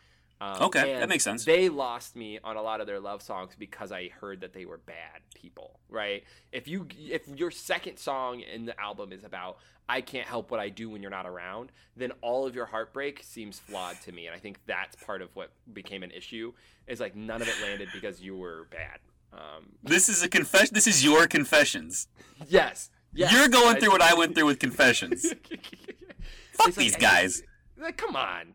Um, 0.40 0.62
Okay, 0.62 0.98
that 0.98 1.08
makes 1.08 1.24
sense. 1.24 1.44
They 1.44 1.68
lost 1.68 2.14
me 2.14 2.38
on 2.44 2.56
a 2.56 2.62
lot 2.62 2.80
of 2.80 2.86
their 2.86 3.00
love 3.00 3.22
songs 3.22 3.54
because 3.58 3.90
I 3.90 4.10
heard 4.20 4.40
that 4.42 4.52
they 4.52 4.64
were 4.64 4.78
bad 4.78 5.22
people. 5.34 5.80
Right? 5.88 6.24
If 6.52 6.68
you 6.68 6.86
if 6.96 7.26
your 7.28 7.50
second 7.50 7.98
song 7.98 8.40
in 8.40 8.66
the 8.66 8.80
album 8.80 9.12
is 9.12 9.24
about 9.24 9.58
I 9.88 10.00
can't 10.02 10.26
help 10.26 10.50
what 10.50 10.60
I 10.60 10.68
do 10.68 10.90
when 10.90 11.00
you're 11.00 11.10
not 11.10 11.26
around, 11.26 11.72
then 11.96 12.12
all 12.20 12.46
of 12.46 12.54
your 12.54 12.66
heartbreak 12.66 13.22
seems 13.22 13.58
flawed 13.58 14.00
to 14.02 14.12
me. 14.12 14.26
And 14.26 14.36
I 14.36 14.38
think 14.38 14.58
that's 14.66 14.94
part 14.96 15.22
of 15.22 15.34
what 15.34 15.50
became 15.72 16.02
an 16.02 16.10
issue 16.10 16.52
is 16.86 17.00
like 17.00 17.16
none 17.16 17.40
of 17.40 17.48
it 17.48 17.54
landed 17.62 17.88
because 17.92 18.20
you 18.20 18.36
were 18.36 18.68
bad. 18.70 18.98
Um, 19.32 19.70
This 19.82 20.08
is 20.08 20.22
a 20.22 20.28
confession. 20.28 20.70
This 20.74 20.86
is 20.86 21.02
your 21.02 21.26
confessions. 21.26 22.08
yes. 22.48 22.90
yes. 23.14 23.32
You're 23.32 23.48
going 23.48 23.76
through 23.76 23.90
what 23.90 24.02
I 24.02 24.14
went 24.14 24.34
through 24.34 24.46
with 24.46 24.58
confessions. 24.58 25.22
Fuck 26.52 26.66
like, 26.66 26.74
these 26.74 26.96
guys. 26.96 27.42
Like, 27.78 27.96
come 27.96 28.16
on. 28.16 28.54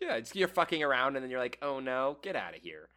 Yeah, 0.00 0.16
it's, 0.16 0.34
you're 0.34 0.48
fucking 0.48 0.82
around 0.82 1.16
and 1.16 1.22
then 1.24 1.30
you're 1.30 1.40
like, 1.40 1.58
oh 1.62 1.80
no, 1.80 2.18
get 2.22 2.36
out 2.36 2.54
of 2.56 2.62
here. 2.62 2.88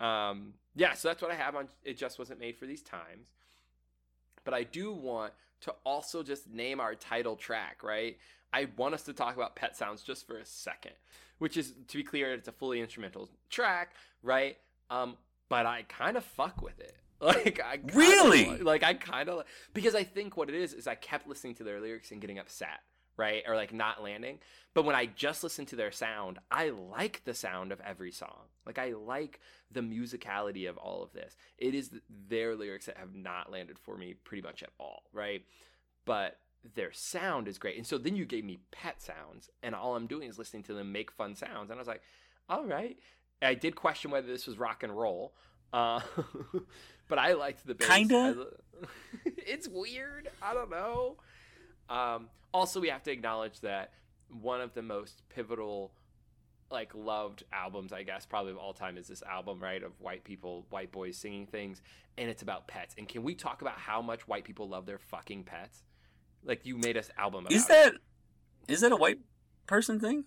Um, 0.00 0.54
yeah, 0.74 0.94
so 0.94 1.08
that's 1.08 1.22
what 1.22 1.30
I 1.30 1.34
have 1.34 1.54
on. 1.54 1.68
It 1.84 1.96
just 1.96 2.18
wasn't 2.18 2.40
made 2.40 2.56
for 2.56 2.66
these 2.66 2.82
times. 2.82 3.28
But 4.44 4.54
I 4.54 4.64
do 4.64 4.92
want 4.92 5.32
to 5.62 5.74
also 5.84 6.22
just 6.22 6.50
name 6.50 6.80
our 6.80 6.94
title 6.94 7.36
track, 7.36 7.82
right? 7.82 8.18
I 8.52 8.68
want 8.76 8.94
us 8.94 9.02
to 9.04 9.12
talk 9.12 9.36
about 9.36 9.56
Pet 9.56 9.76
Sounds 9.76 10.02
just 10.02 10.26
for 10.26 10.36
a 10.38 10.44
second, 10.44 10.92
which 11.38 11.56
is 11.56 11.72
to 11.88 11.96
be 11.96 12.02
clear, 12.02 12.32
it's 12.34 12.48
a 12.48 12.52
fully 12.52 12.80
instrumental 12.80 13.28
track, 13.50 13.92
right? 14.22 14.56
Um, 14.90 15.16
but 15.48 15.66
I 15.66 15.82
kind 15.88 16.16
of 16.16 16.24
fuck 16.24 16.60
with 16.62 16.78
it. 16.80 16.96
Like 17.20 17.58
I 17.64 17.78
Really? 17.94 18.44
li- 18.50 18.58
like 18.58 18.82
I 18.82 18.92
kind 18.92 19.30
of 19.30 19.44
because 19.72 19.94
I 19.94 20.02
think 20.02 20.36
what 20.36 20.50
it 20.50 20.54
is 20.56 20.74
is 20.74 20.86
I 20.86 20.94
kept 20.94 21.26
listening 21.26 21.54
to 21.54 21.64
their 21.64 21.80
lyrics 21.80 22.10
and 22.10 22.20
getting 22.20 22.38
upset, 22.38 22.80
right? 23.16 23.42
Or 23.46 23.56
like 23.56 23.72
not 23.72 24.02
landing. 24.02 24.38
But 24.74 24.84
when 24.84 24.96
I 24.96 25.06
just 25.06 25.44
listen 25.44 25.66
to 25.66 25.76
their 25.76 25.92
sound, 25.92 26.38
I 26.50 26.70
like 26.70 27.22
the 27.24 27.34
sound 27.34 27.70
of 27.70 27.80
every 27.80 28.10
song. 28.10 28.48
Like 28.66 28.78
I 28.78 28.92
like 28.92 29.40
the 29.70 29.80
musicality 29.80 30.68
of 30.68 30.76
all 30.76 31.02
of 31.02 31.12
this. 31.12 31.36
It 31.58 31.74
is 31.74 31.90
their 32.28 32.56
lyrics 32.56 32.86
that 32.86 32.96
have 32.96 33.14
not 33.14 33.52
landed 33.52 33.78
for 33.78 33.96
me 33.96 34.14
pretty 34.14 34.42
much 34.42 34.62
at 34.62 34.70
all, 34.78 35.04
right? 35.12 35.44
But 36.04 36.38
their 36.74 36.92
sound 36.92 37.46
is 37.46 37.58
great. 37.58 37.76
And 37.76 37.86
so 37.86 37.98
then 37.98 38.16
you 38.16 38.24
gave 38.24 38.44
me 38.44 38.58
pet 38.72 39.00
sounds, 39.00 39.50
and 39.62 39.74
all 39.74 39.96
I'm 39.96 40.06
doing 40.06 40.28
is 40.28 40.38
listening 40.38 40.62
to 40.64 40.74
them 40.74 40.92
make 40.92 41.12
fun 41.12 41.36
sounds. 41.36 41.70
And 41.70 41.78
I 41.78 41.80
was 41.80 41.88
like, 41.88 42.02
all 42.48 42.64
right. 42.64 42.98
I 43.42 43.54
did 43.54 43.76
question 43.76 44.10
whether 44.10 44.26
this 44.26 44.46
was 44.46 44.58
rock 44.58 44.82
and 44.82 44.96
roll. 44.96 45.34
Uh, 45.72 46.00
but 47.08 47.18
I 47.18 47.34
liked 47.34 47.66
the 47.66 47.74
bass. 47.74 47.88
Kinda. 47.88 48.46
I 48.82 48.88
it's 49.24 49.68
weird. 49.68 50.30
I 50.40 50.54
don't 50.54 50.70
know. 50.70 51.16
Um, 51.88 52.28
also, 52.52 52.80
we 52.80 52.88
have 52.88 53.02
to 53.04 53.10
acknowledge 53.12 53.60
that 53.60 53.92
one 54.28 54.60
of 54.60 54.74
the 54.74 54.82
most 54.82 55.22
pivotal, 55.28 55.92
like 56.70 56.94
loved 56.94 57.44
albums, 57.52 57.92
I 57.92 58.02
guess, 58.02 58.26
probably 58.26 58.52
of 58.52 58.58
all 58.58 58.72
time 58.72 58.96
is 58.96 59.08
this 59.08 59.22
album, 59.22 59.60
right? 59.60 59.82
Of 59.82 60.00
white 60.00 60.24
people, 60.24 60.66
white 60.70 60.92
boys 60.92 61.16
singing 61.16 61.46
things, 61.46 61.82
and 62.16 62.30
it's 62.30 62.42
about 62.42 62.66
pets. 62.68 62.94
And 62.98 63.08
can 63.08 63.22
we 63.22 63.34
talk 63.34 63.62
about 63.62 63.76
how 63.78 64.02
much 64.02 64.26
white 64.26 64.44
people 64.44 64.68
love 64.68 64.86
their 64.86 64.98
fucking 64.98 65.44
pets? 65.44 65.82
Like 66.44 66.64
you 66.66 66.76
made 66.76 66.96
us 66.96 67.10
album. 67.18 67.46
About 67.46 67.52
Is 67.52 67.64
it. 67.64 67.68
that 67.68 67.94
is 68.68 68.80
that 68.80 68.92
a 68.92 68.96
white 68.96 69.18
person 69.66 69.98
thing? 70.00 70.24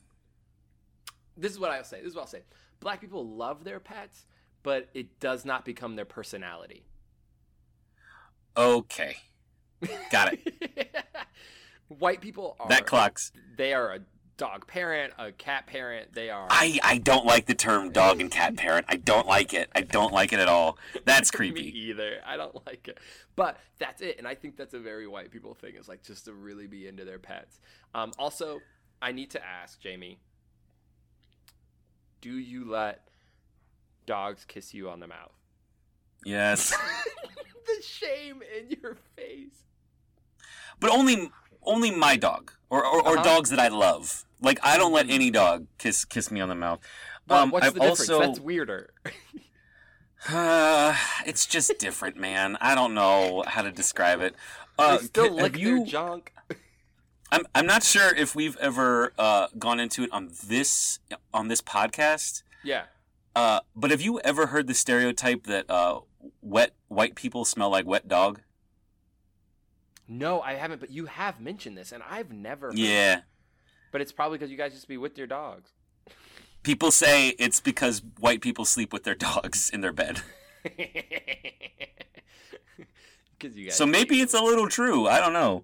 This 1.36 1.52
is 1.52 1.60
what 1.60 1.72
I'll 1.72 1.84
say. 1.84 2.00
This 2.00 2.10
is 2.10 2.16
what 2.16 2.22
I'll 2.22 2.28
say. 2.28 2.44
Black 2.80 3.02
people 3.02 3.28
love 3.28 3.64
their 3.64 3.80
pets, 3.80 4.26
but 4.64 4.90
it 4.94 5.20
does 5.20 5.46
not 5.46 5.66
become 5.66 5.96
their 5.96 6.06
personality. 6.06 6.84
Okay, 8.56 9.18
got 10.12 10.34
it. 10.34 10.96
White 11.88 12.22
people 12.22 12.56
are 12.60 12.68
That 12.70 12.86
clocks. 12.86 13.32
they 13.58 13.74
are 13.74 13.94
a 13.94 14.00
dog 14.38 14.68
parent, 14.68 15.14
a 15.18 15.32
cat 15.32 15.66
parent. 15.68 16.14
They 16.14 16.30
are 16.30 16.48
I 16.50 16.80
I 16.84 16.98
don't 17.00 17.26
like 17.26 17.46
the 17.48 17.56
term 17.56 17.92
dog 17.92 18.20
and 18.22 18.30
cat 18.30 18.56
parent. 18.56 18.86
I 18.90 18.98
don't 18.98 19.26
like 19.26 19.54
it. 19.54 19.70
I 19.74 19.82
don't 19.82 20.14
like 20.14 20.32
it 20.34 20.40
at 20.40 20.48
all. 20.48 20.78
That's 21.06 21.32
Me 21.40 21.52
creepy. 21.52 21.80
either. 21.80 22.18
I 22.26 22.38
don't 22.38 22.56
like 22.68 22.88
it. 22.88 23.00
But 23.36 23.58
that's 23.80 24.02
it. 24.02 24.18
And 24.20 24.28
I 24.28 24.36
think 24.36 24.58
that's 24.58 24.74
a 24.74 24.80
very 24.80 25.08
white 25.08 25.32
people 25.32 25.54
thing 25.56 25.76
is 25.76 25.88
like 25.88 26.04
just 26.04 26.26
to 26.26 26.34
really 26.34 26.68
be 26.68 26.88
into 26.88 27.04
their 27.06 27.20
pets. 27.20 27.60
Um, 27.96 28.12
also, 28.20 28.60
I 29.02 29.12
need 29.12 29.32
to 29.32 29.44
ask, 29.46 29.80
Jamie, 29.80 30.20
do 32.22 32.32
you 32.38 32.70
let 32.70 33.08
dogs 34.06 34.44
kiss 34.46 34.74
you 34.74 34.90
on 34.90 35.00
the 35.00 35.08
mouth? 35.08 35.32
Yes, 36.26 36.76
the 37.66 37.84
shame 37.84 38.42
in 38.58 38.76
your 38.82 38.98
face. 39.16 39.64
but 40.80 40.90
only 40.90 41.32
only 41.64 41.92
my 41.92 42.16
dog 42.16 42.52
or 42.70 42.86
or, 42.86 43.02
or 43.02 43.14
Uh-huh. 43.16 43.24
dogs 43.24 43.50
that 43.50 43.60
I 43.60 43.68
love. 43.70 44.26
Like 44.42 44.60
I 44.64 44.78
don't 44.78 44.94
let 44.94 45.10
any 45.10 45.32
dog 45.32 45.68
kiss 45.78 46.06
kiss 46.06 46.32
me 46.32 46.42
on 46.42 46.50
the 46.50 46.56
mouth. 46.56 46.80
Well, 47.28 47.44
Um, 47.44 47.52
what's 47.52 47.66
I've 47.68 47.74
the 47.74 47.80
difference? 47.82 48.10
also 48.10 48.20
That's 48.20 48.40
weirder. 48.40 48.90
Uh, 50.30 50.96
it's 51.26 51.46
just 51.46 51.78
different, 51.80 52.18
man. 52.18 52.58
I 52.62 52.76
don't 52.76 52.94
know 52.94 53.44
how 53.48 53.62
to 53.62 53.72
describe 53.72 54.22
it. 54.22 54.36
Uh, 54.80 54.98
they 54.98 55.06
still 55.06 55.34
lick 55.34 55.54
their 55.54 55.62
you? 55.62 55.86
junk. 55.86 56.34
I'm 57.32 57.46
I'm 57.54 57.66
not 57.66 57.84
sure 57.84 58.14
if 58.16 58.36
we've 58.36 58.56
ever 58.58 59.12
uh, 59.18 59.48
gone 59.58 59.80
into 59.80 60.04
it 60.04 60.12
on 60.14 60.30
this 60.46 61.00
on 61.34 61.48
this 61.50 61.62
podcast. 61.62 62.44
Yeah. 62.64 62.84
Uh, 63.36 63.60
but 63.76 63.92
have 63.92 64.02
you 64.02 64.20
ever 64.22 64.48
heard 64.48 64.68
the 64.68 64.74
stereotype 64.74 65.44
that 65.46 65.70
uh, 65.70 66.00
wet 66.42 66.74
white 66.88 67.16
people 67.16 67.44
smell 67.46 67.70
like 67.70 67.86
wet 67.86 68.08
dog? 68.08 68.42
No, 70.08 70.42
I 70.42 70.54
haven't, 70.54 70.80
but 70.80 70.90
you 70.90 71.06
have 71.06 71.40
mentioned 71.40 71.78
this, 71.78 71.92
and 71.92 72.02
I've 72.10 72.32
never. 72.32 72.72
Yeah. 72.74 73.18
it. 73.18 73.24
But 73.92 74.02
it's 74.02 74.12
probably 74.12 74.38
because 74.38 74.52
you 74.52 74.58
guys 74.58 74.74
just 74.74 74.88
be 74.88 74.98
with 74.98 75.18
your 75.18 75.28
dogs. 75.28 75.72
People 76.64 76.92
say 76.92 77.30
it's 77.40 77.60
because 77.62 78.02
white 78.20 78.42
people 78.42 78.66
sleep 78.66 78.92
with 78.92 79.04
their 79.04 79.16
dogs 79.16 79.70
in 79.70 79.82
their 79.82 79.94
bed. 79.94 80.22
Because 83.40 83.56
you 83.56 83.66
guys. 83.66 83.76
So 83.76 83.86
maybe 83.86 84.20
it's 84.20 84.34
a 84.34 84.42
little 84.42 84.68
true. 84.68 85.08
I 85.08 85.20
don't 85.20 85.34
know. 85.34 85.64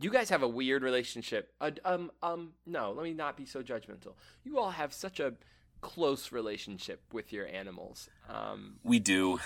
You 0.00 0.10
guys 0.10 0.30
have 0.30 0.42
a 0.42 0.48
weird 0.48 0.82
relationship. 0.82 1.52
Uh, 1.60 1.72
um, 1.84 2.10
um, 2.22 2.52
no, 2.64 2.92
let 2.92 3.04
me 3.04 3.12
not 3.12 3.36
be 3.36 3.44
so 3.44 3.62
judgmental. 3.62 4.14
You 4.42 4.58
all 4.58 4.70
have 4.70 4.92
such 4.94 5.20
a 5.20 5.34
close 5.82 6.32
relationship 6.32 7.02
with 7.12 7.32
your 7.32 7.46
animals. 7.46 8.08
Um, 8.28 8.76
We 8.82 8.98
do. 8.98 9.38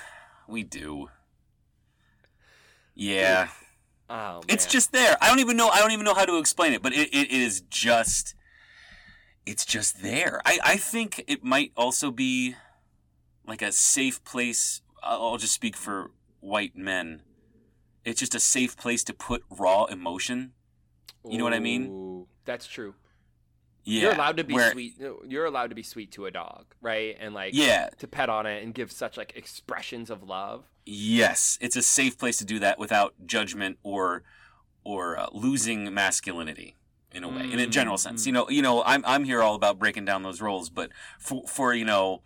We 0.46 0.62
do. 0.62 1.08
Yeah. 2.94 3.48
Oh, 4.10 4.42
It's 4.48 4.66
just 4.66 4.92
there. 4.92 5.16
I 5.20 5.28
don't 5.28 5.40
even 5.40 5.56
know. 5.56 5.68
I 5.68 5.78
don't 5.80 5.92
even 5.92 6.04
know 6.04 6.14
how 6.14 6.24
to 6.24 6.38
explain 6.38 6.72
it, 6.72 6.82
but 6.82 6.92
it, 6.92 7.14
it 7.14 7.30
is 7.30 7.62
just. 7.62 8.34
It's 9.46 9.64
just 9.66 10.02
there. 10.02 10.40
I, 10.46 10.58
I 10.64 10.76
think 10.78 11.22
it 11.26 11.44
might 11.44 11.72
also 11.76 12.10
be 12.10 12.56
like 13.46 13.60
a 13.60 13.72
safe 13.72 14.24
place. 14.24 14.80
I'll 15.02 15.36
just 15.36 15.52
speak 15.52 15.76
for 15.76 16.10
white 16.40 16.76
men. 16.76 17.20
It's 18.04 18.20
just 18.20 18.34
a 18.34 18.40
safe 18.40 18.76
place 18.76 19.04
to 19.04 19.12
put 19.12 19.42
raw 19.50 19.84
emotion. 19.84 20.52
You 21.28 21.38
know 21.38 21.44
what 21.44 21.54
I 21.54 21.58
mean? 21.58 21.86
Ooh, 21.86 22.26
That's 22.44 22.66
true. 22.66 22.94
Yeah, 23.84 24.02
You're 24.02 24.12
allowed 24.14 24.36
to 24.38 24.44
be 24.44 24.54
where- 24.54 24.72
sweet. 24.72 24.94
You're 25.28 25.44
allowed 25.44 25.68
to 25.68 25.74
be 25.74 25.82
sweet 25.82 26.10
to 26.12 26.26
a 26.26 26.30
dog, 26.30 26.64
right? 26.80 27.16
And 27.20 27.34
like, 27.34 27.52
Yeah, 27.54 27.90
to 27.98 28.06
pet 28.08 28.28
on 28.30 28.46
it 28.46 28.62
and 28.62 28.74
give 28.74 28.90
such 28.90 29.16
like 29.16 29.32
expressions 29.36 30.08
of 30.10 30.22
love. 30.22 30.64
yes, 30.86 31.58
it's 31.60 31.76
a 31.76 31.82
safe 31.82 32.16
place 32.18 32.38
to 32.38 32.44
do 32.44 32.58
that 32.60 32.78
without 32.78 33.14
judgment 33.26 33.78
or 33.82 34.22
or 34.84 35.18
uh, 35.18 35.26
losing 35.32 35.92
masculinity 35.94 36.76
in 37.10 37.24
a 37.24 37.28
way, 37.28 37.50
in 37.50 37.58
a 37.58 37.66
general 37.66 37.96
sense. 37.96 38.26
You 38.26 38.32
know, 38.32 38.48
you 38.50 38.60
know, 38.62 38.82
I'm 38.84 39.02
I'm 39.06 39.24
here 39.24 39.42
all 39.42 39.54
about 39.54 39.78
breaking 39.78 40.04
down 40.04 40.22
those 40.22 40.40
roles, 40.40 40.68
but 40.70 40.90
for 41.18 41.46
for 41.46 41.72
you 41.74 41.84
know, 41.84 42.22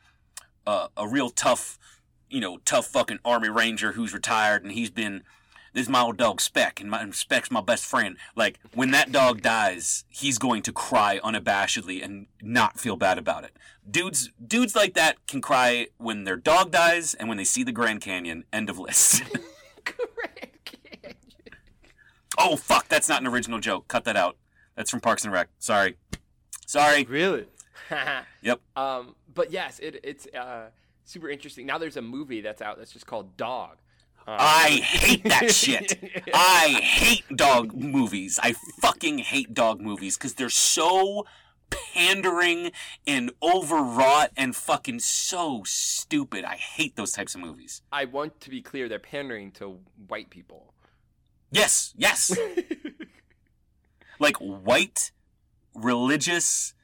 uh, 0.66 0.88
a 0.96 1.06
real 1.08 1.30
tough, 1.30 1.78
you 2.30 2.40
know, 2.40 2.58
tough 2.64 2.86
fucking 2.86 3.18
army 3.24 3.48
ranger 3.48 3.92
who's 3.92 4.12
retired 4.14 4.62
and 4.62 4.72
he's 4.72 4.90
been. 4.90 5.22
This 5.78 5.86
is 5.86 5.90
my 5.90 6.00
old 6.00 6.16
dog 6.16 6.40
Speck, 6.40 6.80
and 6.80 6.90
my 6.90 7.00
and 7.00 7.14
Speck's 7.14 7.52
my 7.52 7.60
best 7.60 7.84
friend. 7.84 8.16
Like 8.34 8.58
when 8.74 8.90
that 8.90 9.12
dog 9.12 9.42
dies, 9.42 10.04
he's 10.08 10.36
going 10.36 10.62
to 10.62 10.72
cry 10.72 11.20
unabashedly 11.22 12.04
and 12.04 12.26
not 12.42 12.80
feel 12.80 12.96
bad 12.96 13.16
about 13.16 13.44
it. 13.44 13.56
Dudes, 13.88 14.32
dudes 14.44 14.74
like 14.74 14.94
that 14.94 15.24
can 15.28 15.40
cry 15.40 15.86
when 15.96 16.24
their 16.24 16.34
dog 16.34 16.72
dies 16.72 17.14
and 17.14 17.28
when 17.28 17.38
they 17.38 17.44
see 17.44 17.62
the 17.62 17.70
Grand 17.70 18.00
Canyon. 18.00 18.42
End 18.52 18.68
of 18.68 18.80
list. 18.80 19.22
oh 22.38 22.56
fuck, 22.56 22.88
that's 22.88 23.08
not 23.08 23.20
an 23.20 23.28
original 23.28 23.60
joke. 23.60 23.86
Cut 23.86 24.02
that 24.02 24.16
out. 24.16 24.36
That's 24.74 24.90
from 24.90 25.00
Parks 25.00 25.22
and 25.22 25.32
Rec. 25.32 25.48
Sorry, 25.60 25.96
sorry. 26.66 27.04
Really? 27.04 27.46
Yep. 28.42 28.60
Um, 28.74 29.14
but 29.32 29.52
yes, 29.52 29.78
it, 29.78 30.00
it's 30.02 30.26
uh, 30.34 30.70
super 31.04 31.30
interesting. 31.30 31.66
Now 31.66 31.78
there's 31.78 31.96
a 31.96 32.02
movie 32.02 32.40
that's 32.40 32.60
out 32.60 32.78
that's 32.78 32.92
just 32.92 33.06
called 33.06 33.36
Dog. 33.36 33.76
I 34.30 34.80
hate 34.82 35.24
that 35.24 35.50
shit. 35.54 35.98
I 36.34 36.78
hate 36.82 37.24
dog 37.34 37.74
movies. 37.74 38.38
I 38.42 38.54
fucking 38.80 39.18
hate 39.18 39.54
dog 39.54 39.80
movies 39.80 40.16
because 40.16 40.34
they're 40.34 40.50
so 40.50 41.24
pandering 41.70 42.72
and 43.06 43.30
overwrought 43.42 44.30
and 44.36 44.54
fucking 44.56 45.00
so 45.00 45.62
stupid. 45.66 46.44
I 46.44 46.56
hate 46.56 46.96
those 46.96 47.12
types 47.12 47.34
of 47.34 47.40
movies. 47.40 47.82
I 47.92 48.04
want 48.06 48.40
to 48.40 48.50
be 48.50 48.62
clear, 48.62 48.88
they're 48.88 48.98
pandering 48.98 49.50
to 49.52 49.78
white 50.06 50.30
people. 50.30 50.74
Yes, 51.50 51.94
yes. 51.96 52.36
like 54.18 54.36
white, 54.36 55.12
religious 55.74 56.74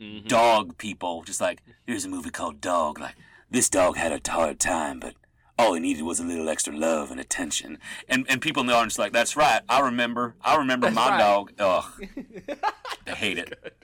Mhm. 0.00 0.26
dog 0.26 0.78
people. 0.78 1.22
Just 1.22 1.40
like, 1.40 1.62
here's 1.86 2.04
a 2.04 2.08
movie 2.08 2.30
called 2.30 2.60
Dog. 2.60 2.98
Like, 2.98 3.14
this 3.50 3.68
dog 3.68 3.96
had 3.96 4.10
a 4.12 4.30
hard 4.32 4.58
time, 4.58 4.98
but 4.98 5.14
all 5.58 5.74
he 5.74 5.80
needed 5.80 6.02
was 6.02 6.18
a 6.20 6.24
little 6.24 6.48
extra 6.48 6.74
love 6.76 7.10
and 7.10 7.20
attention. 7.20 7.78
And 8.08 8.26
and 8.28 8.40
people 8.40 8.60
in 8.62 8.66
the 8.66 8.74
audience 8.74 8.98
are 8.98 9.02
like, 9.02 9.12
that's 9.12 9.36
right. 9.36 9.60
I 9.68 9.80
remember. 9.80 10.34
I 10.42 10.56
remember 10.56 10.86
That's 10.86 10.96
my 10.96 11.10
right. 11.10 11.18
dog. 11.18 11.52
Ugh. 11.58 12.08
I 13.06 13.10
hate 13.10 13.38
it. 13.38 13.76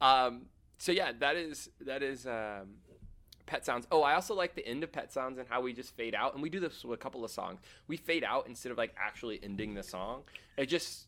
Um, 0.00 0.46
so 0.78 0.92
yeah, 0.92 1.12
that 1.20 1.36
is 1.36 1.70
that 1.80 2.02
is 2.02 2.26
um, 2.26 2.74
Pet 3.46 3.64
Sounds. 3.64 3.86
Oh, 3.90 4.02
I 4.02 4.14
also 4.14 4.34
like 4.34 4.54
the 4.54 4.66
end 4.66 4.82
of 4.84 4.92
Pet 4.92 5.12
Sounds 5.12 5.38
and 5.38 5.48
how 5.48 5.60
we 5.60 5.72
just 5.72 5.96
fade 5.96 6.14
out, 6.14 6.34
and 6.34 6.42
we 6.42 6.50
do 6.50 6.60
this 6.60 6.84
with 6.84 6.98
a 6.98 7.02
couple 7.02 7.24
of 7.24 7.30
songs. 7.30 7.60
We 7.88 7.96
fade 7.96 8.24
out 8.24 8.46
instead 8.46 8.72
of 8.72 8.78
like 8.78 8.94
actually 8.98 9.40
ending 9.42 9.74
the 9.74 9.82
song. 9.82 10.22
It 10.56 10.66
just 10.66 11.06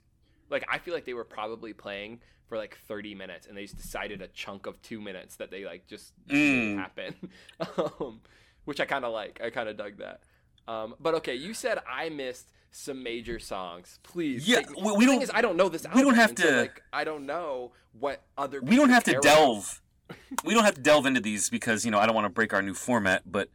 like 0.50 0.64
I 0.70 0.78
feel 0.78 0.94
like 0.94 1.04
they 1.04 1.14
were 1.14 1.24
probably 1.24 1.72
playing 1.72 2.20
for 2.48 2.56
like 2.56 2.78
30 2.86 3.14
minutes, 3.16 3.46
and 3.48 3.56
they 3.56 3.62
just 3.62 3.76
decided 3.76 4.22
a 4.22 4.28
chunk 4.28 4.66
of 4.66 4.80
two 4.80 5.00
minutes 5.00 5.36
that 5.36 5.50
they 5.50 5.64
like 5.64 5.86
just 5.88 6.12
Mm. 6.28 6.30
didn't 6.30 6.78
happen, 6.78 7.14
um, 8.00 8.20
which 8.66 8.78
I 8.80 8.84
kind 8.84 9.04
of 9.06 9.12
like. 9.12 9.40
I 9.42 9.48
kind 9.50 9.68
of 9.68 9.76
dug 9.78 9.96
that. 9.98 10.20
Um, 10.68 10.94
but 11.00 11.14
okay, 11.14 11.34
you 11.34 11.54
said 11.54 11.78
I 11.90 12.10
missed 12.10 12.52
some 12.70 13.02
major 13.02 13.38
songs. 13.38 13.98
Please, 14.02 14.46
Yeah, 14.46 14.60
we- 14.76 14.92
we 14.92 15.06
the 15.06 15.12
don't- 15.12 15.22
is, 15.22 15.30
I 15.32 15.40
don't 15.40 15.56
know 15.56 15.68
this. 15.70 15.86
we 15.94 16.02
don't 16.02 16.14
have 16.14 16.34
to- 16.34 16.56
like, 16.58 16.82
I 16.92 17.04
don't 17.04 17.24
know 17.24 17.72
what 17.98 18.22
other. 18.36 18.60
We 18.60 18.76
don't 18.76 18.90
have 18.90 19.04
to 19.04 19.18
delve. 19.20 19.80
We 20.44 20.54
don't 20.54 20.62
have 20.64 20.74
to 20.76 20.80
delve 20.80 21.04
into 21.06 21.20
these 21.20 21.50
because 21.50 21.84
you 21.84 21.90
know 21.90 21.98
I 21.98 22.06
don't 22.06 22.14
want 22.14 22.26
to 22.26 22.30
break 22.30 22.52
our 22.52 22.62
new 22.62 22.74
format. 22.74 23.22
But 23.26 23.48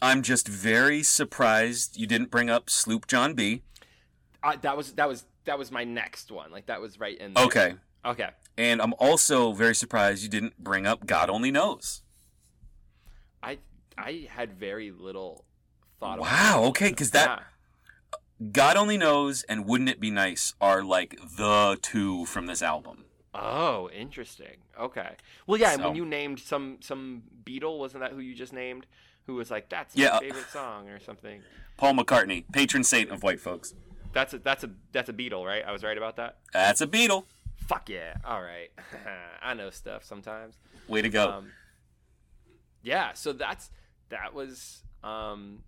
I'm 0.00 0.22
just 0.22 0.46
very 0.46 1.02
surprised 1.02 1.96
you 1.96 2.06
didn't 2.06 2.30
bring 2.30 2.48
up 2.48 2.70
Sloop 2.70 3.08
John 3.08 3.34
B. 3.34 3.62
I, 4.40 4.54
that 4.56 4.76
was 4.76 4.92
that 4.92 5.08
was 5.08 5.24
that 5.46 5.58
was 5.58 5.72
my 5.72 5.82
next 5.82 6.30
one. 6.30 6.52
Like 6.52 6.66
that 6.66 6.80
was 6.80 7.00
right 7.00 7.18
in. 7.18 7.34
There. 7.34 7.44
Okay. 7.46 7.74
Okay. 8.04 8.28
And 8.56 8.80
I'm 8.80 8.94
also 9.00 9.52
very 9.52 9.74
surprised 9.74 10.22
you 10.22 10.28
didn't 10.28 10.62
bring 10.62 10.86
up 10.86 11.06
God 11.06 11.28
Only 11.28 11.50
Knows. 11.50 12.02
I 13.42 13.58
I 13.98 14.28
had 14.30 14.52
very 14.52 14.90
little 14.90 15.44
thought. 16.00 16.18
about 16.18 16.30
Wow. 16.30 16.64
Okay, 16.68 16.90
because 16.90 17.10
that 17.12 17.28
Yeah. 17.28 18.48
God 18.52 18.76
Only 18.76 18.98
Knows 18.98 19.42
and 19.44 19.64
Wouldn't 19.66 19.88
It 19.88 19.98
Be 20.00 20.10
Nice 20.10 20.54
are 20.60 20.82
like 20.82 21.18
the 21.36 21.78
two 21.80 22.26
from 22.26 22.46
this 22.46 22.60
album. 22.62 23.04
Oh, 23.34 23.88
interesting. 23.90 24.58
Okay. 24.78 25.16
Well, 25.46 25.58
yeah. 25.60 25.72
and 25.72 25.84
when 25.84 25.94
you 25.94 26.04
named 26.04 26.40
some 26.40 26.78
some 26.80 27.22
Beatle, 27.44 27.78
wasn't 27.78 28.02
that 28.02 28.12
who 28.12 28.20
you 28.20 28.34
just 28.34 28.52
named? 28.52 28.86
Who 29.26 29.34
was 29.34 29.50
like, 29.50 29.68
"That's 29.68 29.94
Yeah, 29.96 30.08
my 30.08 30.16
uh, 30.16 30.20
favorite 30.20 30.48
song" 30.50 30.88
or 30.88 31.00
something? 31.00 31.42
Paul 31.76 31.94
McCartney, 31.94 32.44
patron 32.52 32.84
saint 32.84 33.10
of 33.10 33.22
white 33.22 33.40
folks. 33.40 33.74
That's 34.12 34.32
a 34.34 34.38
that's 34.38 34.64
a 34.64 34.70
that's 34.92 35.08
a 35.08 35.12
Beatle, 35.12 35.44
right? 35.44 35.62
I 35.66 35.72
was 35.72 35.82
right 35.82 35.96
about 35.98 36.16
that. 36.16 36.38
That's 36.52 36.80
a 36.80 36.86
Beatle. 36.86 37.24
Fuck 37.56 37.88
yeah! 37.88 38.14
All 38.24 38.40
right, 38.40 38.70
I 39.42 39.52
know 39.54 39.70
stuff 39.70 40.04
sometimes. 40.04 40.56
Way 40.88 41.02
to 41.02 41.08
go. 41.08 41.30
Um, 41.30 41.52
yeah, 42.82 43.12
so 43.14 43.32
that's 43.32 43.70
that 44.10 44.34
was 44.34 44.82
um, 45.02 45.62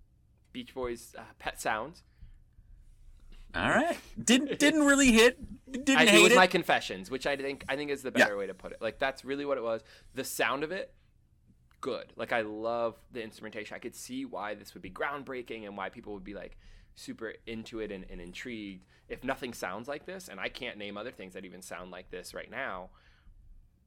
Beach 0.51 0.73
Boys' 0.73 1.15
uh, 1.17 1.21
"Pet 1.39 1.59
Sounds." 1.59 2.03
All 3.55 3.69
right. 3.69 3.97
Didn't 4.23 4.59
didn't 4.59 4.83
really 4.85 5.11
hit. 5.11 5.37
Didn't 5.71 5.97
I, 5.97 6.03
it 6.03 6.09
hate 6.09 6.23
was 6.23 6.33
it. 6.33 6.35
my 6.35 6.47
confessions, 6.47 7.09
which 7.09 7.25
I 7.25 7.35
think 7.35 7.63
I 7.67 7.75
think 7.75 7.89
is 7.89 8.03
the 8.03 8.11
Yeah. 8.15 8.25
better 8.25 8.37
way 8.37 8.47
to 8.47 8.53
put 8.53 8.71
it. 8.73 8.81
Like 8.81 8.99
that's 8.99 9.25
really 9.25 9.45
what 9.45 9.57
it 9.57 9.63
was. 9.63 9.81
The 10.13 10.23
sound 10.23 10.63
of 10.63 10.71
it, 10.71 10.93
good. 11.81 12.13
Like 12.15 12.31
I 12.31 12.41
love 12.41 12.95
the 13.11 13.23
instrumentation. 13.23 13.75
I 13.75 13.79
could 13.79 13.95
see 13.95 14.23
why 14.25 14.53
this 14.53 14.73
would 14.75 14.83
be 14.83 14.91
groundbreaking 14.91 15.65
and 15.65 15.75
why 15.75 15.89
people 15.89 16.13
would 16.13 16.23
be 16.23 16.35
like 16.35 16.57
super 16.95 17.33
into 17.47 17.79
it 17.79 17.91
and, 17.91 18.05
and 18.11 18.21
intrigued. 18.21 18.85
If 19.07 19.23
nothing 19.23 19.55
sounds 19.55 19.87
like 19.87 20.05
this, 20.05 20.27
and 20.27 20.39
I 20.39 20.49
can't 20.49 20.77
name 20.77 20.95
other 20.95 21.11
things 21.11 21.33
that 21.33 21.43
even 21.43 21.63
sound 21.63 21.89
like 21.89 22.11
this 22.11 22.35
right 22.35 22.51
now, 22.51 22.89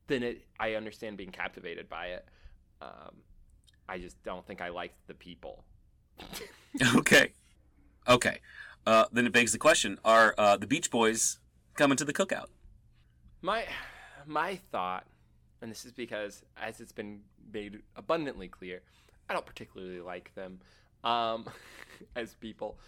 then 0.09 0.25
it 0.25 0.45
I 0.59 0.75
understand 0.75 1.17
being 1.17 1.31
captivated 1.31 1.89
by 1.89 2.07
it. 2.07 2.27
Um, 2.81 3.19
I 3.89 3.99
just 3.99 4.23
don't 4.23 4.47
think 4.47 4.61
I 4.61 4.69
liked 4.69 5.07
the 5.07 5.15
people. 5.15 5.65
okay. 6.97 7.33
Okay. 8.09 8.41
Uh, 8.87 9.05
then 9.13 9.27
it 9.27 9.33
begs 9.33 9.53
the 9.53 9.59
question: 9.59 9.99
Are 10.05 10.35
uh, 10.39 10.57
the 10.57 10.67
Beach 10.67 10.91
Boys 10.91 11.39
coming 11.77 11.97
to 11.97 12.05
the 12.05 12.13
cookout? 12.13 12.47
My 13.41 13.65
my 14.27 14.57
thought, 14.71 15.07
and 15.61 15.71
this 15.71 15.85
is 15.85 15.93
because 15.93 16.45
as 16.57 16.81
it's 16.81 16.93
been 16.93 17.21
made 17.53 17.83
abundantly 17.97 18.49
clear, 18.49 18.83
I 19.29 19.35
don't 19.35 19.47
particularly 19.47 20.01
like 20.01 20.35
them 20.35 20.61
um, 21.05 21.47
as 22.17 22.35
people. 22.35 22.79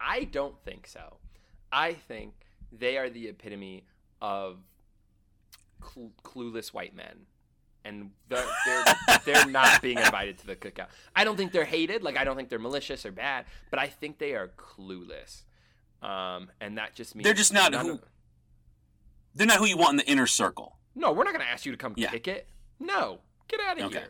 I 0.00 0.24
don't 0.24 0.56
think 0.64 0.86
so. 0.86 1.18
I 1.70 1.94
think 1.94 2.34
they 2.70 2.96
are 2.96 3.08
the 3.08 3.28
epitome 3.28 3.84
of 4.20 4.58
cl- 5.82 6.12
clueless 6.22 6.72
white 6.72 6.94
men. 6.94 7.26
And 7.84 8.10
they're, 8.28 8.44
they're, 8.64 8.84
they're 9.24 9.46
not 9.46 9.82
being 9.82 9.98
invited 9.98 10.38
to 10.38 10.46
the 10.46 10.54
cookout. 10.56 10.86
I 11.16 11.24
don't 11.24 11.36
think 11.36 11.50
they're 11.52 11.64
hated. 11.64 12.02
Like, 12.02 12.16
I 12.16 12.22
don't 12.24 12.36
think 12.36 12.48
they're 12.48 12.58
malicious 12.60 13.04
or 13.04 13.10
bad, 13.12 13.44
but 13.70 13.78
I 13.80 13.88
think 13.88 14.18
they 14.18 14.34
are 14.34 14.48
clueless. 14.56 15.42
Um, 16.00 16.50
and 16.60 16.78
that 16.78 16.94
just 16.94 17.14
means 17.16 17.24
They're 17.24 17.34
just 17.34 17.52
not 17.52 17.74
who. 17.74 17.98
They're 19.34 19.46
not 19.46 19.58
who 19.58 19.66
you 19.66 19.76
want 19.76 19.92
in 19.92 19.96
the 19.96 20.06
inner 20.06 20.26
circle. 20.26 20.76
no, 20.94 21.10
we're 21.12 21.24
not 21.24 21.32
going 21.32 21.44
to 21.44 21.50
ask 21.50 21.64
you 21.66 21.72
to 21.72 21.78
come 21.78 21.94
Yeah. 21.96 22.10
kick 22.10 22.28
it. 22.28 22.48
No, 22.78 23.20
get 23.48 23.60
out 23.60 23.78
of 23.78 23.86
Okay. 23.86 23.98
here. 23.98 24.08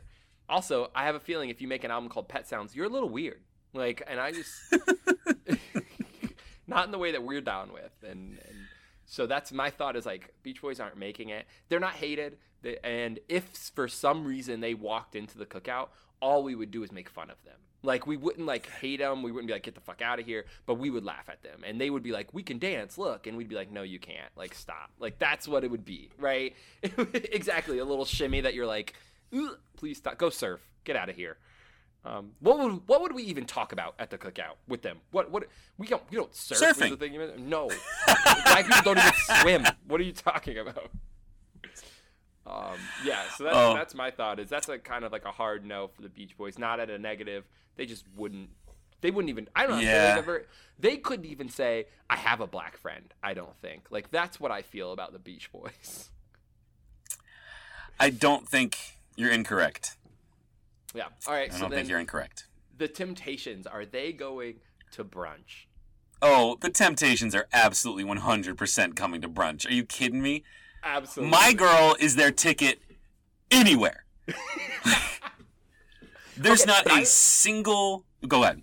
Also, 0.48 0.90
I 0.94 1.04
have 1.04 1.14
a 1.14 1.20
feeling 1.20 1.48
if 1.48 1.62
you 1.62 1.68
make 1.68 1.84
an 1.84 1.90
album 1.90 2.10
called 2.10 2.28
Pet 2.28 2.46
Sounds, 2.48 2.74
you're 2.74 2.86
a 2.86 2.90
little 2.90 3.08
weird. 3.08 3.40
Like, 3.72 4.02
and 4.06 4.20
I 4.20 4.32
just 4.32 4.50
not 6.66 6.84
in 6.86 6.90
the 6.92 6.98
way 6.98 7.12
that 7.12 7.22
we're 7.22 7.40
down 7.40 7.72
with, 7.72 7.92
and, 8.02 8.38
and 8.46 8.56
so 9.06 9.26
that's 9.26 9.52
my 9.52 9.70
thought 9.70 9.96
is 9.96 10.06
like 10.06 10.32
Beach 10.42 10.60
Boys 10.62 10.80
aren't 10.80 10.96
making 10.96 11.28
it. 11.30 11.46
They're 11.68 11.80
not 11.80 11.94
hated, 11.94 12.38
they, 12.62 12.78
and 12.82 13.18
if 13.28 13.44
for 13.74 13.88
some 13.88 14.24
reason 14.24 14.60
they 14.60 14.74
walked 14.74 15.14
into 15.14 15.38
the 15.38 15.46
cookout, 15.46 15.88
all 16.20 16.42
we 16.42 16.54
would 16.54 16.70
do 16.70 16.82
is 16.82 16.92
make 16.92 17.08
fun 17.08 17.30
of 17.30 17.42
them. 17.44 17.56
Like 17.82 18.06
we 18.06 18.16
wouldn't 18.16 18.46
like 18.46 18.68
hate 18.68 19.00
them, 19.00 19.22
we 19.22 19.32
wouldn't 19.32 19.48
be 19.48 19.52
like 19.52 19.64
get 19.64 19.74
the 19.74 19.80
fuck 19.80 20.02
out 20.02 20.20
of 20.20 20.26
here, 20.26 20.44
but 20.66 20.74
we 20.74 20.88
would 20.88 21.04
laugh 21.04 21.28
at 21.28 21.42
them, 21.42 21.62
and 21.66 21.80
they 21.80 21.90
would 21.90 22.04
be 22.04 22.12
like, 22.12 22.32
"We 22.32 22.44
can 22.44 22.58
dance, 22.58 22.96
look," 22.96 23.26
and 23.26 23.36
we'd 23.36 23.48
be 23.48 23.56
like, 23.56 23.72
"No, 23.72 23.82
you 23.82 23.98
can't. 23.98 24.30
Like 24.36 24.54
stop." 24.54 24.90
Like 25.00 25.18
that's 25.18 25.48
what 25.48 25.64
it 25.64 25.70
would 25.70 25.84
be, 25.84 26.10
right? 26.16 26.54
exactly, 26.82 27.78
a 27.78 27.84
little 27.84 28.04
shimmy 28.04 28.40
that 28.42 28.54
you're 28.54 28.66
like, 28.66 28.94
"Please 29.76 29.98
stop, 29.98 30.16
go 30.16 30.30
surf, 30.30 30.60
get 30.84 30.94
out 30.94 31.08
of 31.08 31.16
here." 31.16 31.38
Um, 32.04 32.32
what 32.40 32.58
would 32.58 32.82
what 32.86 33.00
would 33.02 33.14
we 33.14 33.22
even 33.24 33.46
talk 33.46 33.72
about 33.72 33.94
at 33.98 34.10
the 34.10 34.18
cookout 34.18 34.56
with 34.68 34.82
them? 34.82 34.98
What 35.10 35.30
what 35.30 35.44
we 35.78 35.86
don't 35.86 36.02
we 36.10 36.16
don't 36.16 36.34
surf. 36.34 36.58
Surfing. 36.58 36.90
the 36.90 36.96
thing 36.96 37.12
you 37.12 37.20
meant? 37.20 37.38
No, 37.38 37.68
black 38.06 38.66
people 38.66 38.94
don't 38.94 38.98
even 38.98 39.12
swim. 39.40 39.66
What 39.86 40.00
are 40.00 40.04
you 40.04 40.12
talking 40.12 40.58
about? 40.58 40.90
Um, 42.46 42.76
yeah, 43.04 43.22
so 43.36 43.44
that's 43.44 43.56
Oh. 43.56 43.74
that's 43.74 43.94
my 43.94 44.10
thought. 44.10 44.40
Is 44.40 44.48
that's 44.48 44.68
a 44.68 44.78
kind 44.78 45.04
of 45.04 45.12
like 45.12 45.24
a 45.24 45.30
hard 45.30 45.64
no 45.64 45.88
for 45.88 46.02
the 46.02 46.08
Beach 46.08 46.36
Boys. 46.36 46.58
Not 46.58 46.80
at 46.80 46.90
a 46.90 46.98
negative. 46.98 47.44
They 47.76 47.86
just 47.86 48.04
wouldn't. 48.16 48.50
They 49.00 49.10
wouldn't 49.10 49.30
even. 49.30 49.48
I 49.54 49.62
don't 49.66 49.76
know. 49.76 49.78
if 49.78 49.84
Yeah. 49.84 50.08
they've 50.14 50.18
ever. 50.24 50.46
They 50.78 50.96
couldn't 50.96 51.26
even 51.26 51.48
say 51.48 51.86
I 52.10 52.16
have 52.16 52.40
a 52.40 52.46
black 52.46 52.76
friend. 52.76 53.12
I 53.22 53.34
don't 53.34 53.56
think. 53.60 53.86
Like 53.90 54.10
that's 54.10 54.40
what 54.40 54.50
I 54.50 54.62
feel 54.62 54.92
about 54.92 55.12
the 55.12 55.18
Beach 55.18 55.50
Boys. 55.52 56.10
I 58.00 58.10
don't 58.10 58.48
think 58.48 58.98
you're 59.16 59.30
incorrect. 59.30 59.96
Yeah. 60.94 61.04
All 61.26 61.34
right. 61.34 61.50
I 61.50 61.54
so 61.54 61.62
don't 61.62 61.70
think 61.70 61.88
you're 61.88 62.00
incorrect. 62.00 62.46
the 62.76 62.88
Temptations 62.88 63.66
are 63.66 63.84
they 63.84 64.12
going 64.12 64.56
to 64.92 65.04
brunch? 65.04 65.66
Oh, 66.20 66.56
the 66.60 66.70
Temptations 66.70 67.34
are 67.34 67.46
absolutely 67.52 68.04
100% 68.04 68.96
coming 68.96 69.20
to 69.20 69.28
brunch. 69.28 69.68
Are 69.68 69.72
you 69.72 69.84
kidding 69.84 70.22
me? 70.22 70.44
Absolutely. 70.84 71.30
My 71.30 71.52
girl 71.52 71.96
is 72.00 72.16
their 72.16 72.30
ticket 72.32 72.80
anywhere. 73.50 74.04
There's 76.36 76.62
Okay, 76.62 76.70
not 76.70 76.86
a 76.86 76.92
I- 76.94 77.02
single. 77.04 78.04
Go 78.26 78.42
ahead. 78.42 78.62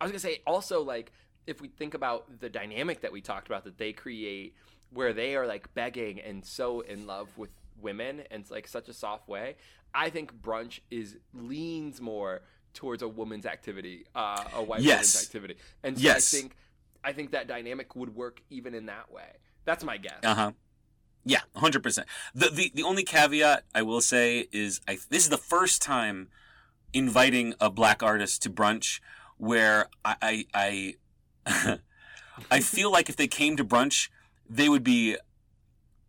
I 0.00 0.04
was 0.04 0.10
gonna 0.12 0.18
say 0.20 0.42
also 0.46 0.82
like 0.82 1.12
if 1.46 1.60
we 1.60 1.68
think 1.68 1.94
about 1.94 2.40
the 2.40 2.48
dynamic 2.48 3.02
that 3.02 3.12
we 3.12 3.20
talked 3.20 3.46
about 3.46 3.64
that 3.64 3.78
they 3.78 3.92
create, 3.92 4.54
where 4.90 5.12
they 5.12 5.36
are 5.36 5.46
like 5.46 5.72
begging 5.74 6.20
and 6.20 6.44
so 6.44 6.80
in 6.80 7.06
love 7.06 7.28
with 7.36 7.50
women 7.80 8.22
and 8.30 8.42
it's 8.42 8.50
like 8.50 8.66
such 8.68 8.88
a 8.88 8.92
soft 8.92 9.28
way. 9.28 9.56
I 9.94 10.10
think 10.10 10.32
brunch 10.40 10.80
is 10.90 11.16
leans 11.32 12.00
more 12.00 12.42
towards 12.72 13.02
a 13.02 13.08
woman's 13.08 13.46
activity, 13.46 14.04
uh, 14.14 14.42
a 14.54 14.62
white 14.62 14.80
Yes. 14.80 15.14
woman's 15.14 15.24
activity, 15.26 15.56
and 15.82 15.96
so 15.96 16.02
Yes. 16.04 16.34
I 16.34 16.38
think 16.38 16.56
I 17.04 17.12
think 17.12 17.30
that 17.32 17.46
dynamic 17.46 17.94
would 17.94 18.14
work 18.14 18.40
even 18.50 18.74
in 18.74 18.86
that 18.86 19.12
way. 19.12 19.28
That's 19.66 19.84
my 19.84 19.96
guess. 19.98 20.20
Uh 20.22 20.34
huh. 20.34 20.52
Yeah, 21.24 21.40
hundred 21.56 21.82
percent. 21.82 22.06
The, 22.34 22.50
the 22.50 22.70
the 22.74 22.82
only 22.82 23.02
caveat 23.02 23.64
I 23.74 23.82
will 23.82 24.00
say 24.00 24.46
is 24.52 24.80
I 24.86 24.98
this 25.08 25.24
is 25.24 25.30
the 25.30 25.38
first 25.38 25.80
time 25.82 26.28
inviting 26.92 27.54
a 27.60 27.70
black 27.70 28.02
artist 28.02 28.42
to 28.42 28.50
brunch 28.50 29.00
where 29.38 29.88
I 30.04 30.44
I 30.54 30.94
I, 31.46 31.78
I 32.50 32.60
feel 32.60 32.90
like 32.92 33.08
if 33.08 33.16
they 33.16 33.26
came 33.26 33.56
to 33.56 33.64
brunch, 33.64 34.08
they 34.48 34.68
would 34.68 34.84
be 34.84 35.16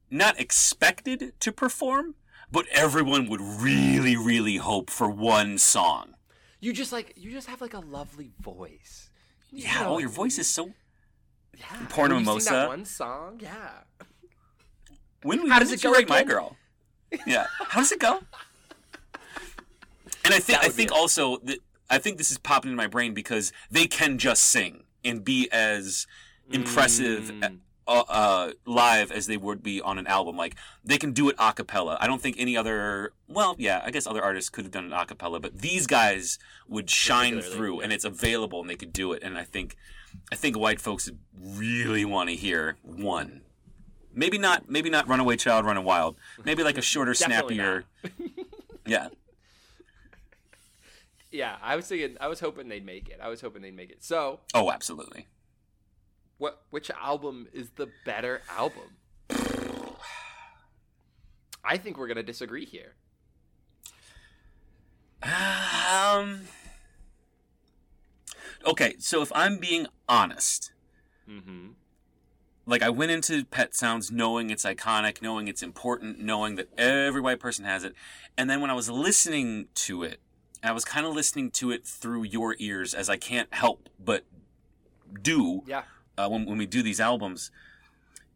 not 0.09 0.39
expected 0.39 1.33
to 1.39 1.51
perform, 1.51 2.15
but 2.51 2.65
everyone 2.71 3.27
would 3.29 3.41
really 3.41 4.15
really 4.17 4.57
hope 4.57 4.89
for 4.89 5.09
one 5.09 5.57
song. 5.57 6.15
You 6.59 6.73
just 6.73 6.91
like 6.91 7.13
you 7.15 7.31
just 7.31 7.47
have 7.47 7.61
like 7.61 7.73
a 7.73 7.79
lovely 7.79 8.31
voice. 8.39 9.09
You 9.51 9.63
Yeah. 9.63 9.83
know, 9.83 9.95
Oh, 9.95 9.97
your 9.99 10.09
voice 10.09 10.37
is 10.37 10.49
so. 10.49 10.71
yeah. 11.57 11.85
Porno 11.89 12.15
When 12.15 12.25
you 12.25 12.39
sing 12.41 12.53
Mimosa. 12.53 12.67
one 12.67 12.85
song, 12.85 13.39
yeah. 13.41 13.83
When, 15.25 15.47
How 15.47 15.57
does 15.57 15.71
it 15.71 15.81
go 15.81 15.91
my 16.07 16.23
girl? 16.23 16.55
Yeah. 17.25 17.47
How 17.69 17.79
does 17.79 17.91
it 17.91 17.99
go? 17.99 18.19
And 20.23 20.33
I 20.33 20.39
think 20.39 20.59
I 20.59 20.69
think 20.69 20.91
also 20.91 21.37
that 21.43 21.59
I 21.89 21.97
think 21.97 22.17
this 22.17 22.29
is 22.29 22.37
popping 22.37 22.71
in 22.71 22.77
my 22.77 22.87
brain 22.87 23.13
because 23.13 23.53
they 23.71 23.87
can 23.87 24.17
just 24.17 24.43
sing 24.43 24.83
and 25.03 25.23
be 25.23 25.49
as 25.51 26.07
impressive 26.51 27.31
Mm. 27.31 27.59
uh, 27.87 28.03
uh, 28.09 28.51
live 28.65 29.11
as 29.11 29.27
they 29.27 29.37
would 29.37 29.63
be 29.63 29.79
on 29.81 29.97
an 29.97 30.07
album. 30.07 30.35
Like 30.35 30.55
they 30.83 30.97
can 30.97 31.11
do 31.11 31.29
it 31.29 31.35
a 31.39 31.53
cappella. 31.53 31.97
I 32.01 32.07
don't 32.07 32.21
think 32.21 32.35
any 32.37 32.57
other. 32.57 33.13
Well, 33.27 33.55
yeah, 33.57 33.81
I 33.85 33.91
guess 33.91 34.05
other 34.05 34.23
artists 34.23 34.49
could 34.49 34.65
have 34.65 34.71
done 34.71 34.91
it 34.91 34.95
a 34.95 35.05
cappella, 35.05 35.39
but 35.39 35.59
these 35.59 35.87
guys 35.87 36.37
would 36.67 36.89
shine 36.89 37.41
through, 37.41 37.81
and 37.81 37.93
it's 37.93 38.05
available, 38.05 38.61
and 38.61 38.69
they 38.69 38.75
could 38.75 38.93
do 38.93 39.13
it. 39.13 39.23
And 39.23 39.37
I 39.37 39.43
think, 39.43 39.75
I 40.31 40.35
think 40.35 40.57
white 40.57 40.81
folks 40.81 41.09
really 41.41 42.03
want 42.05 42.29
to 42.29 42.35
hear 42.35 42.77
one. 42.83 43.41
Maybe 44.15 44.37
not. 44.37 44.69
Maybe 44.69 44.89
not 44.89 45.07
"Runaway 45.07 45.35
Child, 45.35 45.65
Running 45.65 45.83
Wild." 45.83 46.15
Maybe 46.45 46.63
like 46.63 46.77
a 46.77 46.81
shorter, 46.81 47.13
snappier. 47.13 47.83
yeah. 48.85 49.09
Yeah, 51.31 51.57
I 51.61 51.75
was 51.75 51.85
thinking. 51.87 52.15
I 52.21 52.27
was 52.29 52.39
hoping 52.39 52.69
they'd 52.69 52.85
make 52.85 53.09
it. 53.09 53.19
I 53.21 53.27
was 53.27 53.41
hoping 53.41 53.61
they'd 53.61 53.75
make 53.75 53.89
it. 53.91 54.03
So, 54.03 54.39
Oh, 54.53 54.71
absolutely. 54.71 55.27
what? 56.37 56.61
Which 56.69 56.89
album 56.91 57.47
is 57.53 57.71
the 57.71 57.89
better 58.05 58.41
album? 58.57 58.95
I 61.63 61.77
think 61.77 61.97
we're 61.97 62.07
gonna 62.07 62.23
disagree 62.23 62.65
here. 62.65 62.93
Um. 65.23 66.41
Okay, 68.65 68.95
so 68.99 69.21
if 69.21 69.31
I'm 69.35 69.57
being 69.57 69.87
honest, 70.07 70.71
Mm-hmm. 71.29 71.69
Like 72.65 72.81
I 72.81 72.89
went 72.89 73.11
into 73.11 73.45
Pet 73.45 73.75
Sounds 73.75 74.11
knowing 74.11 74.49
it's 74.49 74.65
iconic, 74.65 75.21
knowing 75.21 75.47
it's 75.47 75.61
important, 75.63 76.19
knowing 76.19 76.55
that 76.55 76.69
every 76.77 77.21
white 77.21 77.39
person 77.39 77.65
has 77.65 77.83
it, 77.83 77.93
and 78.37 78.49
then 78.49 78.61
when 78.61 78.69
I 78.69 78.73
was 78.73 78.89
listening 78.89 79.67
to 79.75 80.03
it, 80.03 80.19
I 80.63 80.71
was 80.71 80.83
kind 80.83 81.05
of 81.05 81.13
listening 81.13 81.51
to 81.51 81.71
it 81.71 81.85
through 81.85 82.23
your 82.23 82.55
ears, 82.59 82.93
as 82.93 83.09
I 83.09 83.17
can't 83.17 83.53
help 83.53 83.89
but 84.03 84.25
do 85.21 85.63
Yeah. 85.67 85.83
uh, 86.17 86.27
when 86.27 86.45
when 86.45 86.57
we 86.57 86.65
do 86.65 86.81
these 86.81 86.99
albums, 86.99 87.51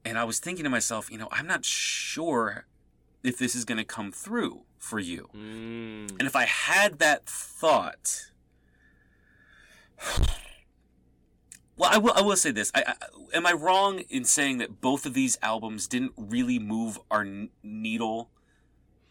and 0.05 0.17
I 0.17 0.23
was 0.23 0.39
thinking 0.39 0.63
to 0.63 0.69
myself, 0.69 1.09
you 1.11 1.17
know, 1.17 1.27
I'm 1.31 1.47
not 1.47 1.65
sure 1.65 2.65
if 3.23 3.37
this 3.37 3.55
is 3.55 3.65
going 3.65 3.79
to 3.79 3.83
come 3.83 4.11
through 4.11 4.61
for 4.77 4.99
you. 4.99 5.27
Mm. 5.35 6.11
And 6.19 6.21
if 6.21 6.35
I 6.35 6.45
had 6.45 6.99
that 6.99 7.25
thought, 7.25 8.31
well, 11.79 11.89
I 11.93 11.97
will. 11.97 12.11
I 12.13 12.21
will 12.21 12.35
say 12.35 12.51
this. 12.51 12.71
I, 12.75 12.83
I, 12.85 13.37
am 13.37 13.45
I 13.45 13.53
wrong 13.53 13.99
in 14.09 14.25
saying 14.25 14.57
that 14.57 14.81
both 14.81 15.05
of 15.05 15.13
these 15.13 15.37
albums 15.41 15.87
didn't 15.87 16.11
really 16.17 16.59
move 16.59 16.99
our 17.09 17.21
n- 17.21 17.51
needle 17.63 18.29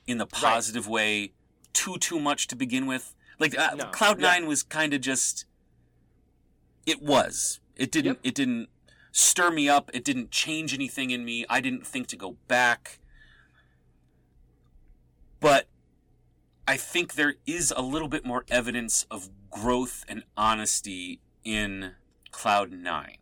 in 0.06 0.18
the 0.18 0.26
positive 0.26 0.86
way 0.86 1.32
too 1.72 1.96
too 1.96 2.20
much 2.20 2.46
to 2.48 2.56
begin 2.56 2.86
with? 2.86 3.14
Like 3.38 3.58
uh, 3.58 3.74
No. 3.74 3.84
Cloud 3.86 4.20
Yeah. 4.20 4.32
Nine 4.32 4.46
was 4.46 4.62
kind 4.62 4.92
of 4.92 5.00
just. 5.00 5.46
It 6.84 7.00
was. 7.00 7.60
It 7.74 7.90
didn't. 7.90 8.16
Yep. 8.16 8.18
It 8.24 8.34
didn't 8.34 8.68
stir 9.12 9.50
me 9.50 9.70
up. 9.70 9.90
It 9.94 10.04
didn't 10.04 10.30
change 10.30 10.74
anything 10.74 11.10
in 11.10 11.24
me. 11.24 11.46
I 11.48 11.62
didn't 11.62 11.86
think 11.86 12.06
to 12.08 12.16
go 12.16 12.36
back. 12.48 12.98
But 15.40 15.68
I 16.66 16.76
think 16.76 17.14
there 17.14 17.36
is 17.46 17.72
a 17.74 17.80
little 17.80 18.08
bit 18.08 18.26
more 18.26 18.44
evidence 18.50 19.06
of 19.10 19.30
growth 19.50 20.04
and 20.06 20.24
honesty 20.36 21.22
in 21.44 21.92
Cloud 22.30 22.72
Nine. 22.72 23.16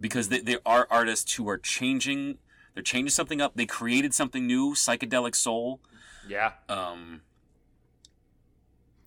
Because 0.00 0.28
they, 0.28 0.40
there 0.40 0.58
are 0.66 0.86
artists 0.90 1.34
who 1.34 1.48
are 1.48 1.58
changing, 1.58 2.38
they're 2.74 2.82
changing 2.82 3.10
something 3.10 3.40
up. 3.40 3.52
They 3.54 3.66
created 3.66 4.12
something 4.14 4.46
new, 4.46 4.74
psychedelic 4.74 5.34
soul. 5.36 5.80
Yeah. 6.28 6.52
Um, 6.68 7.20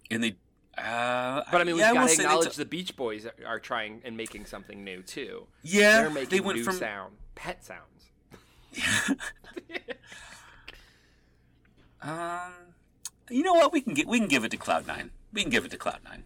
and 0.09 0.23
they, 0.23 0.35
uh, 0.77 1.43
But 1.51 1.61
I 1.61 1.63
mean, 1.65 1.77
yeah, 1.77 1.91
we've 1.91 2.01
got 2.01 2.07
to 2.09 2.13
acknowledge 2.13 2.55
t- 2.55 2.61
the 2.61 2.65
Beach 2.65 2.95
Boys 2.95 3.25
are- 3.25 3.33
are 3.45 3.59
trying 3.59 4.01
and 4.05 4.15
making 4.15 4.45
something 4.45 4.83
new 4.83 5.01
too. 5.03 5.47
yeah, 5.63 6.01
They're 6.01 6.09
making 6.09 6.29
they 6.29 6.39
went 6.39 6.59
new 6.59 6.63
from 6.63 6.77
sound, 6.77 7.15
pet 7.35 7.65
sounds. 7.65 7.83
um, 12.01 12.51
you 13.29 13.43
know 13.43 13.53
what? 13.53 13.73
We 13.73 13.81
can 13.81 13.93
get 13.93 14.07
we 14.07 14.19
can 14.19 14.27
give 14.27 14.43
it 14.43 14.51
to 14.51 14.57
Cloud 14.57 14.87
Nine. 14.87 15.11
We 15.33 15.41
can 15.41 15.49
give 15.49 15.65
it 15.65 15.71
to 15.71 15.77
Cloud 15.77 15.99
Nine. 16.03 16.23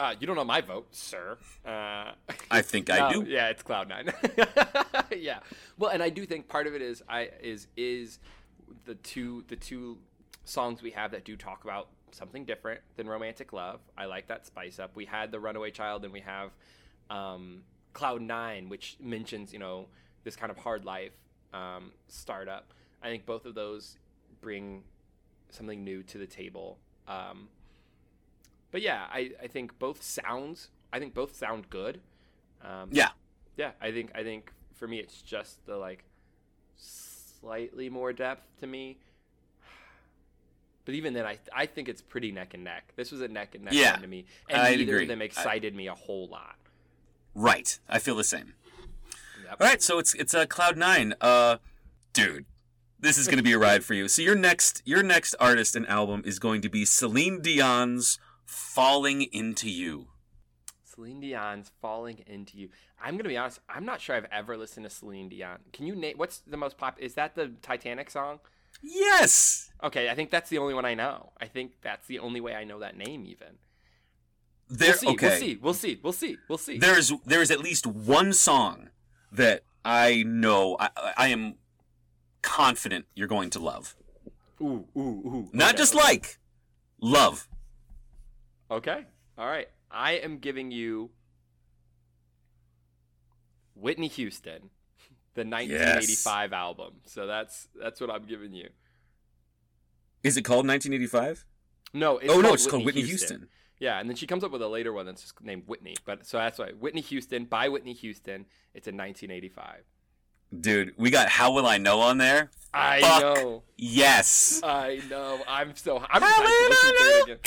Uh, 0.00 0.14
you 0.18 0.26
don't 0.26 0.34
know 0.34 0.44
my 0.44 0.62
vote, 0.62 0.86
sir. 0.92 1.36
Uh, 1.62 2.12
I 2.50 2.62
think 2.62 2.88
I 2.88 2.98
no, 3.10 3.22
do. 3.22 3.30
Yeah, 3.30 3.48
it's 3.48 3.62
Cloud 3.62 3.86
Nine. 3.86 4.10
yeah. 5.14 5.40
Well, 5.76 5.90
and 5.90 6.02
I 6.02 6.08
do 6.08 6.24
think 6.24 6.48
part 6.48 6.66
of 6.66 6.74
it 6.74 6.80
is 6.80 7.02
I 7.06 7.28
is 7.42 7.66
is 7.76 8.18
the 8.86 8.94
two 8.94 9.44
the 9.48 9.56
two 9.56 9.98
songs 10.44 10.80
we 10.80 10.92
have 10.92 11.10
that 11.10 11.26
do 11.26 11.36
talk 11.36 11.64
about 11.64 11.88
something 12.12 12.46
different 12.46 12.80
than 12.96 13.06
romantic 13.06 13.52
love. 13.52 13.80
I 13.98 14.06
like 14.06 14.26
that 14.28 14.46
spice 14.46 14.78
up. 14.78 14.96
We 14.96 15.04
had 15.04 15.32
the 15.32 15.38
Runaway 15.38 15.70
Child, 15.70 16.04
and 16.04 16.14
we 16.14 16.20
have 16.20 16.52
um, 17.10 17.64
Cloud 17.92 18.22
Nine, 18.22 18.70
which 18.70 18.96
mentions 19.00 19.52
you 19.52 19.58
know 19.58 19.88
this 20.24 20.34
kind 20.34 20.50
of 20.50 20.56
hard 20.56 20.86
life 20.86 21.12
um, 21.52 21.92
startup. 22.08 22.72
I 23.02 23.08
think 23.08 23.26
both 23.26 23.44
of 23.44 23.54
those 23.54 23.98
bring 24.40 24.82
something 25.50 25.84
new 25.84 26.02
to 26.04 26.16
the 26.16 26.26
table. 26.26 26.78
Um, 27.06 27.48
but 28.70 28.82
yeah, 28.82 29.06
I, 29.12 29.32
I 29.42 29.46
think 29.46 29.78
both 29.78 30.02
sounds. 30.02 30.68
I 30.92 30.98
think 30.98 31.14
both 31.14 31.34
sound 31.36 31.70
good. 31.70 32.00
Um, 32.64 32.88
Yeah. 32.92 33.10
yeah. 33.56 33.72
I 33.80 33.90
think 33.92 34.10
I 34.14 34.22
think 34.22 34.52
for 34.74 34.86
me 34.88 34.98
it's 34.98 35.22
just 35.22 35.64
the 35.66 35.76
like 35.76 36.04
slightly 36.76 37.88
more 37.88 38.12
depth 38.12 38.46
to 38.60 38.66
me. 38.66 38.98
But 40.86 40.94
even 40.94 41.12
then, 41.12 41.26
I 41.26 41.38
I 41.54 41.66
think 41.66 41.88
it's 41.88 42.00
pretty 42.02 42.32
neck 42.32 42.54
and 42.54 42.64
neck. 42.64 42.92
This 42.96 43.12
was 43.12 43.20
a 43.20 43.28
neck 43.28 43.54
and 43.54 43.64
neck 43.64 43.74
Yeah, 43.74 43.96
to 43.96 44.06
me, 44.06 44.24
and 44.48 44.62
I'd 44.62 44.78
neither 44.78 44.94
agree. 44.94 45.02
of 45.02 45.08
them 45.08 45.22
excited 45.22 45.74
me 45.76 45.86
a 45.86 45.94
whole 45.94 46.26
lot. 46.26 46.56
Right. 47.34 47.78
I 47.88 47.98
feel 47.98 48.16
the 48.16 48.24
same. 48.24 48.54
Yep. 49.44 49.56
All 49.60 49.66
right, 49.68 49.82
so 49.82 49.98
it's 49.98 50.14
it's 50.14 50.34
uh, 50.34 50.46
Cloud 50.46 50.76
Nine. 50.78 51.14
Uh, 51.20 51.58
dude, 52.14 52.46
this 52.98 53.18
is 53.18 53.26
going 53.26 53.36
to 53.36 53.42
be 53.44 53.52
a 53.52 53.58
ride 53.58 53.84
for 53.84 53.92
you. 53.94 54.08
So 54.08 54.22
your 54.22 54.34
next 54.34 54.82
your 54.86 55.02
next 55.02 55.34
artist 55.38 55.76
and 55.76 55.86
album 55.86 56.22
is 56.24 56.38
going 56.38 56.62
to 56.62 56.68
be 56.70 56.84
Celine 56.86 57.40
Dion's 57.42 58.18
"Falling 58.50 59.22
Into 59.32 59.70
You." 59.70 60.08
Celine 60.84 61.20
Dion's 61.20 61.70
"Falling 61.80 62.24
Into 62.26 62.58
You." 62.58 62.68
I'm 63.00 63.16
gonna 63.16 63.28
be 63.28 63.36
honest. 63.36 63.60
I'm 63.68 63.84
not 63.84 64.00
sure 64.00 64.16
I've 64.16 64.26
ever 64.32 64.56
listened 64.56 64.84
to 64.84 64.90
Celine 64.90 65.28
Dion. 65.28 65.58
Can 65.72 65.86
you 65.86 65.94
name 65.94 66.16
what's 66.18 66.38
the 66.38 66.56
most 66.56 66.76
pop? 66.76 66.98
Is 67.00 67.14
that 67.14 67.34
the 67.36 67.52
Titanic 67.62 68.10
song? 68.10 68.40
Yes. 68.82 69.70
Okay, 69.82 70.08
I 70.10 70.14
think 70.14 70.30
that's 70.30 70.50
the 70.50 70.58
only 70.58 70.74
one 70.74 70.84
I 70.84 70.94
know. 70.94 71.32
I 71.40 71.46
think 71.46 71.74
that's 71.80 72.06
the 72.08 72.18
only 72.18 72.40
way 72.40 72.54
I 72.54 72.64
know 72.64 72.80
that 72.80 72.96
name. 72.96 73.24
Even 73.26 73.58
There. 74.68 74.88
we'll 74.90 74.98
see. 74.98 75.06
okay. 75.08 75.28
We'll 75.28 75.38
see. 75.38 75.58
We'll 75.62 75.72
see. 75.74 75.98
We'll 76.02 76.12
see. 76.12 76.36
We'll 76.48 76.58
see. 76.58 76.78
There 76.78 76.98
is 76.98 77.12
there 77.24 77.42
is 77.42 77.50
at 77.52 77.60
least 77.60 77.86
one 77.86 78.32
song 78.32 78.90
that 79.32 79.62
I 79.84 80.24
know 80.26 80.76
I, 80.80 80.90
I 81.16 81.28
am 81.28 81.54
confident 82.42 83.06
you're 83.14 83.28
going 83.28 83.50
to 83.50 83.58
love. 83.60 83.94
Ooh, 84.60 84.86
ooh, 84.96 85.00
ooh. 85.00 85.48
Not 85.52 85.70
Okay, 85.70 85.78
just 85.78 85.94
okay. 85.94 86.02
like 86.04 86.38
love. 87.00 87.48
Okay. 88.70 89.04
All 89.36 89.46
right. 89.46 89.68
I 89.90 90.12
am 90.12 90.38
giving 90.38 90.70
you 90.70 91.10
Whitney 93.74 94.08
Houston, 94.08 94.70
the 95.34 95.44
1985 95.44 96.52
album. 96.52 96.94
So 97.06 97.26
that's 97.26 97.68
that's 97.80 98.00
what 98.00 98.10
I'm 98.10 98.24
giving 98.24 98.52
you. 98.52 98.68
Is 100.22 100.36
it 100.36 100.42
called 100.42 100.66
1985? 100.66 101.46
No, 101.92 102.18
it's 102.18 102.32
oh 102.32 102.40
no, 102.40 102.52
it's 102.52 102.66
called 102.66 102.84
Whitney 102.84 103.02
Houston. 103.02 103.48
Yeah, 103.78 103.98
and 103.98 104.08
then 104.08 104.14
she 104.14 104.26
comes 104.26 104.44
up 104.44 104.52
with 104.52 104.60
a 104.60 104.68
later 104.68 104.92
one 104.92 105.06
that's 105.06 105.22
just 105.22 105.42
named 105.42 105.62
Whitney. 105.66 105.96
But 106.04 106.26
so 106.26 106.36
that's 106.36 106.58
why 106.58 106.72
Whitney 106.72 107.00
Houston 107.00 107.46
by 107.46 107.68
Whitney 107.68 107.94
Houston. 107.94 108.44
It's 108.74 108.86
in 108.86 108.96
1985. 108.96 109.84
Dude, 110.58 110.94
we 110.96 111.10
got 111.10 111.28
How 111.28 111.52
Will 111.52 111.66
I 111.66 111.78
Know 111.78 112.00
on 112.00 112.18
there. 112.18 112.50
I 112.72 113.00
Fuck. 113.00 113.20
know. 113.22 113.62
Yes. 113.76 114.60
I 114.62 115.00
know. 115.08 115.40
I'm 115.48 115.74
so. 115.74 115.98
I'm 116.08 116.22
excited 116.22 116.46
to 116.46 116.68
listen 116.68 116.90
to 116.90 117.04
it 117.04 117.22
again. 117.24 117.38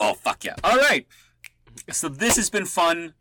Oh 0.00 0.14
fuck 0.14 0.44
yeah! 0.44 0.54
All 0.64 0.76
right, 0.76 1.06
so 1.90 2.08
this 2.08 2.36
has 2.36 2.50
been 2.50 2.66
fun. 2.66 3.14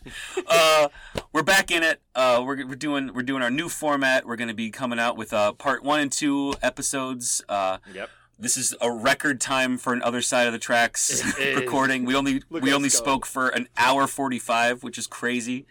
uh, 0.46 0.88
we're 1.32 1.42
back 1.42 1.70
in 1.70 1.82
it. 1.82 2.02
Uh, 2.14 2.42
we're, 2.44 2.66
we're 2.66 2.74
doing 2.74 3.12
we're 3.14 3.22
doing 3.22 3.42
our 3.42 3.50
new 3.50 3.68
format. 3.68 4.26
We're 4.26 4.36
going 4.36 4.48
to 4.48 4.54
be 4.54 4.70
coming 4.70 4.98
out 4.98 5.16
with 5.16 5.32
uh, 5.32 5.52
part 5.52 5.82
one 5.84 6.00
and 6.00 6.10
two 6.12 6.54
episodes. 6.62 7.42
Uh, 7.48 7.78
Yep. 7.94 8.10
This 8.38 8.56
is 8.56 8.74
a 8.80 8.90
record 8.90 9.40
time 9.40 9.78
for 9.78 9.92
an 9.92 10.02
other 10.02 10.22
side 10.22 10.46
of 10.46 10.52
the 10.52 10.58
tracks 10.58 11.22
recording. 11.54 12.04
We 12.04 12.14
only 12.14 12.42
Look 12.50 12.62
we 12.62 12.72
only 12.72 12.86
us 12.86 12.98
go. 12.98 13.04
spoke 13.04 13.26
for 13.26 13.48
an 13.48 13.68
hour 13.76 14.06
forty 14.06 14.38
five, 14.38 14.82
which 14.82 14.98
is 14.98 15.06
crazy. 15.06 15.66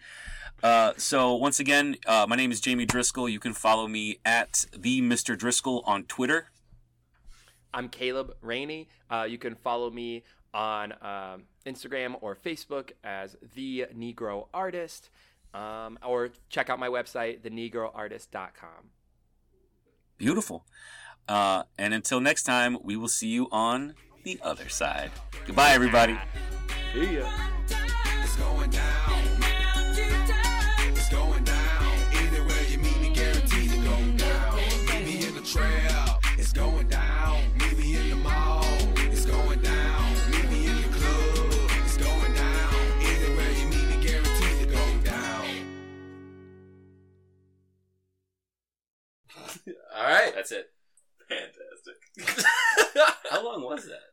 Uh, 0.62 0.92
so 0.96 1.34
once 1.34 1.58
again, 1.58 1.96
uh, 2.06 2.24
my 2.28 2.36
name 2.36 2.52
is 2.52 2.60
Jamie 2.60 2.86
Driscoll. 2.86 3.28
You 3.28 3.40
can 3.40 3.52
follow 3.52 3.88
me 3.88 4.18
at 4.24 4.64
the 4.76 5.02
Mr. 5.02 5.36
Driscoll 5.36 5.82
on 5.86 6.04
Twitter. 6.04 6.46
I'm 7.74 7.88
Caleb 7.88 8.36
Rainey. 8.40 8.88
Uh, 9.10 9.26
you 9.28 9.38
can 9.38 9.56
follow 9.56 9.90
me 9.90 10.22
on 10.54 10.92
um, 11.02 11.44
Instagram 11.66 12.16
or 12.20 12.36
Facebook 12.36 12.92
as 13.02 13.36
the 13.54 13.86
Negro 13.96 14.46
Artist, 14.54 15.10
um, 15.52 15.98
or 16.06 16.30
check 16.48 16.70
out 16.70 16.78
my 16.78 16.88
website, 16.88 17.40
thenegroartist.com. 17.40 18.90
Beautiful. 20.18 20.64
Uh, 21.28 21.62
and 21.78 21.94
until 21.94 22.20
next 22.20 22.42
time, 22.42 22.76
we 22.82 22.96
will 22.96 23.08
see 23.08 23.28
you 23.28 23.48
on 23.52 23.94
the 24.24 24.38
other 24.42 24.68
side. 24.68 25.10
Goodbye, 25.46 25.72
everybody. 25.72 26.18
See 26.92 27.16
ya. 27.16 27.30
It's 28.22 28.36
going 28.36 28.70
down. 28.70 29.22
It's 30.94 31.08
going 31.08 31.44
down. 31.44 31.96
Anywhere 32.12 32.62
you 32.68 32.78
meet 32.78 33.00
me, 33.00 33.14
guaranteed 33.14 33.70
to 33.70 33.76
go 33.78 33.96
down. 34.16 34.56
Meet 34.56 35.04
me 35.04 35.26
in 35.26 35.34
the 35.34 35.42
trail. 35.42 36.20
It's 36.38 36.52
going 36.52 36.88
down. 36.88 37.42
Meet 37.58 37.78
me 37.78 37.96
in 37.96 38.10
the 38.10 38.16
mall. 38.16 38.64
It's 38.96 39.24
going 39.26 39.60
down. 39.60 40.14
Meet 40.30 40.50
me 40.50 40.66
in 40.66 40.76
the 40.82 40.88
club. 40.88 41.70
It's 41.84 41.96
going 41.96 42.34
down. 42.34 42.74
Anywhere 43.00 43.52
you 43.52 43.66
meet 43.66 43.88
me, 43.88 44.06
guaranteed 44.06 44.58
to 44.58 44.66
go 44.74 44.98
down. 45.04 45.46
All 49.96 50.04
right. 50.04 50.32
That's 50.34 50.52
it. 50.52 50.71
How 53.30 53.44
long 53.44 53.62
was 53.62 53.84
that? 53.86 54.11